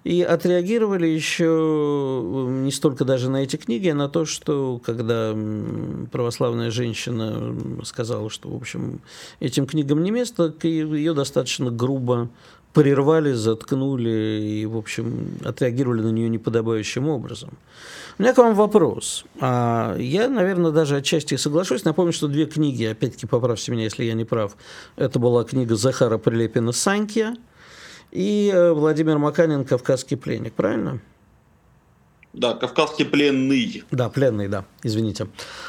И 0.03 0.21
отреагировали 0.21 1.07
еще 1.07 1.47
не 2.49 2.73
столько 2.73 3.05
даже 3.05 3.31
на 3.31 3.45
эти 3.45 3.55
книги, 3.55 3.87
а 3.87 3.95
на 3.95 4.09
то, 4.09 4.25
что 4.25 4.81
когда 4.85 5.33
православная 6.11 6.73
женщина 6.73 7.57
сказала, 7.85 8.31
что, 8.31 8.49
в 8.49 8.57
общем, 8.57 9.01
этим 9.39 9.67
книгам 9.67 10.03
не 10.03 10.11
место, 10.11 10.53
ее 10.65 11.15
достаточно 11.15 11.71
грубо 11.71 12.31
прервали, 12.73 13.33
заткнули 13.33 14.41
и, 14.43 14.67
в 14.67 14.77
общем, 14.77 15.39
отреагировали 15.45 16.01
на 16.01 16.11
нее 16.11 16.29
неподобающим 16.29 17.09
образом. 17.09 17.51
У 18.19 18.23
меня 18.23 18.35
к 18.35 18.39
вам 18.39 18.55
вопрос. 18.55 19.25
А, 19.41 19.97
я, 19.97 20.29
наверное, 20.29 20.71
даже 20.71 20.97
отчасти 20.97 21.37
соглашусь. 21.37 21.85
Напомню, 21.85 22.13
что 22.13 22.29
две 22.29 22.47
книги, 22.47 22.85
опять-таки, 22.85 23.27
поправьте 23.27 23.73
меня, 23.73 23.85
если 23.85 24.05
я 24.05 24.15
не 24.15 24.25
прав. 24.25 24.57
Это 24.97 25.19
была 25.19 25.45
книга 25.45 25.77
Захара 25.77 26.19
Прилепина 26.19 26.73
«Санкия» 26.73 27.37
и 28.11 28.51
э, 28.53 28.73
Владимир 28.73 29.19
Маканин 29.19 29.65
«Кавказский 29.65 30.17
пленник». 30.17 30.53
Правильно? 30.53 31.01
Да, 32.33 32.55
кавказский 32.55 33.05
пленный. 33.05 33.85
Да, 33.91 34.09
пленный, 34.09 34.49
да, 34.49 34.65
извините. 34.83 35.29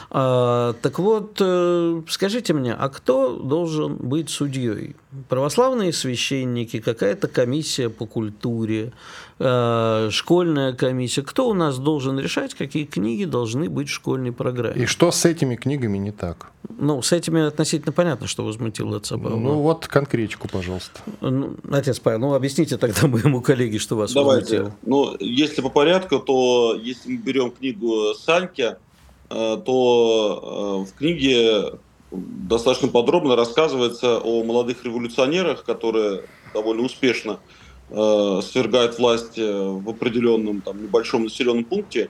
А, 0.10 0.74
так 0.82 1.00
вот, 1.00 1.38
э, 1.42 2.02
скажите 2.08 2.54
мне, 2.54 2.74
а 2.74 2.90
кто 2.90 3.36
должен 3.38 3.96
быть 3.96 4.30
судьей? 4.30 4.96
Православные 5.30 5.94
священники, 5.94 6.80
какая-то 6.80 7.28
комиссия 7.28 7.90
по 7.90 8.06
культуре, 8.06 8.94
э, 9.38 10.10
школьная 10.12 10.74
комиссия. 10.74 11.22
Кто 11.22 11.50
у 11.50 11.54
нас 11.54 11.78
должен 11.78 12.20
решать, 12.20 12.56
какие 12.56 12.86
книги 12.86 13.26
должны 13.26 13.70
быть 13.70 13.90
в 13.90 13.92
школьной 13.92 14.32
программе? 14.32 14.84
И 14.84 14.86
что 14.88 15.12
с 15.12 15.26
этими 15.26 15.56
книгами 15.56 15.98
не 16.00 16.12
так? 16.12 16.52
Ну, 16.80 17.02
с 17.02 17.12
этими 17.12 17.46
относительно 17.46 17.92
понятно, 17.92 18.28
что 18.28 18.44
возмутило 18.44 18.98
отца 18.98 19.18
Павла. 19.18 19.38
Ну, 19.38 19.60
вот 19.60 19.88
конкретику, 19.88 20.48
пожалуйста. 20.48 21.00
Ну, 21.22 21.58
отец 21.72 22.00
Павел, 22.00 22.20
ну, 22.20 22.34
объясните 22.34 22.78
тогда 22.78 23.08
моему 23.08 23.42
коллеге, 23.42 23.78
что 23.78 23.96
вас 23.96 24.14
Давайте. 24.14 24.62
возмутило. 24.62 24.76
Ну, 24.84 25.16
если 25.20 25.62
по 25.62 25.70
порядку, 25.70 26.20
то 26.20 26.76
если 26.76 27.12
мы 27.12 27.18
берем 27.18 27.52
книгу 27.52 28.14
Саньки, 28.16 28.76
э, 29.30 29.58
то 29.66 30.86
э, 30.86 30.90
в 30.90 30.98
книге 30.98 31.74
достаточно 32.14 32.88
подробно 32.88 33.36
рассказывается 33.36 34.20
о 34.20 34.44
молодых 34.44 34.86
революционерах, 34.86 35.64
которые 35.64 36.24
довольно 36.54 36.84
успешно 36.84 37.40
э, 37.90 38.40
свергают 38.44 38.98
власть 39.00 39.38
в 39.38 39.90
определенном 39.90 40.62
там, 40.62 40.82
небольшом 40.84 41.24
населенном 41.24 41.66
пункте. 41.66 42.10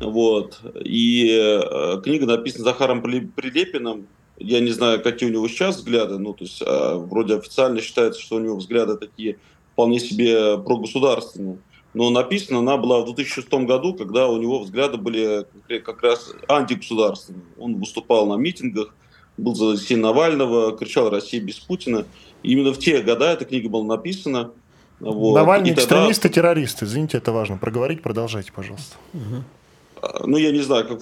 Вот. 0.00 0.60
И 0.84 1.30
э, 1.30 2.00
книга 2.02 2.26
написана 2.26 2.64
Захаром 2.64 3.02
Прилепиным. 3.02 4.06
Я 4.38 4.60
не 4.60 4.70
знаю, 4.70 5.02
какие 5.02 5.28
у 5.28 5.32
него 5.32 5.48
сейчас 5.48 5.76
взгляды. 5.76 6.18
Ну, 6.18 6.32
то 6.32 6.44
есть, 6.44 6.62
э, 6.62 6.94
вроде 6.96 7.36
официально 7.36 7.80
считается, 7.80 8.20
что 8.20 8.36
у 8.36 8.40
него 8.40 8.56
взгляды 8.56 8.96
такие 8.96 9.38
вполне 9.72 10.00
себе 10.00 10.58
прогосударственные. 10.58 11.58
Но 11.92 12.10
написана 12.10 12.60
она 12.60 12.76
была 12.76 13.00
в 13.00 13.06
2006 13.06 13.52
году, 13.66 13.94
когда 13.94 14.28
у 14.28 14.40
него 14.40 14.60
взгляды 14.60 14.96
были 14.96 15.46
как 15.80 16.02
раз 16.02 16.32
антигосударственные. 16.48 17.42
Он 17.58 17.76
выступал 17.76 18.26
на 18.26 18.34
митингах, 18.34 18.94
был 19.36 19.54
за 19.54 19.70
Алексея 19.70 19.98
Навального, 19.98 20.76
кричал 20.76 21.10
«Россия 21.10 21.40
без 21.40 21.58
Путина». 21.58 22.06
И 22.42 22.52
именно 22.52 22.72
в 22.72 22.78
те 22.78 23.00
года 23.02 23.32
эта 23.32 23.44
книга 23.44 23.68
была 23.68 23.84
написана. 23.84 24.52
Вот. 25.00 25.34
Навальный 25.34 25.72
экстремисты, 25.72 26.28
тогда... 26.28 26.34
террористы. 26.34 26.84
Извините, 26.84 27.18
это 27.18 27.32
важно. 27.32 27.56
Проговорить, 27.56 28.02
продолжайте, 28.02 28.52
пожалуйста. 28.52 28.96
Угу. 29.14 30.26
Ну, 30.26 30.36
я 30.36 30.50
не 30.52 30.60
знаю, 30.60 30.86
как... 30.86 31.00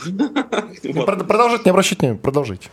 Ну, 0.82 1.04
продолжать, 1.04 1.64
не 1.64 1.70
обращайте 1.70 2.00
внимания, 2.00 2.20
продолжите. 2.20 2.70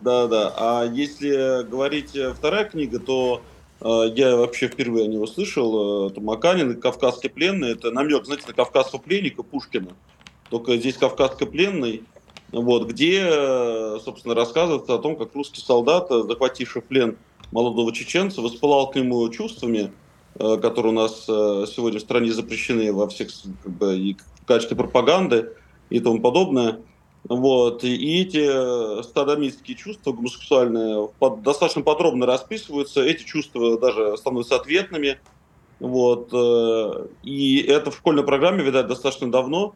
Да, 0.00 0.26
да. 0.26 0.52
А 0.56 0.84
если 0.84 1.62
говорить 1.68 2.16
э, 2.16 2.32
вторая 2.32 2.64
книга, 2.64 2.98
то 2.98 3.42
э, 3.80 4.12
я 4.14 4.36
вообще 4.36 4.68
впервые 4.68 5.04
о 5.04 5.08
него 5.08 5.26
слышал. 5.26 6.08
Э, 6.08 6.20
Маканин 6.20 6.72
и 6.72 6.80
«Кавказский 6.80 7.30
пленный». 7.30 7.72
Это 7.72 7.90
намек, 7.90 8.24
знаете, 8.24 8.44
на 8.48 8.54
кавказского 8.54 8.98
пленника 8.98 9.42
Пушкина. 9.42 9.90
Только 10.48 10.76
здесь 10.76 10.96
«Кавказский 10.96 11.46
пленный», 11.46 12.02
вот, 12.52 12.88
где, 12.88 13.26
э, 13.28 13.98
собственно, 14.04 14.34
рассказывается 14.34 14.94
о 14.94 14.98
том, 14.98 15.16
как 15.16 15.34
русский 15.34 15.60
солдат, 15.60 16.08
захвативший 16.10 16.82
плен 16.82 17.16
молодого 17.52 17.92
чеченца, 17.92 18.40
воспылал 18.40 18.90
к 18.90 18.96
нему 18.96 19.28
чувствами, 19.30 19.92
которые 20.38 20.92
у 20.92 20.94
нас 20.94 21.24
сегодня 21.24 21.98
в 21.98 22.02
стране 22.02 22.32
запрещены 22.32 22.92
во 22.92 23.08
всех, 23.08 23.28
как 23.64 23.72
бы, 23.72 23.98
и 23.98 24.16
в 24.42 24.46
качестве 24.46 24.76
пропаганды, 24.76 25.52
и 25.90 25.98
тому 25.98 26.20
подобное. 26.20 26.80
Вот. 27.28 27.84
И 27.84 28.20
эти 28.20 29.02
стадомистские 29.02 29.76
чувства 29.76 30.12
гомосексуальные 30.12 31.08
достаточно 31.42 31.82
подробно 31.82 32.26
расписываются. 32.26 33.02
Эти 33.02 33.24
чувства 33.24 33.78
даже 33.78 34.16
становятся 34.16 34.56
ответными. 34.56 35.20
Вот. 35.78 36.30
Э, 36.32 37.06
и 37.22 37.60
это 37.62 37.90
в 37.90 37.96
школьной 37.96 38.22
программе, 38.22 38.62
видать, 38.62 38.86
достаточно 38.86 39.30
давно. 39.30 39.74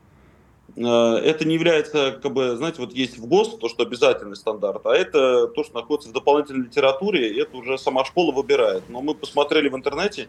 Э, 0.77 1.17
это 1.17 1.45
не 1.45 1.55
является, 1.55 2.19
как 2.23 2.33
бы, 2.33 2.57
знаете, 2.57 2.81
вот 2.81 2.93
есть 2.93 3.19
в 3.19 3.27
ГОС 3.27 3.57
то, 3.59 3.69
что 3.69 3.85
обязательный 3.85 4.37
стандарт, 4.37 4.87
а 4.87 4.95
это 4.95 5.47
то, 5.49 5.65
что 5.65 5.75
находится 5.75 6.09
в 6.11 6.13
дополнительной 6.13 6.67
литературе, 6.67 7.33
и 7.33 7.41
это 7.41 7.57
уже 7.57 7.79
сама 7.79 8.05
школа 8.05 8.33
выбирает. 8.33 8.85
Но 8.89 9.01
мы 9.01 9.15
посмотрели 9.15 9.69
в 9.69 9.77
интернете, 9.77 10.29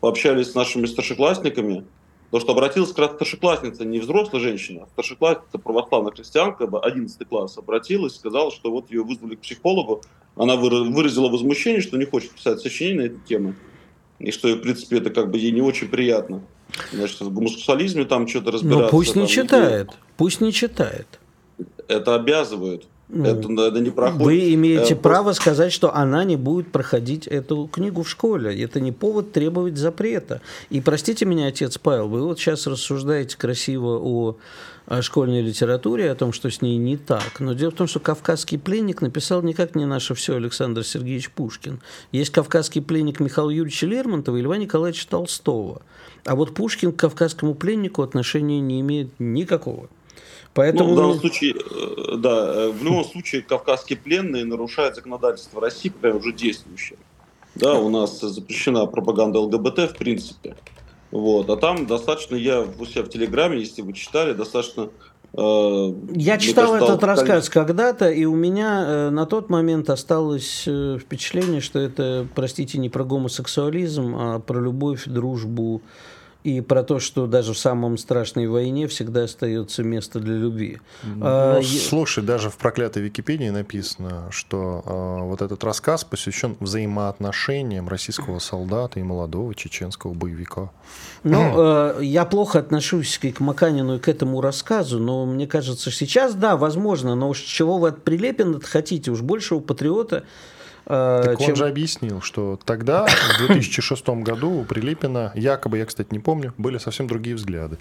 пообщались 0.00 0.52
с 0.52 0.54
нашими 0.54 0.86
старшеклассниками, 0.86 1.84
то, 2.30 2.40
что 2.40 2.52
обратилась 2.52 2.88
как 2.88 2.98
раз 2.98 3.12
старшеклассница, 3.12 3.84
не 3.84 4.00
взрослая 4.00 4.40
женщина, 4.40 4.84
а 4.84 4.86
старшеклассница, 4.88 5.58
православная 5.58 6.12
христианка, 6.12 6.64
11 6.64 7.28
класс, 7.28 7.58
обратилась, 7.58 8.16
сказала, 8.16 8.50
что 8.50 8.70
вот 8.70 8.90
ее 8.90 9.04
вызвали 9.04 9.36
к 9.36 9.40
психологу, 9.40 10.02
она 10.34 10.56
выразила 10.56 11.28
возмущение, 11.28 11.80
что 11.80 11.96
не 11.96 12.06
хочет 12.06 12.32
писать 12.32 12.60
сочинение 12.60 13.02
на 13.02 13.12
эту 13.12 13.20
тему, 13.20 13.54
и 14.18 14.32
что, 14.32 14.48
в 14.48 14.60
принципе, 14.60 14.98
это 14.98 15.10
как 15.10 15.30
бы 15.30 15.38
ей 15.38 15.52
не 15.52 15.60
очень 15.60 15.88
приятно. 15.88 16.42
Значит, 16.92 17.20
в 17.20 17.32
гомосексуализме 17.32 18.04
там 18.04 18.26
что-то 18.28 18.52
разбираться. 18.52 18.84
Ну 18.84 18.90
пусть 18.90 19.16
не 19.16 19.28
читает, 19.28 19.90
и... 19.90 19.94
пусть 20.16 20.40
не 20.40 20.52
читает. 20.52 21.06
Это 21.88 22.14
обязывает. 22.14 22.84
Ну, 23.08 23.24
это, 23.26 23.62
это 23.62 23.80
не 23.80 23.90
проходит. 23.90 24.24
Вы 24.24 24.54
имеете 24.54 24.94
э, 24.94 24.96
право 24.96 25.24
просто... 25.24 25.42
сказать, 25.42 25.72
что 25.72 25.94
она 25.94 26.24
не 26.24 26.36
будет 26.36 26.72
проходить 26.72 27.26
эту 27.26 27.68
книгу 27.70 28.02
в 28.02 28.08
школе. 28.08 28.60
Это 28.62 28.80
не 28.80 28.92
повод 28.92 29.30
требовать 29.32 29.76
запрета. 29.76 30.40
И 30.70 30.80
простите 30.80 31.26
меня, 31.26 31.48
отец 31.48 31.76
Павел, 31.78 32.08
вы 32.08 32.22
вот 32.22 32.38
сейчас 32.38 32.66
рассуждаете 32.66 33.36
красиво 33.36 34.00
о 34.02 34.36
школьной 35.00 35.40
литературе, 35.40 36.10
о 36.10 36.14
том, 36.14 36.32
что 36.32 36.50
с 36.50 36.60
ней 36.60 36.76
не 36.76 36.96
так. 36.96 37.40
Но 37.40 37.54
дело 37.54 37.70
в 37.70 37.74
том, 37.74 37.86
что 37.86 38.00
«Кавказский 38.00 38.58
пленник» 38.58 39.00
написал 39.00 39.42
никак 39.42 39.74
не 39.74 39.86
наше 39.86 40.14
все 40.14 40.36
Александр 40.36 40.84
Сергеевич 40.84 41.30
Пушкин. 41.30 41.80
Есть 42.12 42.30
«Кавказский 42.30 42.82
пленник» 42.82 43.20
Михаила 43.20 43.50
Юрьевича 43.50 43.86
Лермонтова 43.86 44.36
и 44.36 44.42
Льва 44.42 44.56
Николаевича 44.56 45.08
Толстого. 45.08 45.82
А 46.24 46.34
вот 46.34 46.54
Пушкин 46.54 46.92
к 46.92 46.96
«Кавказскому 46.96 47.54
пленнику» 47.54 48.02
отношения 48.02 48.60
не 48.60 48.80
имеет 48.80 49.08
никакого. 49.18 49.88
Поэтому... 50.54 50.90
Ну, 50.90 50.94
в 50.94 50.96
данном 50.96 51.18
случае, 51.18 51.54
э, 51.54 52.16
да, 52.16 52.54
э, 52.54 52.70
в 52.70 52.82
любом 52.84 53.04
случае 53.04 53.42
кавказские 53.42 53.98
пленные 53.98 54.44
нарушают 54.44 54.94
законодательство 54.94 55.60
России, 55.60 55.88
прям 55.88 56.18
уже 56.18 56.32
действующее. 56.32 56.98
Да, 57.56 57.74
у 57.74 57.88
нас 57.88 58.20
запрещена 58.20 58.86
пропаганда 58.86 59.40
ЛГБТ 59.40 59.90
в 59.90 59.96
принципе. 59.96 60.56
Вот. 61.14 61.48
А 61.48 61.56
там 61.56 61.86
достаточно, 61.86 62.34
я 62.34 62.66
у 62.78 62.84
себя 62.84 63.04
в 63.04 63.08
Телеграме, 63.08 63.60
если 63.60 63.82
вы 63.82 63.92
читали, 63.92 64.32
достаточно 64.32 64.90
э, 65.32 65.92
я 66.12 66.38
читал 66.38 66.72
кажется, 66.72 66.92
этот 66.92 67.04
рассказ 67.04 67.48
когда-то, 67.48 68.10
и 68.10 68.24
у 68.24 68.34
меня 68.34 69.12
на 69.12 69.24
тот 69.24 69.48
момент 69.48 69.90
осталось 69.90 70.62
впечатление, 70.62 71.60
что 71.60 71.78
это, 71.78 72.26
простите, 72.34 72.78
не 72.78 72.90
про 72.90 73.04
гомосексуализм, 73.04 74.16
а 74.16 74.38
про 74.40 74.60
любовь, 74.60 75.04
дружбу 75.06 75.82
и 76.44 76.60
про 76.60 76.82
то, 76.84 77.00
что 77.00 77.26
даже 77.26 77.54
в 77.54 77.58
самом 77.58 77.96
страшной 77.96 78.46
войне 78.48 78.86
всегда 78.86 79.24
остается 79.24 79.82
место 79.82 80.20
для 80.20 80.34
любви. 80.34 80.78
Ну, 81.02 81.20
а, 81.22 81.60
слушай, 81.62 82.20
я... 82.20 82.26
даже 82.26 82.50
в 82.50 82.58
проклятой 82.58 83.02
Википедии 83.02 83.48
написано, 83.48 84.28
что 84.30 84.82
э, 84.84 85.24
вот 85.24 85.40
этот 85.40 85.64
рассказ 85.64 86.04
посвящен 86.04 86.56
взаимоотношениям 86.60 87.88
российского 87.88 88.40
солдата 88.40 89.00
и 89.00 89.02
молодого 89.02 89.54
чеченского 89.54 90.12
боевика. 90.12 90.70
Ну, 91.22 91.54
э, 91.56 92.00
я 92.02 92.26
плохо 92.26 92.58
отношусь 92.58 93.18
к 93.18 93.40
Маканину 93.40 93.96
и 93.96 93.98
к 93.98 94.08
этому 94.08 94.42
рассказу, 94.42 94.98
но 94.98 95.24
мне 95.24 95.46
кажется, 95.46 95.90
сейчас, 95.90 96.34
да, 96.34 96.58
возможно, 96.58 97.14
но 97.14 97.30
уж 97.30 97.40
чего 97.40 97.78
вы 97.78 97.88
от 97.88 98.04
Прилепина 98.04 98.60
хотите, 98.60 99.10
уж 99.10 99.22
большего 99.22 99.60
патриота 99.60 100.24
так 100.86 101.38
чем... 101.38 101.50
он 101.50 101.56
же 101.56 101.66
объяснил, 101.66 102.20
что 102.20 102.58
тогда, 102.64 103.06
в 103.06 103.46
2006 103.46 104.08
году, 104.08 104.50
у 104.50 104.64
Прилепина, 104.64 105.32
якобы, 105.34 105.78
я, 105.78 105.86
кстати, 105.86 106.08
не 106.10 106.18
помню, 106.18 106.52
были 106.58 106.78
совсем 106.78 107.06
другие 107.06 107.36
взгляды. 107.36 107.78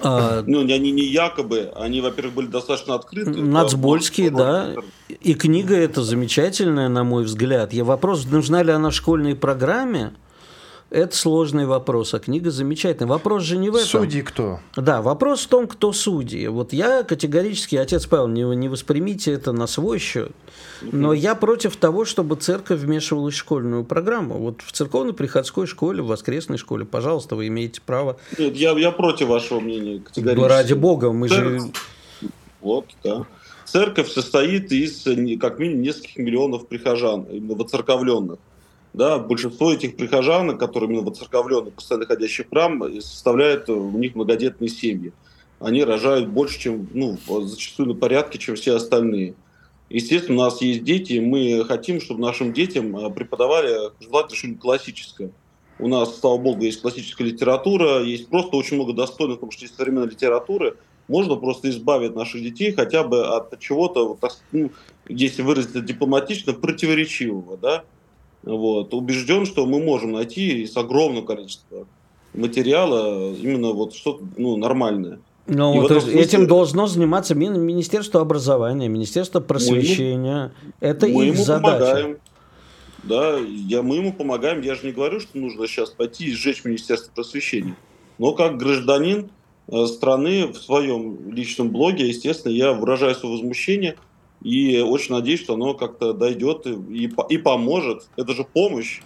А... 0.00 0.42
Ну, 0.46 0.60
они 0.60 0.90
не 0.90 1.04
якобы, 1.04 1.72
они, 1.76 2.00
во-первых, 2.00 2.34
были 2.34 2.46
достаточно 2.46 2.94
открыты. 2.94 3.30
Нацбольские, 3.30 4.30
да. 4.30 4.74
И 5.08 5.34
книга 5.34 5.76
эта 5.76 6.02
замечательная, 6.02 6.88
на 6.88 7.04
мой 7.04 7.24
взгляд. 7.24 7.72
Я 7.72 7.84
вопрос, 7.84 8.26
нужна 8.26 8.62
ли 8.62 8.72
она 8.72 8.90
в 8.90 8.94
школьной 8.94 9.34
программе? 9.34 10.12
Это 10.94 11.16
сложный 11.16 11.66
вопрос, 11.66 12.14
а 12.14 12.20
книга 12.20 12.52
замечательная. 12.52 13.08
Вопрос 13.08 13.42
же 13.42 13.56
не 13.56 13.68
в 13.68 13.74
этом. 13.74 13.88
Судьи 13.88 14.22
кто? 14.22 14.60
Да, 14.76 15.02
вопрос 15.02 15.40
в 15.40 15.48
том, 15.48 15.66
кто 15.66 15.92
судьи. 15.92 16.46
Вот 16.46 16.72
я 16.72 17.02
категорически, 17.02 17.74
отец 17.74 18.06
Павел, 18.06 18.28
не, 18.28 18.42
не 18.54 18.68
воспримите 18.68 19.32
это 19.32 19.50
на 19.50 19.66
свой 19.66 19.98
счет, 19.98 20.30
но 20.82 21.12
я 21.12 21.34
против 21.34 21.74
того, 21.74 22.04
чтобы 22.04 22.36
церковь 22.36 22.78
вмешивалась 22.78 23.34
в 23.34 23.38
школьную 23.38 23.82
программу. 23.82 24.38
Вот 24.38 24.62
в 24.62 24.70
церковно-приходской 24.70 25.66
школе, 25.66 26.00
в 26.00 26.06
воскресной 26.06 26.58
школе, 26.58 26.84
пожалуйста, 26.84 27.34
вы 27.34 27.48
имеете 27.48 27.80
право. 27.84 28.16
Нет, 28.38 28.54
я, 28.54 28.70
я 28.78 28.92
против 28.92 29.26
вашего 29.26 29.58
мнения 29.58 29.98
категорически. 29.98 30.48
Ради 30.48 30.74
бога, 30.74 31.10
мы 31.10 31.28
Церковь... 31.28 31.60
же... 31.60 32.28
Вот, 32.60 32.86
да. 33.02 33.26
Церковь 33.64 34.12
состоит 34.12 34.70
из 34.70 35.02
как 35.40 35.58
минимум 35.58 35.82
нескольких 35.82 36.18
миллионов 36.18 36.68
прихожан, 36.68 37.24
именно 37.24 37.56
воцерковленных 37.56 38.38
да, 38.94 39.18
большинство 39.18 39.72
этих 39.72 39.96
прихожан, 39.96 40.56
которые 40.56 40.88
именно 40.88 41.04
воцерковлены, 41.04 41.72
постоянно 41.72 42.06
ходящие 42.06 42.46
в 42.46 42.50
храм, 42.50 42.82
составляют 43.00 43.68
у 43.68 43.90
них 43.90 44.14
многодетные 44.14 44.68
семьи. 44.68 45.12
Они 45.58 45.82
рожают 45.82 46.28
больше, 46.28 46.60
чем, 46.60 46.88
ну, 46.94 47.18
зачастую 47.42 47.88
на 47.88 47.94
порядке, 47.94 48.38
чем 48.38 48.54
все 48.54 48.76
остальные. 48.76 49.34
Естественно, 49.90 50.42
у 50.42 50.44
нас 50.44 50.62
есть 50.62 50.84
дети, 50.84 51.14
и 51.14 51.20
мы 51.20 51.64
хотим, 51.66 52.00
чтобы 52.00 52.20
нашим 52.20 52.52
детям 52.52 52.96
э, 52.96 53.10
преподавали 53.10 53.90
желательно 54.00 54.36
что-нибудь 54.36 54.60
классическое. 54.60 55.30
У 55.78 55.88
нас, 55.88 56.18
слава 56.18 56.38
богу, 56.38 56.62
есть 56.62 56.80
классическая 56.80 57.24
литература, 57.24 58.02
есть 58.02 58.28
просто 58.28 58.56
очень 58.56 58.76
много 58.76 58.92
достойных, 58.92 59.36
потому 59.36 59.52
что 59.52 59.64
есть 59.64 59.76
современной 59.76 60.08
литературы. 60.08 60.76
Можно 61.06 61.36
просто 61.36 61.68
избавить 61.68 62.14
наших 62.14 62.42
детей 62.42 62.72
хотя 62.72 63.02
бы 63.02 63.26
от 63.26 63.58
чего-то, 63.58 64.08
вот, 64.08 64.38
ну, 64.52 64.70
если 65.06 65.42
выразиться 65.42 65.80
дипломатично, 65.80 66.54
противоречивого, 66.54 67.58
да, 67.58 67.84
вот. 68.44 68.92
Убежден, 68.94 69.46
что 69.46 69.66
мы 69.66 69.82
можем 69.82 70.12
найти 70.12 70.66
с 70.66 70.76
огромного 70.76 71.24
количества 71.24 71.86
материала 72.34 73.32
именно 73.34 73.72
вот 73.72 73.94
что-то 73.94 74.24
ну, 74.36 74.56
нормальное. 74.56 75.20
Ну, 75.46 75.80
вот 75.80 75.90
смысле... 75.90 76.20
этим 76.20 76.46
должно 76.46 76.86
заниматься 76.86 77.34
Министерство 77.34 78.20
образования, 78.20 78.88
Министерство 78.88 79.40
просвещения. 79.40 80.52
Мы 80.62 80.72
Это 80.80 81.06
мы 81.06 81.26
их 81.26 81.34
ему 81.34 81.44
задача. 81.44 81.78
Помогаем. 81.78 82.16
Да, 83.02 83.36
я, 83.38 83.82
мы 83.82 83.96
ему 83.96 84.12
помогаем. 84.12 84.62
Я 84.62 84.74
же 84.74 84.86
не 84.86 84.92
говорю, 84.92 85.20
что 85.20 85.36
нужно 85.36 85.66
сейчас 85.66 85.90
пойти 85.90 86.26
и 86.26 86.32
сжечь 86.32 86.64
Министерство 86.64 87.12
просвещения. 87.14 87.76
Но 88.18 88.32
как 88.32 88.56
гражданин 88.56 89.30
э, 89.68 89.86
страны 89.86 90.46
в 90.46 90.56
своем 90.56 91.30
личном 91.30 91.70
блоге, 91.70 92.08
естественно, 92.08 92.52
я 92.52 92.72
выражаю 92.72 93.14
свое 93.14 93.36
возмущение– 93.36 93.96
и 94.44 94.78
очень 94.80 95.14
надеюсь, 95.14 95.40
что 95.40 95.54
оно 95.54 95.74
как-то 95.74 96.12
дойдет 96.12 96.66
и, 96.66 97.10
и 97.30 97.38
поможет. 97.38 98.06
Это 98.16 98.34
же 98.34 98.44
помощь 98.44 99.00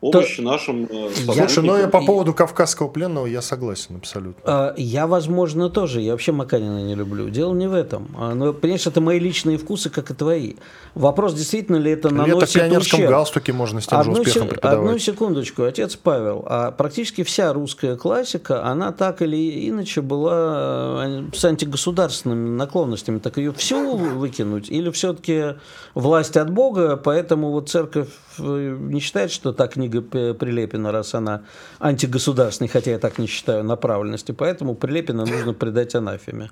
помощи 0.00 0.36
То... 0.36 0.42
нашим 0.42 0.84
э, 0.90 1.10
Слушай, 1.14 1.62
но 1.62 1.72
ну, 1.74 1.78
я 1.78 1.88
по 1.88 2.02
поводу 2.02 2.32
кавказского 2.32 2.88
пленного 2.88 3.26
я 3.26 3.42
согласен 3.42 3.96
абсолютно. 3.96 4.42
А, 4.44 4.74
я, 4.76 5.06
возможно, 5.06 5.68
тоже. 5.68 6.00
Я 6.00 6.12
вообще 6.12 6.32
Маканина 6.32 6.82
не 6.82 6.94
люблю. 6.94 7.28
Дело 7.28 7.54
не 7.54 7.68
в 7.68 7.74
этом. 7.74 8.08
А, 8.16 8.34
но, 8.34 8.52
понимаешь, 8.52 8.86
это 8.86 9.00
мои 9.00 9.18
личные 9.18 9.58
вкусы, 9.58 9.90
как 9.90 10.10
и 10.10 10.14
твои. 10.14 10.54
Вопрос, 10.94 11.34
действительно 11.34 11.76
ли 11.76 11.92
это 11.92 12.10
наносит 12.12 12.36
Это 12.36 12.46
в 12.46 12.52
пионерском 12.52 12.98
ущерб. 13.00 13.10
галстуке 13.10 13.52
можно 13.52 13.80
с 13.80 13.86
тем 13.86 13.98
одну 13.98 14.14
же 14.16 14.20
успехом 14.22 14.42
се- 14.42 14.54
преподавать. 14.54 14.86
Одну 14.86 14.98
секундочку, 14.98 15.62
отец 15.64 15.96
Павел. 15.96 16.44
А 16.46 16.70
практически 16.70 17.22
вся 17.22 17.52
русская 17.52 17.96
классика, 17.96 18.64
она 18.64 18.92
так 18.92 19.22
или 19.22 19.68
иначе 19.68 20.00
была 20.00 21.04
э, 21.06 21.22
с 21.34 21.44
антигосударственными 21.44 22.48
наклонностями. 22.48 23.18
Так 23.18 23.36
ее 23.36 23.52
всю 23.52 23.96
выкинуть? 23.96 24.70
Или 24.70 24.90
все-таки 24.90 25.56
власть 25.94 26.36
от 26.36 26.50
Бога, 26.50 26.96
поэтому 26.96 27.50
вот 27.50 27.68
церковь 27.68 28.08
э, 28.38 28.76
не 28.80 29.00
считает, 29.00 29.30
что 29.30 29.52
так 29.52 29.76
не 29.76 29.89
книга 29.90 30.34
Прилепина, 30.34 30.92
раз 30.92 31.14
она 31.14 31.42
антигосударственная, 31.78 32.70
хотя 32.70 32.92
я 32.92 32.98
так 32.98 33.18
не 33.18 33.26
считаю, 33.26 33.64
направленности. 33.64 34.32
Поэтому 34.32 34.74
Прилепина 34.74 35.26
нужно 35.26 35.52
предать 35.52 35.94
анафеме. 35.94 36.50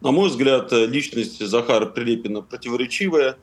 На 0.00 0.10
мой 0.10 0.28
взгляд, 0.28 0.72
личность 0.72 1.44
Захара 1.46 1.86
Прилепина 1.86 2.42
противоречивая. 2.42 3.36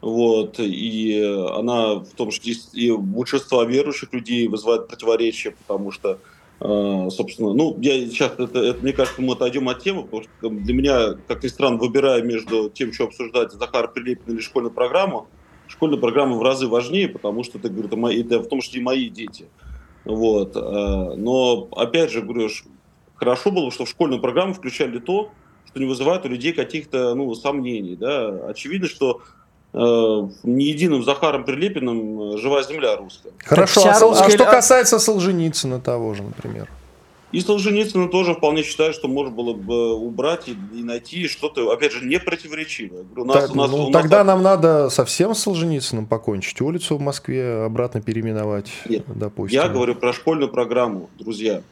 Вот, 0.00 0.56
и 0.58 1.18
она 1.54 1.94
в 1.94 2.10
том, 2.14 2.30
что 2.30 2.50
и 2.74 2.92
большинство 2.92 3.62
верующих 3.64 4.12
людей 4.12 4.46
вызывает 4.48 4.86
противоречие, 4.86 5.54
потому 5.66 5.90
что, 5.92 6.18
э, 6.60 7.08
собственно, 7.10 7.54
ну, 7.54 7.78
я 7.80 7.94
сейчас, 8.06 8.32
это, 8.32 8.58
это, 8.58 8.82
мне 8.82 8.92
кажется, 8.92 9.22
мы 9.22 9.32
отойдем 9.32 9.66
от 9.70 9.82
темы, 9.82 10.02
потому 10.02 10.24
что 10.24 10.50
для 10.50 10.74
меня, 10.74 11.14
как 11.26 11.42
ни 11.42 11.48
странно, 11.48 11.78
выбирая 11.78 12.20
между 12.20 12.68
тем, 12.68 12.92
что 12.92 13.04
обсуждать 13.04 13.52
Захар 13.52 13.90
Прилепин 13.90 14.34
или 14.34 14.42
школьную 14.42 14.74
программу, 14.74 15.26
школьная 15.68 15.98
программа 15.98 16.36
в 16.36 16.42
разы 16.42 16.66
важнее, 16.68 17.08
потому 17.08 17.44
что 17.44 17.58
это, 17.58 17.68
говорю, 17.68 17.88
это, 17.88 17.96
мои, 17.96 18.22
это 18.22 18.40
в 18.40 18.48
том 18.48 18.60
числе 18.60 18.80
и 18.80 18.82
мои 18.84 19.08
дети. 19.08 19.46
Вот. 20.04 20.56
Э, 20.56 21.14
но, 21.16 21.68
опять 21.72 22.10
же, 22.10 22.22
говорю, 22.22 22.48
хорошо 23.14 23.50
было, 23.50 23.70
что 23.70 23.84
в 23.84 23.88
школьную 23.88 24.20
программу 24.20 24.54
включали 24.54 24.98
то, 24.98 25.30
что 25.66 25.80
не 25.80 25.86
вызывает 25.86 26.24
у 26.24 26.28
людей 26.28 26.52
каких-то 26.52 27.14
ну, 27.14 27.34
сомнений. 27.34 27.96
Да? 27.96 28.28
Очевидно, 28.48 28.86
что 28.86 29.22
э, 29.72 29.78
не 30.42 30.66
единым 30.66 31.02
Захаром 31.02 31.44
Прилепиным 31.44 32.38
живая 32.38 32.62
земля 32.62 32.96
русская. 32.96 33.32
Хорошо, 33.38 33.82
а, 33.86 33.90
а 33.90 34.30
что 34.30 34.44
касается 34.44 34.98
Солженицына 34.98 35.80
того 35.80 36.14
же, 36.14 36.22
например? 36.22 36.68
И 37.34 37.40
Солженицына 37.40 38.08
тоже 38.08 38.34
вполне 38.34 38.62
считаю, 38.62 38.92
что 38.92 39.08
можно 39.08 39.34
было 39.34 39.54
бы 39.54 39.94
убрать 39.94 40.48
и, 40.48 40.52
и 40.52 40.84
найти 40.84 41.26
что-то, 41.26 41.68
опять 41.72 41.90
же, 41.90 42.04
не 42.04 42.20
противоречивое. 42.20 43.04
У 43.16 43.24
нас, 43.24 43.46
так, 43.46 43.50
у 43.50 43.56
нас, 43.56 43.70
ну, 43.72 43.76
у 43.76 43.90
нас 43.90 44.02
тогда 44.02 44.18
так... 44.18 44.26
нам 44.28 44.42
надо 44.44 44.88
совсем 44.88 45.34
с 45.34 45.40
Солженицыным 45.40 46.06
покончить, 46.06 46.60
улицу 46.60 46.96
в 46.96 47.00
Москве 47.00 47.64
обратно 47.64 48.00
переименовать, 48.00 48.70
Нет, 48.88 49.02
допустим. 49.12 49.60
Я 49.60 49.68
говорю 49.68 49.96
про 49.96 50.12
школьную 50.12 50.48
программу, 50.48 51.10
друзья. 51.18 51.62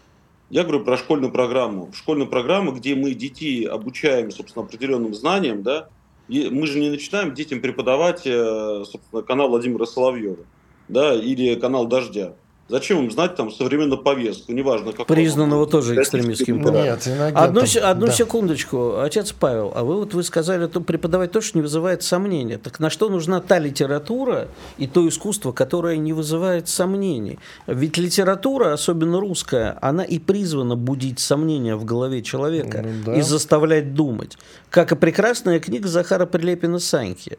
Я 0.50 0.64
говорю 0.64 0.84
про 0.84 0.96
школьную 0.96 1.30
программу. 1.30 1.90
Школьную 1.94 2.28
программу, 2.28 2.72
где 2.72 2.96
мы 2.96 3.14
детей 3.14 3.64
обучаем, 3.64 4.32
собственно, 4.32 4.64
определенным 4.64 5.14
знаниям, 5.14 5.62
да, 5.62 5.86
и 6.26 6.48
мы 6.50 6.66
же 6.66 6.80
не 6.80 6.90
начинаем 6.90 7.34
детям 7.34 7.60
преподавать, 7.60 8.26
э, 8.26 8.82
собственно, 8.84 9.22
канал 9.22 9.50
Владимира 9.50 9.86
Соловьева, 9.86 10.44
да, 10.88 11.14
или 11.14 11.54
канал 11.54 11.86
Дождя. 11.86 12.34
Зачем 12.72 13.04
им 13.04 13.10
знать 13.10 13.36
там 13.36 13.52
современную 13.52 14.00
повестку, 14.02 14.50
неважно 14.52 14.92
как. 14.92 15.06
Признанного 15.06 15.66
тоже 15.66 15.94
экстремистским 15.94 16.58
Нет, 16.62 17.06
Одну, 17.34 17.64
одну 17.82 18.06
да. 18.06 18.12
секундочку, 18.12 18.98
отец 18.98 19.32
Павел, 19.32 19.72
а 19.74 19.84
вы 19.84 19.96
вот 19.96 20.14
вы 20.14 20.22
сказали, 20.22 20.66
что 20.66 20.80
преподавать 20.80 21.32
то, 21.32 21.42
что 21.42 21.58
не 21.58 21.62
вызывает 21.62 22.02
сомнения. 22.02 22.56
Так 22.56 22.80
на 22.80 22.88
что 22.88 23.10
нужна 23.10 23.42
та 23.42 23.58
литература 23.58 24.48
и 24.78 24.86
то 24.86 25.06
искусство, 25.06 25.52
которое 25.52 25.98
не 25.98 26.14
вызывает 26.14 26.66
сомнений? 26.66 27.38
Ведь 27.66 27.98
литература, 27.98 28.72
особенно 28.72 29.20
русская, 29.20 29.76
она 29.82 30.02
и 30.02 30.18
призвана 30.18 30.74
будить 30.74 31.20
сомнения 31.20 31.76
в 31.76 31.84
голове 31.84 32.22
человека 32.22 32.82
ну, 32.82 33.04
да. 33.04 33.18
и 33.18 33.20
заставлять 33.20 33.92
думать. 33.92 34.38
Как 34.70 34.92
и 34.92 34.96
прекрасная 34.96 35.60
книга 35.60 35.88
Захара 35.88 36.24
Прилепина 36.24 36.78
«Саньки». 36.78 37.36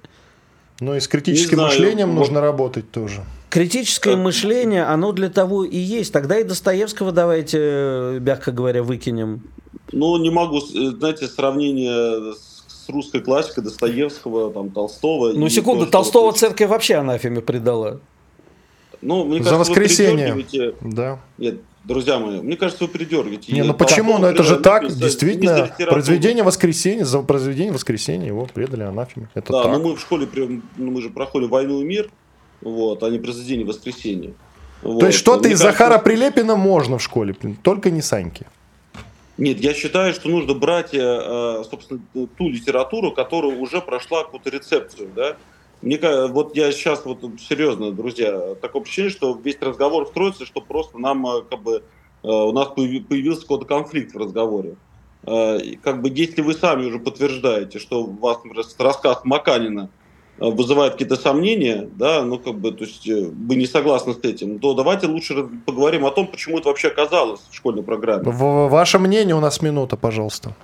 Но 0.80 0.96
и 0.96 1.00
с 1.00 1.08
критическим 1.08 1.60
мышлением 1.60 2.10
вот. 2.12 2.20
нужно 2.20 2.42
работать 2.42 2.92
тоже. 2.92 3.24
Критическое 3.50 4.16
мышление, 4.16 4.84
оно 4.84 5.12
для 5.12 5.30
того 5.30 5.64
и 5.64 5.78
есть. 5.78 6.12
Тогда 6.12 6.40
и 6.40 6.44
Достоевского 6.44 7.12
давайте, 7.12 8.18
мягко 8.20 8.52
говоря, 8.52 8.82
выкинем. 8.82 9.44
Ну, 9.92 10.18
не 10.18 10.32
могу, 10.32 10.60
знаете, 10.60 11.28
сравнение 11.28 12.34
с 12.34 12.90
русской 12.90 13.22
классикой 13.22 13.64
Достоевского, 13.64 14.52
там, 14.52 14.72
Толстого. 14.72 15.34
Ну, 15.34 15.50
секунду, 15.50 15.86
то, 15.86 15.92
Толстого 15.92 16.26
вот... 16.26 16.38
церковь 16.38 16.68
вообще 16.68 16.96
анафеме 16.96 17.42
предала. 17.42 18.00
Ну, 19.02 19.26
мне 19.26 19.44
За 19.44 19.52
кажется, 19.52 19.72
воскресенье. 19.72 20.46
Да. 20.82 21.20
Нет, 21.38 21.60
друзья 21.84 22.20
мои, 22.20 22.42
мне 22.42 22.56
кажется, 22.56 22.86
вы 22.86 22.90
придергиваете. 22.90 23.52
Не, 23.52 23.64
ну 23.64 23.74
почему? 23.74 24.18
Ну 24.18 24.28
это 24.28 24.44
же 24.44 24.58
так, 24.58 24.88
действительно, 24.88 25.74
произведение 25.90 26.44
воскресенья, 26.44 27.06
за 27.06 27.20
произведение 27.22 27.74
воскресенья 27.74 28.28
его 28.28 28.48
предали 28.52 28.84
анафеме. 28.84 29.30
Это 29.34 29.52
да, 29.52 29.64
так. 29.64 29.72
но 29.72 29.80
мы 29.80 29.96
в 29.96 30.00
школе, 30.00 30.28
ну, 30.36 30.92
мы 30.92 31.02
же 31.02 31.10
проходим 31.10 31.50
«Войну 31.50 31.82
и 31.82 31.84
мир», 31.86 32.10
вот, 32.62 33.04
а 33.04 33.10
не 33.10 33.20
произведение 33.20 33.66
воскресенья. 33.66 34.34
Вот. 34.82 35.00
То 35.00 35.08
есть 35.08 35.18
что-то 35.18 35.48
из 35.48 35.60
кажется... 35.60 35.72
Захара 35.72 36.00
Прилепина 36.00 36.56
можно 36.56 36.98
в 36.98 37.04
школе, 37.04 37.36
только 37.62 37.90
не 37.90 38.02
Саньки. 38.02 38.48
Нет, 39.38 39.60
я 39.60 39.74
считаю, 39.74 40.14
что 40.14 40.30
нужно 40.30 40.54
брать, 40.54 40.94
э, 40.94 41.64
собственно, 41.70 42.02
ту 42.14 42.50
литературу, 42.50 43.12
которая 43.12 43.56
уже 43.58 43.82
прошла 43.82 44.24
какую-то 44.24 44.50
рецепцию, 44.52 45.10
да. 45.16 45.38
Мне, 45.84 46.00
вот 46.28 46.56
я 46.56 46.72
сейчас, 46.72 47.06
вот 47.06 47.20
серьезно, 47.40 47.92
друзья, 47.92 48.56
такое 48.62 48.82
ощущение, 48.82 49.12
что 49.12 49.40
весь 49.44 49.58
разговор 49.62 50.08
строится, 50.08 50.46
что 50.46 50.62
просто 50.62 50.98
нам, 50.98 51.26
э, 51.28 51.42
как 51.50 51.62
бы, 51.62 51.84
э, 52.24 52.28
у 52.28 52.52
нас 52.52 52.70
появился 52.70 53.42
какой-то 53.42 53.66
конфликт 53.66 54.14
в 54.14 54.18
разговоре. 54.18 54.76
Как 55.26 56.02
бы, 56.02 56.10
если 56.14 56.42
вы 56.42 56.54
сами 56.54 56.86
уже 56.88 57.00
подтверждаете, 57.00 57.80
что 57.80 58.04
у 58.04 58.12
вас, 58.12 58.40
рассказ 58.78 59.22
Маканина 59.24 59.90
Э, 60.40 60.50
вызывает 60.50 60.94
какие-то 60.94 61.16
сомнения, 61.16 61.88
да, 61.96 62.24
ну 62.24 62.40
как 62.40 62.56
бы, 62.56 62.72
то 62.72 62.86
есть 62.86 63.08
э, 63.08 63.30
вы 63.30 63.56
не 63.56 63.68
согласны 63.68 64.14
с 64.14 64.20
этим, 64.24 64.58
то 64.58 64.74
давайте 64.74 65.06
лучше 65.06 65.48
поговорим 65.66 66.06
о 66.06 66.12
том, 66.12 66.26
почему 66.28 66.58
это 66.58 66.70
вообще 66.70 66.88
оказалось 66.88 67.42
в 67.52 67.56
школьной 67.56 67.84
программе. 67.84 68.24
В 68.24 68.68
ваше 68.68 68.98
мнение 68.98 69.36
у 69.36 69.40
нас 69.40 69.62
минута, 69.62 69.96
пожалуйста. 69.96 70.56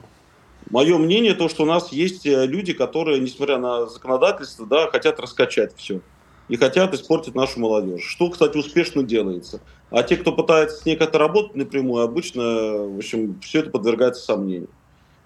Мое 0.69 0.97
мнение 0.99 1.33
то, 1.33 1.49
что 1.49 1.63
у 1.63 1.65
нас 1.65 1.91
есть 1.91 2.27
э, 2.27 2.45
люди, 2.45 2.73
которые, 2.73 3.19
несмотря 3.19 3.57
на 3.57 3.87
законодательство, 3.87 4.67
да, 4.67 4.87
хотят 4.87 5.19
раскачать 5.19 5.75
все 5.75 6.01
и 6.47 6.57
хотят 6.57 6.93
испортить 6.93 7.33
нашу 7.33 7.59
молодежь. 7.59 8.03
Что, 8.03 8.29
кстати, 8.29 8.57
успешно 8.57 9.03
делается. 9.03 9.61
А 9.89 10.03
те, 10.03 10.15
кто 10.15 10.31
пытается 10.31 10.77
с 10.77 10.85
ней 10.85 10.95
как-то 10.95 11.17
работать 11.17 11.55
напрямую, 11.55 12.03
обычно, 12.03 12.43
в 12.43 12.97
общем, 12.97 13.39
все 13.41 13.59
это 13.59 13.71
подвергается 13.71 14.23
сомнению. 14.23 14.69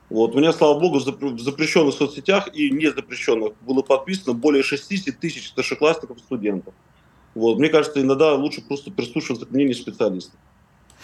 Вот. 0.10 0.36
У 0.36 0.40
меня, 0.40 0.54
слава 0.54 0.80
богу, 0.80 1.00
в 1.00 1.40
запрещенных 1.40 1.94
соцсетях 1.94 2.50
и 2.54 2.70
не 2.70 2.88
запрещенных 2.92 3.54
было 3.62 3.82
подписано 3.82 4.34
более 4.34 4.64
60 4.64 5.18
тысяч 5.20 5.48
старшеклассников 5.50 6.18
и 6.18 6.22
студентов. 6.22 6.74
Вот. 7.36 7.58
Мне 7.58 7.68
кажется, 7.68 8.00
иногда 8.00 8.34
лучше 8.36 8.62
просто 8.62 8.92
прислушиваться 8.92 9.46
к 9.46 9.52
мнению 9.52 9.76
специалистов. 9.76 10.40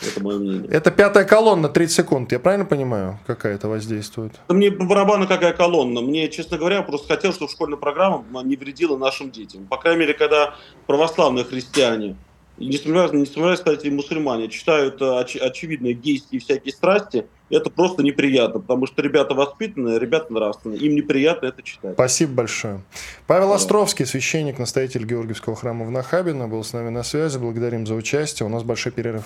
Это 0.01 0.23
мое 0.23 0.39
мнение. 0.39 0.69
Это 0.71 0.91
пятая 0.91 1.25
колонна, 1.25 1.69
30 1.69 1.95
секунд. 1.95 2.31
Я 2.31 2.39
правильно 2.39 2.65
понимаю, 2.65 3.19
какая 3.27 3.55
это 3.55 3.67
воздействует? 3.67 4.33
Мне 4.47 4.71
по 4.71 4.85
барабану 4.85 5.27
какая 5.27 5.53
колонна. 5.53 6.01
Мне, 6.01 6.29
честно 6.29 6.57
говоря, 6.57 6.81
просто 6.81 7.07
хотел, 7.07 7.33
чтобы 7.33 7.51
школьная 7.51 7.77
программа 7.77 8.23
не 8.43 8.55
вредила 8.55 8.97
нашим 8.97 9.31
детям. 9.31 9.65
По 9.65 9.77
крайней 9.77 10.01
мере, 10.01 10.13
когда 10.13 10.55
православные 10.87 11.45
христиане, 11.45 12.15
и 12.57 12.67
несмотря, 12.67 13.09
несмотря 13.15 13.55
кстати, 13.55 13.87
и 13.87 13.91
мусульмане, 13.91 14.49
читают 14.49 15.01
оч, 15.01 15.35
очевидные 15.35 15.93
гейские 15.93 16.41
всякие 16.41 16.73
страсти– 16.73 17.25
это 17.49 17.69
просто 17.69 18.03
неприятно, 18.03 18.59
потому 18.59 18.85
что 18.87 19.01
ребята 19.01 19.33
воспитанные, 19.33 19.99
ребята 19.99 20.31
нравственные, 20.33 20.79
им 20.79 20.95
неприятно 20.95 21.47
это 21.47 21.63
читать. 21.63 21.93
Спасибо 21.93 22.33
большое. 22.33 22.81
Павел 23.27 23.53
Островский, 23.53 24.05
священник, 24.05 24.59
настоятель 24.59 25.05
Георгиевского 25.05 25.55
храма 25.55 25.85
в 25.85 25.91
Нахабино, 25.91 26.47
был 26.47 26.63
с 26.63 26.73
нами 26.73 26.89
на 26.89 27.03
связи. 27.03 27.37
Благодарим 27.37 27.87
за 27.87 27.95
участие. 27.95 28.45
У 28.45 28.49
нас 28.49 28.63
большой 28.63 28.91
перерыв. 28.91 29.23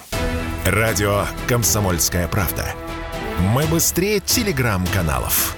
Радио 0.66 1.26
«Комсомольская 1.48 2.28
правда». 2.28 2.66
Мы 3.54 3.66
быстрее 3.66 4.20
телеграм-каналов. 4.20 5.58